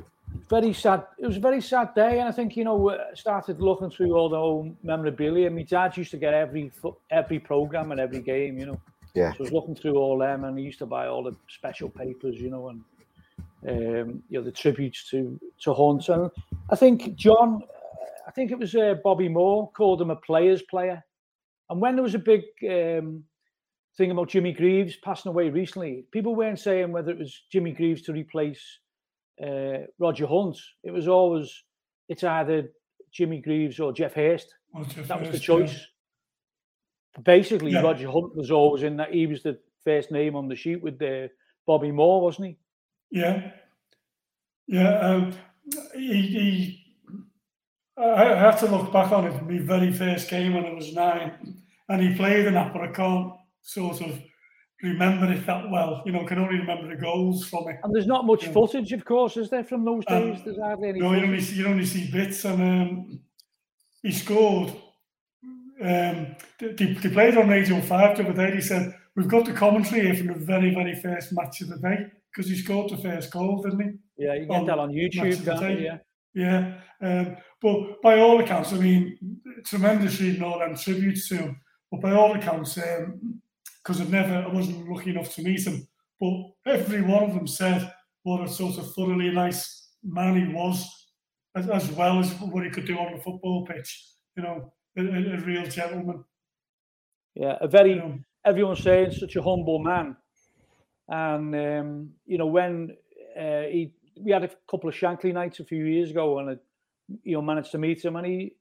very 0.49 0.73
sad. 0.73 1.05
It 1.19 1.27
was 1.27 1.37
a 1.37 1.41
very 1.41 1.61
sad 1.61 1.95
day, 1.95 2.21
and 2.21 2.29
I 2.29 2.33
think 2.33 2.57
you 2.57 2.65
know 2.65 2.97
started 3.15 3.61
looking 3.61 3.91
through 3.91 4.15
all 4.15 4.29
the 4.29 4.37
old 4.37 4.77
memorabilia. 4.83 5.51
My 5.51 5.63
dad 5.63 5.97
used 5.97 6.11
to 6.13 6.17
get 6.17 6.35
every 6.35 6.71
every 7.11 7.39
program 7.39 7.91
and 7.93 8.01
every 8.01 8.21
game, 8.21 8.59
you 8.59 8.67
know. 8.67 8.81
Yeah. 9.15 9.33
So 9.33 9.39
I 9.41 9.43
was 9.43 9.53
looking 9.53 9.75
through 9.75 9.97
all 9.97 10.19
them, 10.19 10.45
and 10.45 10.59
he 10.59 10.65
used 10.65 10.79
to 10.79 10.87
buy 10.87 11.07
all 11.07 11.23
the 11.23 11.37
special 11.49 11.89
papers, 11.89 12.37
you 12.41 12.51
know, 12.51 12.69
and 12.71 12.85
um, 13.69 14.23
you 14.29 14.39
know 14.39 14.45
the 14.45 14.53
tributes 14.53 15.09
to 15.11 15.39
to 15.63 15.75
Hunt. 15.75 16.09
And 16.09 16.31
I 16.71 16.77
think 16.77 17.15
John, 17.15 17.63
I 18.27 18.31
think 18.31 18.51
it 18.51 18.59
was 18.59 18.75
uh, 18.75 18.95
Bobby 19.05 19.29
Moore 19.29 19.71
called 19.73 20.01
him 20.01 20.11
a 20.11 20.17
player's 20.17 20.63
player. 20.63 21.03
And 21.71 21.81
when 21.81 21.95
there 21.95 22.03
was 22.03 22.15
a 22.15 22.19
big 22.19 22.43
um, 22.69 23.25
thing 23.97 24.11
about 24.11 24.29
Jimmy 24.29 24.53
Greaves 24.53 24.97
passing 24.97 25.31
away 25.31 25.49
recently, 25.49 26.05
people 26.11 26.35
weren't 26.35 26.59
saying 26.59 26.93
whether 26.93 27.11
it 27.11 27.19
was 27.19 27.43
Jimmy 27.51 27.73
Greaves 27.73 28.03
to 28.03 28.13
replace 28.13 28.63
uh, 29.43 29.87
Roger 29.99 30.27
Hunt. 30.27 30.59
It 30.83 30.91
was 30.91 31.09
always 31.09 31.65
it's 32.09 32.25
either 32.25 32.71
Jimmy 33.13 33.41
Greaves 33.41 33.81
or 33.81 33.93
Jeff 33.93 34.15
Hurst. 34.15 34.55
Jeff 34.89 35.09
that 35.09 35.21
was 35.21 35.31
the 35.31 35.39
choice. 35.39 35.73
Yeah. 35.73 37.23
Basically, 37.23 37.73
yeah. 37.73 37.83
Roger 37.83 38.11
Hunt 38.11 38.35
was 38.35 38.51
always 38.51 38.83
in 38.83 38.97
that. 38.97 39.13
He 39.13 39.27
was 39.27 39.43
the 39.43 39.59
first 39.85 40.11
name 40.11 40.35
on 40.35 40.49
the 40.49 40.57
sheet 40.57 40.83
with 40.83 40.99
the 40.99 41.31
Bobby 41.67 41.91
Moore, 41.91 42.23
wasn't 42.23 42.49
he? 42.49 42.59
Yeah, 43.11 43.51
yeah. 44.67 44.99
Um, 44.99 45.35
he, 45.95 46.23
he 46.23 46.83
I, 47.97 48.33
I 48.33 48.37
have 48.37 48.59
to 48.61 48.67
look 48.67 48.93
back 48.93 49.13
on 49.13 49.27
it. 49.27 49.43
My 49.43 49.59
very 49.59 49.93
first 49.93 50.31
game 50.31 50.55
when 50.55 50.65
I 50.65 50.73
was 50.73 50.95
nine, 50.95 51.63
and 51.89 52.03
he 52.03 52.15
played 52.15 52.47
in 52.47 52.55
that, 52.55 52.73
but 52.73 52.83
I 52.83 52.89
can't 52.89 53.33
sort 53.61 54.01
of 54.01 54.19
remember 54.83 55.33
it 55.33 55.47
that 55.47 55.71
well. 55.71 56.03
You 56.05 56.13
know, 56.13 56.25
can 56.25 56.39
only 56.39 56.59
remember 56.59 56.89
the 56.89 57.01
goals 57.01 57.49
from 57.49 57.69
it. 57.69 57.79
And 57.83 57.95
there's 57.95 58.07
not 58.07 58.27
much 58.27 58.45
yeah. 58.45 58.53
footage, 58.53 58.93
of 58.93 59.05
course, 59.05 59.37
is 59.37 59.51
there 59.51 59.65
from 59.65 59.85
those 59.85 60.05
days? 60.05 60.37
Um, 60.37 60.43
there's 60.45 60.59
hardly 60.59 60.89
any. 60.91 61.01
No, 61.01 61.13
you 61.13 61.25
only, 61.25 61.41
see, 61.41 61.57
you 61.57 61.67
only 61.67 61.87
see 61.87 62.11
bits, 62.11 62.45
and 62.45 62.63
um, 62.63 63.21
he 64.03 64.13
scored. 64.13 64.71
Um, 65.81 66.37
they, 66.61 66.73
they 66.73 67.11
played 67.11 67.37
on 67.37 67.49
Radio 67.49 67.81
Five 67.81 68.17
the 68.17 68.29
other 68.29 68.47
day. 68.47 68.55
He 68.55 68.61
said, 68.61 68.95
"We've 69.17 69.29
got 69.29 69.47
the 69.47 69.53
commentary 69.53 70.03
here 70.03 70.15
from 70.15 70.29
the 70.29 70.45
very, 70.45 70.75
very 70.75 70.95
first 71.01 71.33
match 71.33 71.61
of 71.61 71.69
the 71.69 71.79
day 71.79 72.07
because 72.31 72.51
he 72.51 72.57
scored 72.57 72.91
the 72.91 72.97
first 72.99 73.31
goal, 73.31 73.63
didn't 73.63 73.81
he?" 73.81 74.25
Yeah, 74.25 74.35
you 74.35 74.47
get 74.47 74.57
on 74.57 74.67
that 74.67 74.79
on 74.79 74.91
YouTube, 74.91 75.45
can't 75.45 75.81
you? 75.81 75.87
Yeah. 75.87 75.99
Yeah, 76.35 76.79
um, 77.03 77.37
but 77.61 78.01
by 78.03 78.19
all 78.19 78.41
accounts, 78.41 78.73
I 78.73 78.79
mean, 78.79 79.19
tremendously, 79.67 80.41
all 80.41 80.61
them 80.61 80.75
tributes 80.75 81.29
to 81.29 81.37
him. 81.37 81.61
But 81.91 82.01
by 82.01 82.13
all 82.13 82.35
accounts, 82.35 82.79
um, 82.79 83.42
because 83.83 84.01
I've 84.01 84.11
never, 84.11 84.35
I 84.35 84.49
wasn't 84.49 84.89
lucky 84.89 85.11
enough 85.11 85.35
to 85.35 85.43
meet 85.43 85.67
him. 85.67 85.87
But 86.21 86.33
every 86.67 87.03
one 87.03 87.25
of 87.25 87.35
them 87.35 87.47
said 87.47 87.93
what 88.23 88.45
a 88.45 88.49
sort 88.49 88.79
of 88.79 88.93
thoroughly 88.95 89.31
nice 89.31 89.89
man 90.05 90.37
he 90.37 90.55
was, 90.55 90.87
as, 91.57 91.69
as 91.69 91.91
well 91.93 92.21
as 92.21 92.33
what 92.35 92.65
he 92.65 92.71
could 92.71 92.87
do 92.87 92.99
on 92.99 93.15
the 93.15 93.23
football 93.23 93.67
pitch. 93.67 94.07
You 94.37 94.45
know, 94.45 94.73
a, 94.97 95.01
a, 95.03 95.35
a 95.35 95.41
real 95.41 95.67
gentleman. 95.67 96.25
Yeah, 97.35 97.57
a 97.61 97.69
very, 97.69 97.91
you 97.91 97.97
know, 97.97 98.19
everyone's 98.45 98.83
saying 98.83 99.13
such 99.13 99.37
a 99.37 99.43
humble 99.43 99.79
man. 99.79 100.17
And, 101.09 101.55
um, 101.55 102.11
you 102.27 102.39
know, 102.39 102.47
when 102.47 102.97
uh, 103.39 103.63
he, 103.63 103.93
we 104.21 104.33
had 104.33 104.45
a 104.45 104.51
couple 104.71 104.89
of 104.89 104.95
Shankly 104.95 105.33
nights 105.33 105.61
a 105.61 105.65
few 105.65 105.85
years 105.85 106.11
ago 106.11 106.39
and 106.39 106.51
I, 106.51 106.55
you 107.23 107.35
know, 107.35 107.43
managed 107.43 107.73
to 107.73 107.79
meet 107.79 108.05
him 108.05 108.17
and 108.17 108.27
he, 108.27 108.55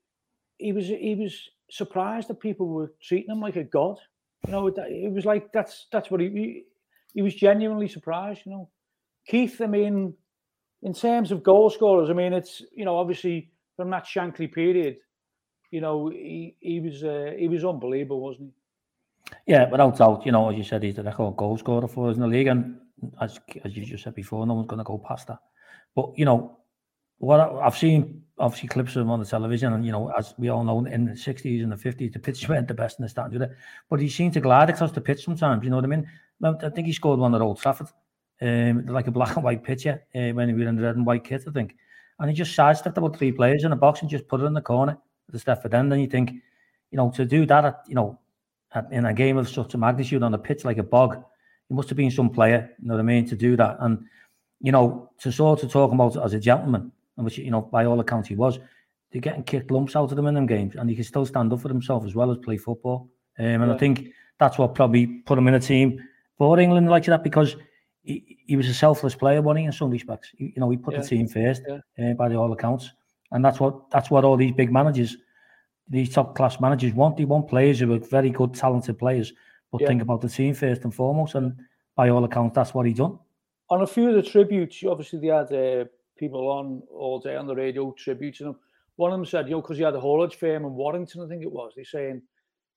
he 0.58 0.74
was, 0.74 0.88
he 0.88 1.16
was 1.16 1.50
surprised 1.70 2.28
that 2.30 2.40
people 2.40 2.68
were 2.68 2.94
treating 3.02 3.32
him 3.32 3.42
like 3.42 3.56
a 3.56 3.64
god. 3.64 3.98
You 4.46 4.52
know, 4.52 4.68
it 4.68 5.12
was 5.12 5.26
like 5.26 5.52
that's 5.54 5.88
that's 5.92 6.10
what 6.10 6.22
he 6.22 6.64
he 7.14 7.22
was 7.22 7.36
genuinely 7.36 7.88
surprised. 7.88 8.42
You 8.46 8.52
know, 8.54 8.70
Keith. 9.28 9.62
I 9.62 9.68
mean, 9.68 10.14
in 10.82 10.94
terms 10.94 11.32
of 11.32 11.44
goal 11.44 11.70
scorers, 11.70 12.10
I 12.10 12.14
mean, 12.14 12.34
it's 12.34 12.62
you 12.76 12.86
know 12.86 12.98
obviously 12.98 13.52
from 13.76 13.90
that 13.92 14.06
Shankly 14.06 14.52
period, 14.52 14.98
you 15.72 15.82
know, 15.82 16.10
he 16.10 16.56
he 16.60 16.80
was 16.80 17.04
uh, 17.04 17.32
he 17.38 17.48
was 17.48 17.64
unbelievable, 17.64 18.22
wasn't 18.22 18.50
he? 18.50 19.54
Yeah, 19.54 19.70
without 19.70 19.98
doubt. 19.98 20.26
You 20.26 20.32
know, 20.32 20.50
as 20.50 20.58
you 20.58 20.64
said, 20.64 20.84
he's 20.84 20.96
the 20.96 21.04
record 21.04 21.38
goal 21.38 21.58
scorer 21.58 21.88
for 21.88 22.10
us 22.10 22.16
in 22.16 22.22
the 22.22 22.28
league, 22.28 22.48
and 22.48 22.78
as 23.22 23.40
as 23.64 23.76
you 23.76 23.86
just 23.86 24.04
said 24.04 24.16
before, 24.16 24.46
no 24.46 24.56
one's 24.56 24.68
going 24.68 24.80
to 24.80 24.84
go 24.84 24.98
past 24.98 25.28
that. 25.28 25.40
But 25.96 26.12
you 26.16 26.26
know, 26.26 26.58
what 27.22 27.40
I've 27.40 27.78
seen 27.78 28.24
obviously 28.38 28.70
clips 28.70 28.96
of 28.96 29.04
him 29.04 29.12
on 29.12 29.20
the 29.20 29.26
television, 29.26 29.74
and 29.74 29.86
you 29.86 29.92
know, 29.92 30.12
as 30.18 30.34
we 30.38 30.50
all 30.50 30.64
know, 30.64 30.84
in 30.86 31.06
the 31.06 31.16
sixties 31.16 31.64
and 31.64 31.72
the 31.72 31.78
fifties, 31.78 32.12
the 32.12 32.20
pitch 32.20 32.48
weren't 32.50 32.68
the 32.68 32.74
best 32.74 33.00
in 33.00 33.04
the 33.04 33.10
stand, 33.10 33.48
but 33.90 34.00
he 34.00 34.10
seemed 34.10 34.34
to 34.34 34.42
glide 34.42 34.70
across 34.70 34.92
the 34.92 35.02
pitch 35.02 35.24
sometimes. 35.24 35.64
You 35.64 35.70
know 35.70 35.78
what 35.78 35.86
I 35.86 35.90
mean? 35.90 36.08
I 36.44 36.70
think 36.70 36.88
he 36.88 36.94
scored 36.94 37.20
one 37.20 37.36
at 37.36 37.42
Old 37.42 37.62
Trafford, 37.62 37.88
um, 38.42 38.88
like 38.88 39.08
a 39.08 39.12
black 39.12 39.36
and 39.36 39.44
white 39.44 39.64
picture 39.64 40.04
uh, 40.16 40.32
when 40.32 40.50
he 40.50 40.56
was 40.56 40.68
in 40.68 40.76
the 40.76 40.82
red 40.82 40.96
and 40.96 41.06
white 41.06 41.24
kit, 41.24 41.44
I 41.48 41.52
think, 41.52 41.76
and 42.20 42.30
he 42.30 42.36
just 42.36 42.56
sidestepped 42.56 42.98
about 42.98 43.18
three 43.18 43.32
players 43.32 43.64
in 43.64 43.70
the 43.70 43.76
box 43.76 44.02
and 44.02 44.10
just 44.10 44.28
put 44.28 44.42
it 44.42 44.46
in 44.46 44.54
the 44.54 44.62
corner 44.62 44.98
the 45.32 45.40
step 45.40 45.62
for 45.62 45.70
them. 45.70 45.92
And 45.92 46.02
you 46.02 46.08
think, 46.08 46.32
you 46.92 46.98
know, 46.98 47.12
to 47.12 47.26
do 47.26 47.46
that, 47.46 47.66
at, 47.66 47.82
you 47.88 47.96
know, 47.96 48.20
at, 48.74 48.92
in 48.92 49.06
a 49.06 49.14
game 49.14 49.38
of 49.38 49.50
such 49.50 49.74
a 49.74 49.78
magnitude 49.78 50.24
on 50.24 50.34
a 50.34 50.38
pitch 50.38 50.66
like 50.66 50.78
a 50.78 50.84
bog, 50.84 51.16
it 51.16 51.74
must 51.74 51.90
have 51.90 51.98
been 51.98 52.12
some 52.12 52.30
player, 52.30 52.70
you 52.82 52.88
know 52.88 52.96
what 52.96 53.00
I 53.00 53.04
mean, 53.04 53.28
to 53.28 53.36
do 53.36 53.56
that. 53.58 53.78
And 53.80 54.06
you 54.60 54.72
know, 54.72 55.10
to 55.20 55.32
sort 55.32 55.64
of 55.64 55.72
talk 55.72 55.92
about 55.92 56.16
it 56.16 56.22
as 56.22 56.34
a 56.34 56.40
gentleman, 56.40 56.92
and 57.22 57.26
which 57.26 57.38
you 57.38 57.52
know, 57.52 57.62
by 57.62 57.86
all 57.86 58.00
accounts 58.00 58.30
he 58.30 58.36
was, 58.36 58.58
they're 59.12 59.22
getting 59.22 59.44
kicked 59.44 59.70
lumps 59.70 59.96
out 59.96 60.10
of 60.10 60.16
them 60.16 60.26
in 60.26 60.34
them 60.34 60.48
games, 60.48 60.76
and 60.76 60.90
he 60.90 60.96
can 60.96 61.06
still 61.06 61.26
stand 61.26 61.54
up 61.54 61.60
for 61.60 61.70
himself 61.70 62.04
as 62.04 62.16
well 62.16 62.32
as 62.32 62.38
play 62.40 62.58
football. 62.58 63.10
Um, 63.38 63.46
and 63.46 63.68
yeah. 63.68 63.74
I 63.74 63.78
think 63.78 64.10
that's 64.40 64.58
what 64.58 64.74
probably 64.74 65.06
put 65.06 65.38
him 65.38 65.48
in 65.48 65.54
a 65.54 65.60
team 65.60 66.00
for 66.38 66.60
England 66.60 66.90
like 66.90 67.06
that 67.06 67.24
because 67.24 67.56
he, 68.04 68.40
he 68.48 68.56
was 68.56 68.68
a 68.68 68.74
selfless 68.74 69.14
player, 69.14 69.42
wasn't 69.42 69.60
he? 69.60 69.66
In 69.66 69.72
some 69.72 69.92
respects, 69.92 70.32
he, 70.36 70.46
you 70.56 70.60
know, 70.60 70.70
he 70.70 70.78
put 70.78 70.96
yeah. 70.96 71.02
the 71.02 71.08
team 71.08 71.28
first 71.28 71.62
yeah. 71.68 72.12
uh, 72.12 72.14
by 72.14 72.34
all 72.34 72.52
accounts, 72.52 72.92
and 73.32 73.46
that's 73.46 73.60
what 73.60 73.92
that's 73.92 74.10
what 74.10 74.24
all 74.24 74.38
these 74.38 74.54
big 74.54 74.72
managers, 74.72 75.18
these 75.88 76.10
top 76.10 76.36
class 76.36 76.60
managers 76.60 76.94
want. 76.94 77.18
They 77.18 77.26
want 77.26 77.48
players 77.48 77.80
who 77.80 77.94
are 77.94 78.00
very 78.00 78.32
good, 78.32 78.56
talented 78.56 78.98
players, 78.98 79.34
but 79.72 79.86
think 79.86 80.02
about 80.02 80.22
the 80.22 80.30
team 80.30 80.56
first 80.56 80.84
and 80.84 80.96
foremost. 80.96 81.36
And 81.36 81.56
by 81.96 82.10
all 82.10 82.24
accounts, 82.24 82.56
that's 82.56 82.74
what 82.74 82.88
he 82.88 82.94
done. 82.94 83.20
On 83.70 83.82
a 83.84 83.88
few 83.88 84.10
of 84.10 84.16
the 84.16 84.24
tributes, 84.24 84.84
obviously 84.86 85.20
they 85.20 85.28
had 85.28 85.54
uh, 85.54 85.86
people 86.22 86.48
on 86.48 86.84
all 86.96 87.20
day 87.20 87.36
on 87.36 87.48
the 87.48 87.56
radio 87.56 87.94
tributing 87.98 88.48
him. 88.48 88.56
One 88.96 89.12
of 89.12 89.18
them 89.18 89.26
said, 89.26 89.48
you 89.48 89.56
know, 89.56 89.62
because 89.62 89.78
he 89.78 89.84
had 89.84 89.96
a 89.96 90.00
haulage 90.00 90.36
firm 90.36 90.64
in 90.64 90.76
Warrington, 90.76 91.24
I 91.24 91.28
think 91.28 91.42
it 91.44 91.52
was. 91.52 91.74
They're 91.76 91.84
saying, 91.84 92.22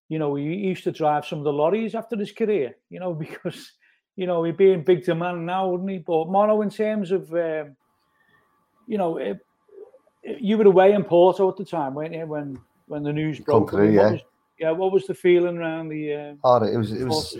you 0.09 0.19
know, 0.19 0.35
he 0.35 0.45
used 0.45 0.85
to 0.85 0.93
drive 0.93 1.27
some 1.27 1.39
of 1.39 1.45
the 1.45 1.53
lorries 1.53 1.95
after 1.95 2.17
his 2.17 2.33
career, 2.33 2.75
you 2.89 2.99
know, 2.99 3.13
because, 3.27 3.73
you 4.17 4.27
know, 4.27 4.43
he'd 4.43 4.57
be 4.57 4.73
in 4.73 4.83
big 4.83 5.05
demand 5.05 5.45
now, 5.45 5.69
wouldn't 5.69 5.91
he? 5.91 5.99
But 5.99 6.31
Mono, 6.31 6.63
in 6.63 6.71
terms 6.71 7.13
of, 7.13 7.31
um, 7.35 7.77
you 8.87 8.97
know, 8.97 9.19
it, 9.19 9.39
it, 10.23 10.41
you 10.41 10.57
were 10.57 10.67
away 10.67 10.95
in 10.95 11.05
Porto 11.05 11.51
at 11.51 11.57
the 11.57 11.65
time, 11.65 11.95
weren't 11.95 12.15
you? 12.15 12.27
When 12.27 12.59
when 12.87 13.03
the 13.03 13.13
news 13.13 13.41
broke. 13.41 13.71
Through, 13.71 13.93
yeah. 13.93 14.13
Was, 14.13 14.21
yeah. 14.59 14.71
What 14.71 14.93
was 14.93 15.07
the 15.07 15.15
feeling 15.15 15.59
around 15.59 15.89
the? 15.89 16.15
Uh, 16.15 16.35
oh, 16.45 16.65
it 16.65 16.77
was. 16.77 16.93
It 16.93 17.05
was. 17.05 17.37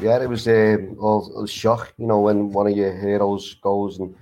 yeah, 0.00 0.20
it 0.22 0.28
was. 0.28 0.46
Um, 0.48 0.96
all, 0.98 1.32
it 1.36 1.40
was 1.40 1.50
shock. 1.50 1.94
You 1.98 2.06
know, 2.06 2.20
when 2.20 2.50
one 2.50 2.66
of 2.66 2.76
your 2.76 2.94
heroes 2.94 3.54
goes 3.62 3.98
and 3.98 4.14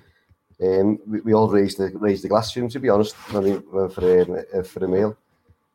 um, 0.62 0.98
we, 1.06 1.20
we 1.20 1.34
all 1.34 1.48
raised 1.48 1.78
the 1.78 1.90
raised 1.94 2.24
the 2.24 2.28
glass 2.28 2.52
to 2.52 2.60
him. 2.60 2.68
To 2.70 2.80
be 2.80 2.88
honest, 2.88 3.14
when 3.32 3.44
we 3.44 3.88
for 3.90 4.22
a, 4.54 4.64
for 4.64 4.84
a 4.84 4.88
meal, 4.88 5.16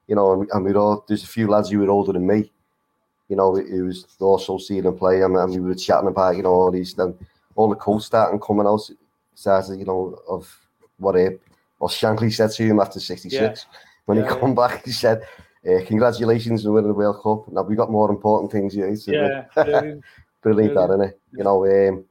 you 0.07 0.15
know, 0.15 0.33
and, 0.33 0.49
and 0.51 0.65
we 0.65 0.73
all 0.73 1.05
there's 1.07 1.23
a 1.23 1.27
few 1.27 1.47
lads 1.47 1.69
who 1.69 1.79
were 1.79 1.89
older 1.89 2.13
than 2.13 2.25
me. 2.25 2.51
You 3.29 3.37
know, 3.37 3.55
it 3.55 3.81
was 3.81 4.05
also 4.19 4.57
seeing 4.57 4.83
him 4.83 4.97
play, 4.97 5.21
and, 5.21 5.35
and 5.35 5.53
we 5.53 5.59
were 5.59 5.75
chatting 5.75 6.09
about 6.09 6.35
you 6.35 6.43
know 6.43 6.49
all 6.49 6.71
these 6.71 6.93
then 6.95 7.15
all 7.55 7.69
the 7.69 7.75
quotes 7.75 8.07
starting 8.07 8.39
coming 8.39 8.65
out, 8.65 8.89
started 9.35 9.77
you 9.77 9.85
know 9.85 10.17
of 10.27 10.53
what 10.97 11.15
uh, 11.15 11.29
what 11.77 11.91
Shankly 11.91 12.33
said 12.33 12.51
to 12.51 12.63
him 12.63 12.79
after 12.79 12.99
'66 12.99 13.33
yeah. 13.33 13.77
when 14.05 14.17
yeah, 14.17 14.23
he 14.23 14.39
come 14.39 14.55
back. 14.55 14.83
He 14.83 14.91
said, 14.91 15.21
uh, 15.65 15.85
"Congratulations 15.85 16.65
on 16.65 16.73
winning 16.73 16.89
the 16.89 16.95
World 16.95 17.21
Cup. 17.21 17.53
Now 17.53 17.61
we 17.61 17.75
got 17.75 17.91
more 17.91 18.09
important 18.09 18.51
things." 18.51 18.75
Yeah, 18.75 18.93
so 18.95 19.11
yeah, 19.11 19.45
brilliant, 19.53 20.03
brilliant, 20.41 20.73
that 20.73 20.89
isn't 20.89 21.01
it? 21.01 21.19
You 21.33 21.43
know. 21.43 21.65
Um, 21.65 22.05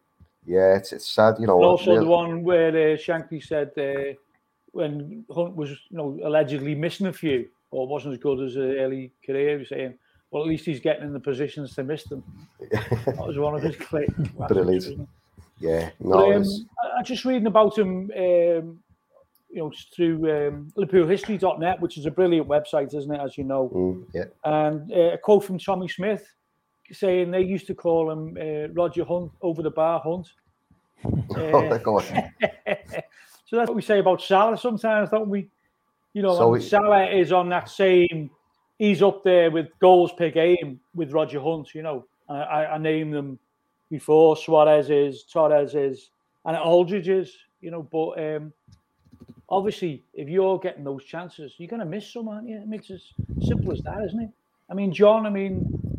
yeah, 0.47 0.77
it's, 0.77 0.93
it's 0.93 1.11
sad, 1.11 1.37
you 1.39 1.47
know. 1.47 1.57
And 1.57 1.65
also 1.65 1.99
the 1.99 2.07
one 2.07 2.43
where 2.43 2.71
uh, 2.71 2.97
Shankly 2.97 3.43
said 3.43 3.71
uh, 3.79 4.15
when 4.73 5.25
Hunt 5.35 5.57
was, 5.57 5.71
you 5.71 5.97
know, 5.97 6.19
allegedly 6.25 6.75
missing 6.75 7.07
a 7.07 7.13
few 7.13 7.49
or 7.71 7.87
wasn't 7.87 8.15
as 8.15 8.21
good 8.21 8.41
as 8.41 8.57
an 8.57 8.77
early 8.79 9.13
career, 9.25 9.53
he 9.53 9.57
was 9.59 9.69
saying, 9.69 9.95
well, 10.31 10.43
at 10.43 10.49
least 10.49 10.65
he's 10.65 10.81
getting 10.81 11.05
in 11.05 11.13
the 11.13 11.21
positions 11.21 11.75
to 11.75 11.85
miss 11.85 12.05
them. 12.05 12.23
that 12.71 13.27
was 13.27 13.39
one 13.39 13.55
of 13.55 13.63
his 13.63 13.77
claims. 13.77 14.29
Brilliant. 14.49 15.09
Yeah, 15.59 15.91
no. 16.01 16.29
But, 16.29 16.37
um, 16.37 16.45
I, 16.99 17.03
just 17.03 17.25
reading 17.25 17.47
about 17.47 17.77
him, 17.77 18.11
um, 18.17 18.81
you 19.51 19.57
know, 19.57 19.73
through 19.95 20.49
um, 20.49 20.73
LiverpoolHistory.net, 20.77 21.81
which 21.81 21.99
is 21.99 22.07
a 22.07 22.11
brilliant 22.11 22.49
website, 22.49 22.95
isn't 22.95 23.13
it? 23.13 23.21
As 23.21 23.37
you 23.37 23.45
know. 23.45 23.71
Mm, 23.75 24.07
yeah. 24.15 24.25
And 24.45 24.91
uh, 24.93 25.15
a 25.15 25.19
quote 25.19 25.45
from 25.45 25.59
Tommy 25.59 25.89
Smith 25.89 26.25
saying 26.93 27.31
they 27.31 27.43
used 27.43 27.67
to 27.69 27.75
call 27.75 28.11
him 28.11 28.37
uh, 28.41 28.69
Roger 28.73 29.05
Hunt 29.05 29.33
over 29.43 29.63
the 29.63 29.71
bar 29.71 30.01
Hunt. 30.01 30.29
oh 31.37 31.69
my 31.69 31.79
God. 31.79 32.05
so 33.47 33.57
that's 33.57 33.69
what 33.69 33.77
we 33.77 33.83
say 33.83 33.99
about 33.99 34.23
Salah 34.23 34.59
sometimes, 34.59 35.11
don't 35.11 35.29
we? 35.29 35.49
You 36.13 36.23
know, 36.23 36.37
so 36.37 36.49
we, 36.49 36.61
Salah 36.61 37.07
is 37.07 37.33
on 37.33 37.49
that 37.51 37.69
same. 37.69 38.31
He's 38.79 39.03
up 39.03 39.23
there 39.25 39.51
with 39.51 39.69
goals 39.79 40.13
per 40.13 40.31
game 40.31 40.81
with 40.95 41.13
Roger 41.13 41.41
Hunt. 41.41 41.75
You 41.75 41.83
know, 41.83 42.07
I, 42.29 42.67
I 42.67 42.79
named 42.79 43.15
them 43.15 43.39
before. 43.91 44.37
Suarez 44.37 44.91
is, 44.91 45.25
Torres 45.25 45.75
is, 45.75 46.11
and 46.45 46.57
Aldridge 46.57 47.09
is. 47.09 47.37
You 47.61 47.71
know, 47.71 47.83
but 47.83 48.19
um, 48.19 48.53
obviously, 49.49 50.03
if 50.15 50.29
you're 50.29 50.59
getting 50.59 50.85
those 50.85 51.05
chances, 51.05 51.55
you're 51.59 51.69
going 51.69 51.81
to 51.81 51.87
miss 51.87 52.11
some, 52.11 52.29
aren't 52.29 52.49
you? 52.49 52.57
I 52.57 52.65
mean, 52.65 52.81
it's 52.81 52.91
as 52.91 53.03
simple 53.47 53.73
as 53.73 53.81
that, 53.81 54.03
isn't 54.07 54.21
it? 54.21 54.31
I 54.71 54.75
mean, 54.75 54.93
John. 54.93 55.27
I 55.27 55.31
mean, 55.31 55.90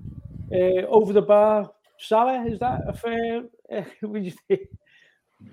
uh, 0.54 0.86
over 0.88 1.14
the 1.14 1.22
bar, 1.22 1.72
Salah. 1.98 2.46
Is 2.46 2.60
that 2.60 2.82
a 2.88 2.94
fair? 2.94 3.44
Uh, 3.72 3.84
would 4.02 4.26
you 4.26 4.34
think? 4.50 4.68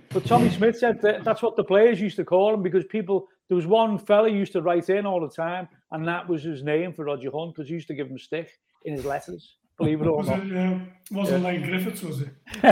But 0.08 0.24
Tommy 0.26 0.50
Smith 0.50 0.76
said 0.76 1.00
that 1.02 1.22
that's 1.22 1.40
what 1.40 1.54
the 1.54 1.62
players 1.62 2.00
used 2.00 2.16
to 2.16 2.24
call 2.24 2.52
him 2.52 2.64
because 2.64 2.84
people. 2.86 3.28
There 3.48 3.54
was 3.54 3.64
one 3.64 3.96
fella 3.96 4.28
used 4.28 4.52
to 4.54 4.60
write 4.60 4.90
in 4.90 5.06
all 5.06 5.20
the 5.20 5.30
time, 5.30 5.68
and 5.92 6.06
that 6.08 6.28
was 6.28 6.42
his 6.42 6.64
name 6.64 6.92
for 6.92 7.04
Roger 7.04 7.30
Hunt 7.32 7.54
because 7.54 7.68
he 7.68 7.74
used 7.74 7.86
to 7.86 7.94
give 7.94 8.08
him 8.08 8.18
stick 8.18 8.50
in 8.84 8.94
his 8.94 9.04
letters. 9.04 9.54
Believe 9.78 10.02
it 10.02 10.08
or 10.08 10.18
was 10.18 10.26
not. 10.26 10.40
It, 10.40 10.56
uh, 10.56 10.78
wasn't 11.12 11.44
yeah. 11.44 11.48
like 11.48 11.62
Griffiths, 11.62 12.02
was 12.02 12.22
it? 12.22 12.30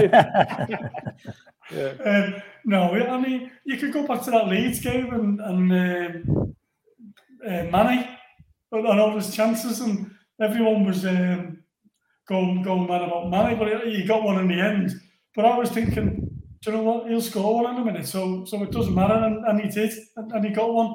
yeah. 1.72 1.92
Um, 2.04 2.42
no, 2.64 2.90
I 2.90 3.20
mean 3.20 3.52
you 3.64 3.76
could 3.76 3.92
go 3.92 4.04
back 4.04 4.22
to 4.22 4.30
that 4.32 4.48
Leeds 4.48 4.80
game 4.80 5.12
and 5.14 5.40
and 5.40 6.26
um, 6.28 6.54
uh, 7.46 7.62
Manny 7.70 8.08
and 8.72 9.00
all 9.00 9.14
his 9.14 9.34
chances, 9.34 9.80
and 9.80 10.10
everyone 10.40 10.84
was 10.84 11.06
um, 11.06 11.62
going 12.28 12.62
going 12.62 12.86
mad 12.86 13.02
about 13.02 13.30
Manny, 13.30 13.54
but 13.56 13.86
he 13.86 14.04
got 14.04 14.22
one 14.22 14.38
in 14.38 14.48
the 14.48 14.60
end. 14.60 14.92
But 15.34 15.44
I 15.44 15.58
was 15.58 15.70
thinking, 15.70 16.28
do 16.62 16.70
you 16.70 16.76
know 16.76 16.82
what? 16.82 17.08
He'll 17.08 17.20
score 17.20 17.62
one 17.62 17.74
in 17.74 17.82
a 17.82 17.84
minute, 17.84 18.06
so 18.06 18.44
so 18.44 18.62
it 18.62 18.72
doesn't 18.72 18.94
matter, 18.94 19.14
and, 19.14 19.44
and 19.46 19.60
he 19.60 19.68
did, 19.68 19.92
and, 20.16 20.32
and 20.32 20.44
he 20.44 20.50
got 20.50 20.72
one. 20.72 20.94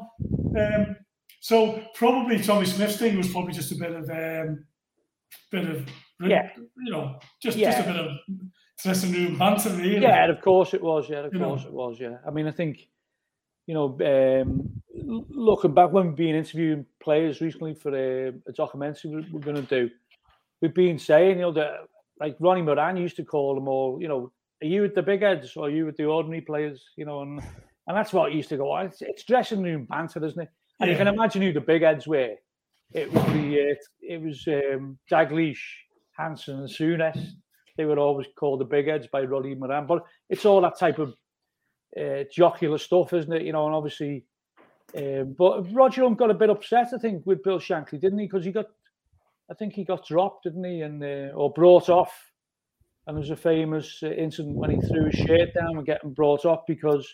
Um, 0.57 0.95
so 1.39 1.81
probably 1.95 2.41
Tommy 2.41 2.65
Smith's 2.65 2.97
thing 2.97 3.17
was 3.17 3.29
probably 3.29 3.53
just 3.53 3.71
a 3.71 3.75
bit 3.75 3.91
of 3.91 4.09
um, 4.09 4.65
bit 5.51 5.69
of 5.69 5.87
yeah, 6.21 6.49
you 6.57 6.91
know, 6.91 7.19
just 7.41 7.57
yeah. 7.57 7.71
just 7.71 7.87
a 7.87 7.91
bit 7.91 7.99
of 7.99 8.11
dressing 8.81 9.11
room 9.13 9.37
banter, 9.37 9.69
really. 9.69 10.01
Yeah, 10.01 10.29
of 10.29 10.41
course 10.41 10.73
it 10.73 10.81
was. 10.81 11.09
Yeah, 11.09 11.25
of 11.25 11.33
you 11.33 11.39
course 11.39 11.63
know. 11.63 11.69
it 11.69 11.73
was. 11.73 11.97
Yeah, 11.99 12.17
I 12.27 12.31
mean, 12.31 12.47
I 12.47 12.51
think 12.51 12.87
you 13.67 13.73
know, 13.73 13.97
um, 14.43 14.81
looking 15.29 15.73
back 15.73 15.91
when 15.91 16.07
we've 16.07 16.15
been 16.15 16.35
interviewing 16.35 16.85
players 17.01 17.41
recently 17.41 17.73
for 17.73 17.95
a, 17.95 18.33
a 18.47 18.51
documentary 18.51 19.11
we're, 19.11 19.25
we're 19.31 19.39
going 19.39 19.55
to 19.55 19.61
do 19.61 19.89
we've 20.61 20.73
been 20.73 20.99
saying, 20.99 21.37
you 21.37 21.41
know, 21.43 21.51
that 21.53 21.87
like 22.19 22.35
Ronnie 22.39 22.61
Moran 22.61 22.97
used 22.97 23.15
to 23.17 23.25
call 23.25 23.55
them 23.55 23.67
all, 23.67 23.99
you 24.01 24.07
know, 24.07 24.31
are 24.61 24.67
you 24.67 24.83
with 24.83 24.95
the 24.95 25.01
big 25.01 25.21
heads 25.21 25.55
or 25.55 25.65
are 25.65 25.69
you 25.69 25.85
with 25.85 25.97
the 25.97 26.05
ordinary 26.05 26.41
players? 26.41 26.83
You 26.95 27.05
know, 27.05 27.21
and 27.21 27.39
and 27.87 27.97
that's 27.97 28.13
what 28.13 28.31
he 28.31 28.37
used 28.37 28.49
to 28.49 28.57
go 28.57 28.71
on. 28.71 28.87
It's, 28.87 29.01
it's 29.01 29.23
dressing 29.23 29.63
room 29.63 29.85
banter, 29.85 30.23
isn't 30.23 30.41
it? 30.41 30.49
And 30.79 30.87
yeah. 30.87 30.93
you 30.93 30.97
can 30.97 31.07
imagine 31.07 31.41
who 31.41 31.53
the 31.53 31.61
big 31.61 31.81
heads 31.81 32.07
were. 32.07 32.35
It 32.93 33.11
was 33.11 33.23
the 33.25 33.71
uh, 33.71 33.75
it 34.01 34.21
was 34.21 34.47
um, 34.47 34.97
Dalglish, 35.09 35.61
Hansen, 36.17 36.59
and 36.59 36.69
Souness. 36.69 37.19
They 37.77 37.85
were 37.85 37.99
always 37.99 38.27
called 38.37 38.59
the 38.59 38.65
big 38.65 38.87
heads 38.87 39.07
by 39.11 39.21
Ronnie 39.21 39.55
Moran. 39.55 39.87
But 39.87 40.03
it's 40.29 40.45
all 40.45 40.61
that 40.61 40.77
type 40.77 40.99
of 40.99 41.15
uh, 41.99 42.25
jocular 42.31 42.77
stuff, 42.77 43.13
isn't 43.13 43.31
it? 43.31 43.43
You 43.43 43.53
know, 43.53 43.65
and 43.65 43.75
obviously, 43.75 44.25
um, 44.95 45.35
but 45.37 45.73
Roger 45.73 46.09
got 46.11 46.31
a 46.31 46.35
bit 46.35 46.49
upset, 46.49 46.89
I 46.93 46.97
think, 46.97 47.25
with 47.25 47.43
Bill 47.43 47.59
Shankly, 47.59 47.99
didn't 47.99 48.19
he? 48.19 48.25
Because 48.25 48.45
he 48.45 48.51
got 48.51 48.67
I 49.51 49.53
think 49.53 49.73
he 49.73 49.83
got 49.83 50.07
dropped, 50.07 50.45
didn't 50.45 50.63
he, 50.63 50.81
and 50.81 51.03
uh, 51.03 51.35
or 51.35 51.51
brought 51.51 51.89
off. 51.89 52.31
And 53.05 53.17
there's 53.17 53.31
a 53.31 53.35
famous 53.35 53.99
uh, 54.01 54.11
incident 54.11 54.55
when 54.55 54.71
he 54.71 54.87
threw 54.87 55.05
his 55.05 55.15
shirt 55.15 55.53
down 55.53 55.77
and 55.77 55.85
getting 55.85 56.13
brought 56.13 56.45
off 56.45 56.61
because. 56.67 57.07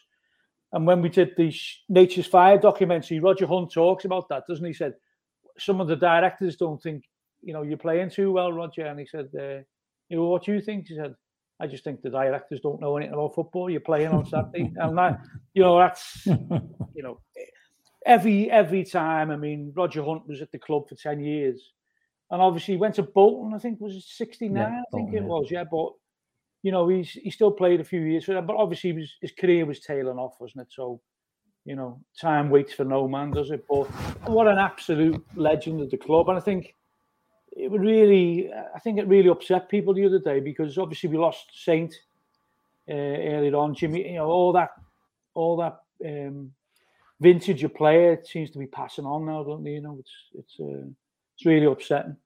And 0.74 0.86
when 0.86 1.02
we 1.02 1.08
did 1.08 1.32
the 1.38 1.56
Nature's 1.88 2.28
Fire 2.28 2.58
documentary, 2.58 3.22
Roger 3.22 3.48
Hunt 3.48 3.72
talks 3.72 4.04
about 4.04 4.28
that, 4.28 4.44
doesn't 4.50 4.66
he? 4.66 4.72
he 4.72 4.74
said 4.74 4.96
some 5.58 5.80
of 5.80 5.88
the 5.88 5.96
directors 5.96 6.58
don't 6.58 6.82
think 6.84 7.06
you 7.42 7.54
know 7.54 7.64
you're 7.64 7.78
playing 7.78 8.10
too 8.10 8.34
well, 8.34 8.52
Roger. 8.52 8.86
And 8.86 9.00
he 9.00 9.06
said, 9.06 9.30
uh, 9.40 9.64
"You 10.10 10.18
know 10.18 10.28
what 10.28 10.48
you 10.48 10.62
think?" 10.62 10.88
He 10.88 10.96
said, 10.96 11.16
"I 11.60 11.68
just 11.68 11.86
think 11.86 12.02
the 12.02 12.10
directors 12.10 12.60
don't 12.62 12.82
know 12.82 12.98
anything 12.98 13.14
about 13.14 13.34
football. 13.34 13.70
You're 13.70 13.80
playing 13.80 14.10
on 14.10 14.26
Saturday, 14.26 14.72
and 14.76 14.98
that 14.98 15.22
you 15.54 15.64
know 15.64 15.80
that's 15.80 16.26
you 16.26 17.04
know." 17.04 17.20
every 18.06 18.50
every 18.50 18.84
time. 18.84 19.30
I 19.30 19.36
mean, 19.36 19.74
Roger 19.76 20.04
Hunt 20.04 20.28
was 20.28 20.42
at 20.42 20.52
the 20.52 20.60
club 20.60 20.88
for 20.90 20.96
ten 20.96 21.20
years, 21.20 21.74
and 22.32 22.42
obviously 22.42 22.74
he 22.74 22.80
went 22.80 22.96
to 22.96 23.04
Bolton. 23.04 23.54
I 23.54 23.60
think 23.60 23.80
was 23.80 23.96
it 23.96 24.04
sixty 24.04 24.50
nine. 24.50 24.74
Yeah, 24.74 24.82
I 24.82 24.98
think 24.98 25.12
Bolton, 25.12 25.16
it 25.16 25.22
yeah. 25.22 25.28
was. 25.28 25.52
Yeah, 25.52 25.64
but 25.70 25.90
you 26.64 26.72
know 26.72 26.88
he's 26.88 27.12
he 27.12 27.30
still 27.30 27.52
played 27.52 27.80
a 27.80 27.86
few 27.86 28.02
years 28.02 28.26
for 28.26 28.34
them. 28.34 28.46
But 28.46 28.58
obviously 28.58 28.94
was, 28.94 29.16
his 29.22 29.32
career 29.32 29.66
was 29.66 29.80
tailing 29.80 30.18
off, 30.18 30.36
wasn't 30.40 30.64
it? 30.64 30.72
So 30.72 31.02
you 31.68 31.76
know, 31.76 32.00
time 32.20 32.50
waits 32.50 32.74
for 32.74 32.86
no 32.86 33.10
man, 33.10 33.32
does 33.32 33.52
it? 33.52 33.66
But 33.70 33.88
what 34.26 34.48
an 34.48 34.58
absolute 34.58 35.24
legend 35.36 35.82
of 35.82 35.92
the 35.92 35.98
club, 35.98 36.30
and 36.30 36.38
I 36.38 36.42
think 36.42 36.74
it 37.52 37.70
would 37.70 37.82
really, 37.82 38.50
I 38.74 38.80
think 38.80 39.00
it 39.00 39.08
really 39.08 39.30
upset 39.30 39.68
people 39.68 39.94
the 39.94 40.06
other 40.06 40.20
day 40.20 40.40
because 40.40 40.78
obviously 40.78 41.10
we 41.10 41.18
lost 41.18 41.48
Saint 41.54 41.94
uh, 42.90 42.94
earlier 42.94 43.56
on. 43.56 43.76
Jimmy, 43.76 44.10
you 44.12 44.18
know, 44.18 44.28
all 44.28 44.54
that, 44.54 44.70
all 45.34 45.58
that 45.58 45.80
um, 46.06 46.54
vintage 47.20 47.64
of 47.64 47.76
player 47.76 48.22
seems 48.24 48.52
to 48.52 48.60
be 48.60 48.68
passing 48.68 49.06
on 49.06 49.26
now, 49.26 49.44
don't 49.44 49.64
they? 49.64 49.72
You 49.72 49.82
know, 49.82 49.98
it's 50.00 50.14
it's 50.36 50.60
uh, 50.62 50.88
it's 51.38 51.46
really 51.46 51.66
upsetting. 51.68 52.18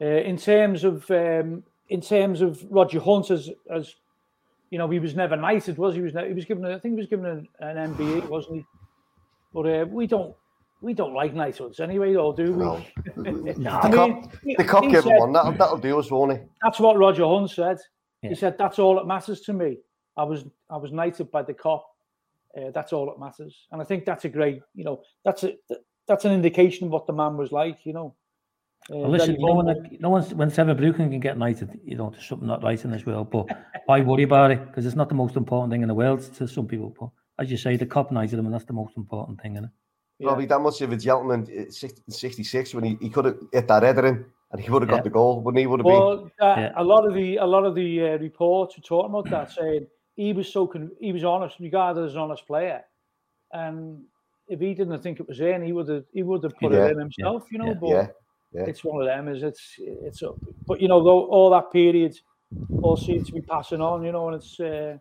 Uh, 0.00 0.04
in 0.06 0.36
terms 0.36 0.84
of 0.84 1.08
um, 1.10 1.62
in 1.88 2.00
terms 2.00 2.40
of 2.40 2.64
Roger 2.70 3.00
Hunt 3.00 3.30
as 3.30 3.50
as 3.72 3.94
you 4.70 4.78
know, 4.78 4.88
he 4.88 4.98
was 4.98 5.14
never 5.14 5.36
knighted, 5.36 5.76
was 5.78 5.94
he? 5.94 6.00
He 6.00 6.04
was 6.04 6.14
ne- 6.14 6.28
he 6.28 6.34
was 6.34 6.44
given 6.44 6.64
a, 6.64 6.70
I 6.74 6.78
think 6.78 6.94
he 6.94 7.00
was 7.00 7.06
given 7.06 7.26
an, 7.26 7.48
an 7.60 7.94
MBE, 7.94 8.28
wasn't 8.28 8.56
he? 8.56 8.64
But 9.52 9.66
uh, 9.66 9.84
we 9.88 10.06
don't 10.06 10.34
we 10.80 10.94
don't 10.94 11.14
like 11.14 11.34
knighthoods 11.34 11.78
anyway, 11.78 12.14
though, 12.14 12.32
do 12.32 12.52
we? 12.52 12.64
No. 12.64 12.84
No, 13.16 13.78
I 13.78 13.88
The 13.90 13.96
mean, 13.96 14.22
cop, 14.22 14.32
he- 14.42 14.54
the 14.56 14.64
cop 14.64 14.82
gave 14.84 15.02
said- 15.02 15.12
him 15.12 15.18
one. 15.18 15.32
That'll, 15.32 15.52
that'll 15.52 15.78
do 15.78 15.98
us, 15.98 16.10
won't 16.10 16.32
it? 16.32 16.48
That's 16.62 16.80
what 16.80 16.96
Roger 16.98 17.24
Hunt 17.26 17.50
said. 17.50 17.78
Yeah. 18.22 18.30
He 18.30 18.34
said, 18.36 18.56
"That's 18.58 18.78
all 18.78 18.94
that 18.96 19.06
matters 19.06 19.40
to 19.42 19.52
me. 19.52 19.78
I 20.16 20.24
was 20.24 20.44
I 20.70 20.76
was 20.76 20.90
knighted 20.92 21.30
by 21.30 21.42
the 21.42 21.54
cop. 21.54 21.86
Uh, 22.56 22.70
that's 22.72 22.92
all 22.92 23.06
that 23.06 23.18
matters." 23.20 23.66
And 23.70 23.80
I 23.80 23.84
think 23.84 24.04
that's 24.04 24.24
a 24.24 24.28
great, 24.28 24.62
you 24.74 24.84
know, 24.84 25.02
that's 25.24 25.44
a 25.44 25.52
that's 26.06 26.24
an 26.24 26.32
indication 26.32 26.86
of 26.86 26.92
what 26.92 27.06
the 27.06 27.12
man 27.12 27.36
was 27.36 27.52
like, 27.52 27.84
you 27.86 27.92
know. 27.92 28.14
Uh, 28.90 28.96
Well, 28.98 29.10
listen, 29.10 29.36
very 29.36 29.44
no 29.44 29.54
one, 29.54 29.66
humble. 29.68 29.90
no 30.00 30.10
one's 30.10 30.34
when 30.34 30.50
Trevor 30.50 30.74
Brooking 30.74 31.10
can 31.10 31.20
get 31.20 31.38
knighted, 31.38 31.78
you 31.84 31.96
know, 31.96 32.10
there's 32.10 32.26
something 32.26 32.48
not 32.48 32.62
right 32.64 32.84
in 32.84 32.90
this 32.90 33.06
world. 33.06 33.30
But 33.30 33.46
why 33.86 34.00
worry 34.00 34.24
about 34.24 34.50
it? 34.50 34.66
Because 34.66 34.86
it's 34.86 34.96
not 34.96 35.08
the 35.08 35.14
most 35.14 35.36
important 35.36 35.72
thing 35.72 35.82
in 35.82 35.88
the 35.88 35.94
world 35.94 36.20
to 36.34 36.48
some 36.48 36.66
people. 36.66 36.94
But 36.98 37.10
as 37.38 37.50
you 37.50 37.56
say, 37.56 37.76
the 37.76 37.86
cop 37.86 38.10
knighted 38.10 38.38
him, 38.38 38.46
and 38.46 38.54
that's 38.54 38.64
the 38.64 38.72
most 38.72 38.96
important 38.96 39.40
thing, 39.40 39.56
is 39.56 39.64
Yeah. 40.18 40.28
Robbie, 40.30 40.46
that 40.46 40.60
much 40.60 40.80
of 40.82 40.90
a 40.92 40.96
gentleman 40.96 41.46
in 41.48 41.70
66 41.70 42.74
when 42.74 42.84
he, 42.84 42.96
he 43.00 43.08
could 43.08 43.24
have 43.24 43.38
hit 43.52 43.68
that 43.68 43.82
header 43.84 44.06
in 44.06 44.24
and 44.50 44.60
he 44.60 44.68
would 44.70 44.82
have 44.82 44.90
got 44.90 44.96
Yeah. 44.96 45.02
the 45.02 45.10
goal, 45.10 45.40
wouldn't 45.42 45.60
he? 45.60 45.66
Would 45.66 45.80
have 45.80 45.86
been. 45.86 45.94
Well, 45.94 46.30
uh, 46.40 46.54
Yeah. 46.58 46.72
a 46.76 46.84
lot 46.84 47.06
of 47.06 47.14
the 47.14 47.36
a 47.36 47.46
lot 47.46 47.64
of 47.64 47.74
the 47.76 47.90
uh, 48.08 48.18
reports 48.18 48.76
were 48.76 48.82
talking 48.82 49.10
about 49.10 49.30
that, 49.30 49.50
saying 49.58 49.86
he 50.16 50.32
was 50.32 50.52
so 50.52 50.66
con- 50.66 50.90
he 51.00 51.12
was 51.12 51.22
honest, 51.24 51.60
regarded 51.60 52.04
as 52.04 52.14
an 52.14 52.20
honest 52.20 52.46
player, 52.48 52.84
and 53.52 54.04
if 54.52 54.60
he 54.60 54.74
didn't 54.74 55.02
think 55.02 55.18
it 55.18 55.28
was 55.28 55.40
in, 55.40 55.62
he 55.62 55.72
would 55.72 55.88
have 55.88 56.04
he 56.12 56.22
would 56.22 56.44
have 56.44 56.56
put 56.58 56.72
Yeah, 56.72 56.86
it 56.86 56.92
in 56.92 56.98
himself, 56.98 57.46
you 57.50 57.58
know. 57.58 57.68
yeah, 57.68 57.80
but 57.80 57.88
Yeah, 57.88 58.06
yeah. 58.52 58.66
it's 58.66 58.84
one 58.84 59.00
of 59.00 59.06
them. 59.06 59.28
Is 59.28 59.42
it's 59.42 59.74
it's 59.78 60.22
but 60.66 60.80
you 60.80 60.88
know 60.88 61.02
though 61.02 61.24
all 61.26 61.50
that 61.50 61.72
period 61.72 62.18
all 62.82 62.96
seems 62.96 63.26
to 63.28 63.34
be 63.34 63.40
passing 63.40 63.80
on, 63.80 64.04
you 64.04 64.12
know, 64.12 64.28
and 64.28 64.36
it's 64.36 64.60
uh, 64.60 64.98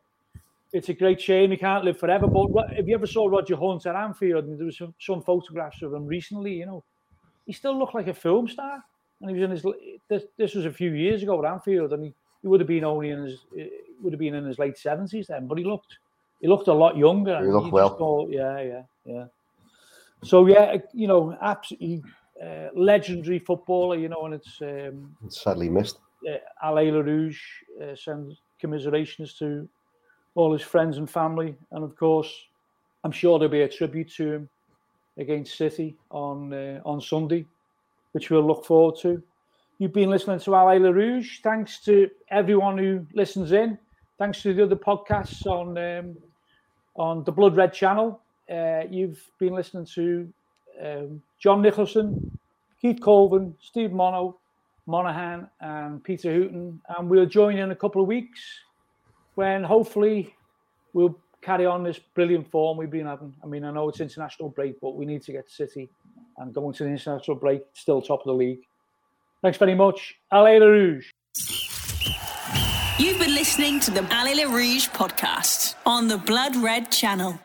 it's 0.74 0.90
a 0.90 0.94
great 0.94 1.20
shame 1.20 1.52
he 1.52 1.58
can't 1.58 1.84
live 1.84 2.00
forever. 2.00 2.28
But 2.28 2.68
if 2.78 2.88
you 2.88 2.96
ever 2.96 3.08
saw 3.08 3.28
Roger 3.28 3.58
Hunt 3.58 3.86
at 3.86 3.96
Anfield, 3.96 4.46
and 4.46 4.58
there 4.58 4.66
was 4.66 4.78
some, 4.78 4.94
some 5.00 5.22
photographs 5.22 5.82
of 5.82 5.94
him 5.94 6.06
recently, 6.08 6.54
you 6.54 6.66
know, 6.66 6.84
he 7.46 7.52
still 7.52 7.78
looked 7.78 7.96
like 7.96 8.08
a 8.08 8.14
film 8.14 8.48
star. 8.48 8.82
And 9.20 9.30
he 9.30 9.36
was 9.36 9.44
in 9.44 9.52
his 9.52 9.66
this, 10.10 10.24
this 10.38 10.56
was 10.56 10.66
a 10.66 10.72
few 10.72 10.94
years 10.94 11.22
ago 11.24 11.44
at 11.44 11.52
Anfield, 11.52 11.94
and 11.94 12.06
he, 12.06 12.14
he 12.42 12.48
would 12.48 12.62
have 12.62 12.68
been 12.68 12.86
only 12.86 13.10
in 13.10 13.24
his 13.24 13.46
would 14.02 14.14
have 14.14 14.20
been 14.20 14.34
in 14.34 14.46
his 14.46 14.58
late 14.58 14.78
seventies 14.78 15.28
then, 15.28 15.46
but 15.48 15.58
he 15.58 15.64
looked 15.64 15.98
he 16.40 16.48
looked 16.48 16.68
a 16.68 16.74
lot 16.74 16.98
younger. 16.98 17.36
and 17.36 17.54
looked 17.54 17.72
well. 17.72 18.28
yeah, 18.30 18.60
yeah, 18.62 18.82
yeah. 19.06 19.26
So 20.24 20.46
yeah, 20.46 20.78
you 20.94 21.08
know, 21.08 21.36
absolutely 21.42 22.04
uh, 22.44 22.68
legendary 22.76 23.40
footballer, 23.40 23.98
you 23.98 24.10
know, 24.10 24.26
and 24.26 24.34
it's 24.36 24.62
um, 24.62 25.16
Sadly 25.30 25.70
missed. 25.70 25.98
uh, 26.30 26.38
Allez 26.64 26.92
les 26.92 27.02
Rouges 27.02 27.40
uh, 27.82 27.96
sends 27.96 28.42
commiserations 28.60 29.34
to 29.40 29.68
all 30.36 30.54
his 30.54 30.62
friends 30.62 30.98
and 30.98 31.10
family, 31.10 31.56
and 31.72 31.84
of 31.84 31.96
course, 31.96 32.32
I'm 33.04 33.12
sure 33.12 33.40
there'll 33.40 33.52
be 33.52 33.62
a 33.62 33.68
tribute 33.68 34.12
to 34.14 34.32
him 34.34 34.50
against 35.18 35.58
City 35.58 35.98
on 36.12 36.54
uh, 36.54 36.82
on 36.86 37.02
Sunday, 37.02 37.46
which 38.14 38.30
we'll 38.30 38.46
look 38.46 38.64
forward 38.66 38.96
to. 39.02 39.22
You've 39.80 39.94
been 39.94 40.12
listening 40.12 40.40
to 40.42 40.56
Allez 40.56 40.80
les 40.80 40.92
Rouges. 40.94 41.40
Thanks 41.42 41.80
to 41.86 42.10
everyone 42.30 42.78
who 42.78 43.06
listens 43.16 43.52
in. 43.52 43.78
Thanks 44.20 44.44
to 44.44 44.54
the 44.54 44.64
other 44.64 44.76
podcasts 44.76 45.48
on 45.48 45.78
um, 45.78 46.16
on 46.96 47.24
the 47.24 47.32
Blood 47.32 47.56
Red 47.56 47.74
channel. 47.74 48.22
Uh, 48.52 48.84
you've 48.90 49.24
been 49.40 49.54
listening 49.54 49.86
to 49.86 50.28
um, 50.84 51.22
John 51.40 51.62
Nicholson, 51.62 52.38
Keith 52.82 53.00
Colvin, 53.00 53.56
Steve 53.62 53.92
Mono, 53.92 54.38
Monaghan, 54.88 55.48
and 55.62 56.04
Peter 56.04 56.30
Hooton. 56.32 56.80
And 56.90 57.10
we'll 57.10 57.26
join 57.26 57.58
in 57.58 57.72
a 57.72 57.76
couple 57.76 58.02
of 58.02 58.08
weeks 58.08 58.42
when 59.36 59.64
hopefully 59.64 60.36
we'll 60.94 61.18
carry 61.42 61.66
on 61.66 61.84
this 61.84 62.00
brilliant 62.14 62.50
form 62.52 62.78
we've 62.78 62.92
been 62.92 63.06
having. 63.06 63.34
I 63.44 63.48
mean, 63.48 63.64
I 63.64 63.72
know 63.72 63.88
it's 63.90 64.02
international 64.02 64.50
break, 64.50 64.80
but 64.82 64.96
we 64.96 65.06
need 65.06 65.22
to 65.24 65.32
get 65.32 65.50
City 65.50 65.90
and 66.38 66.54
going 66.54 66.74
to 66.74 66.84
the 66.84 66.90
international 66.90 67.38
break, 67.38 67.64
still 67.74 68.02
top 68.02 68.22
of 68.22 68.26
the 68.26 68.34
league. 68.34 68.62
Thanks 69.42 69.58
very 69.58 69.76
much. 69.76 70.16
Allez 70.32 70.60
les 70.60 70.68
Rouges. 70.68 71.12
You've 73.00 73.18
been 73.18 73.34
listening 73.34 73.80
to 73.80 73.92
the 73.92 74.04
Allez 74.14 74.36
les 74.36 74.46
Rouges 74.46 74.88
podcast 74.90 75.76
on 75.86 76.08
the 76.08 76.18
Blood 76.18 76.56
Red 76.58 76.92
channel. 76.92 77.40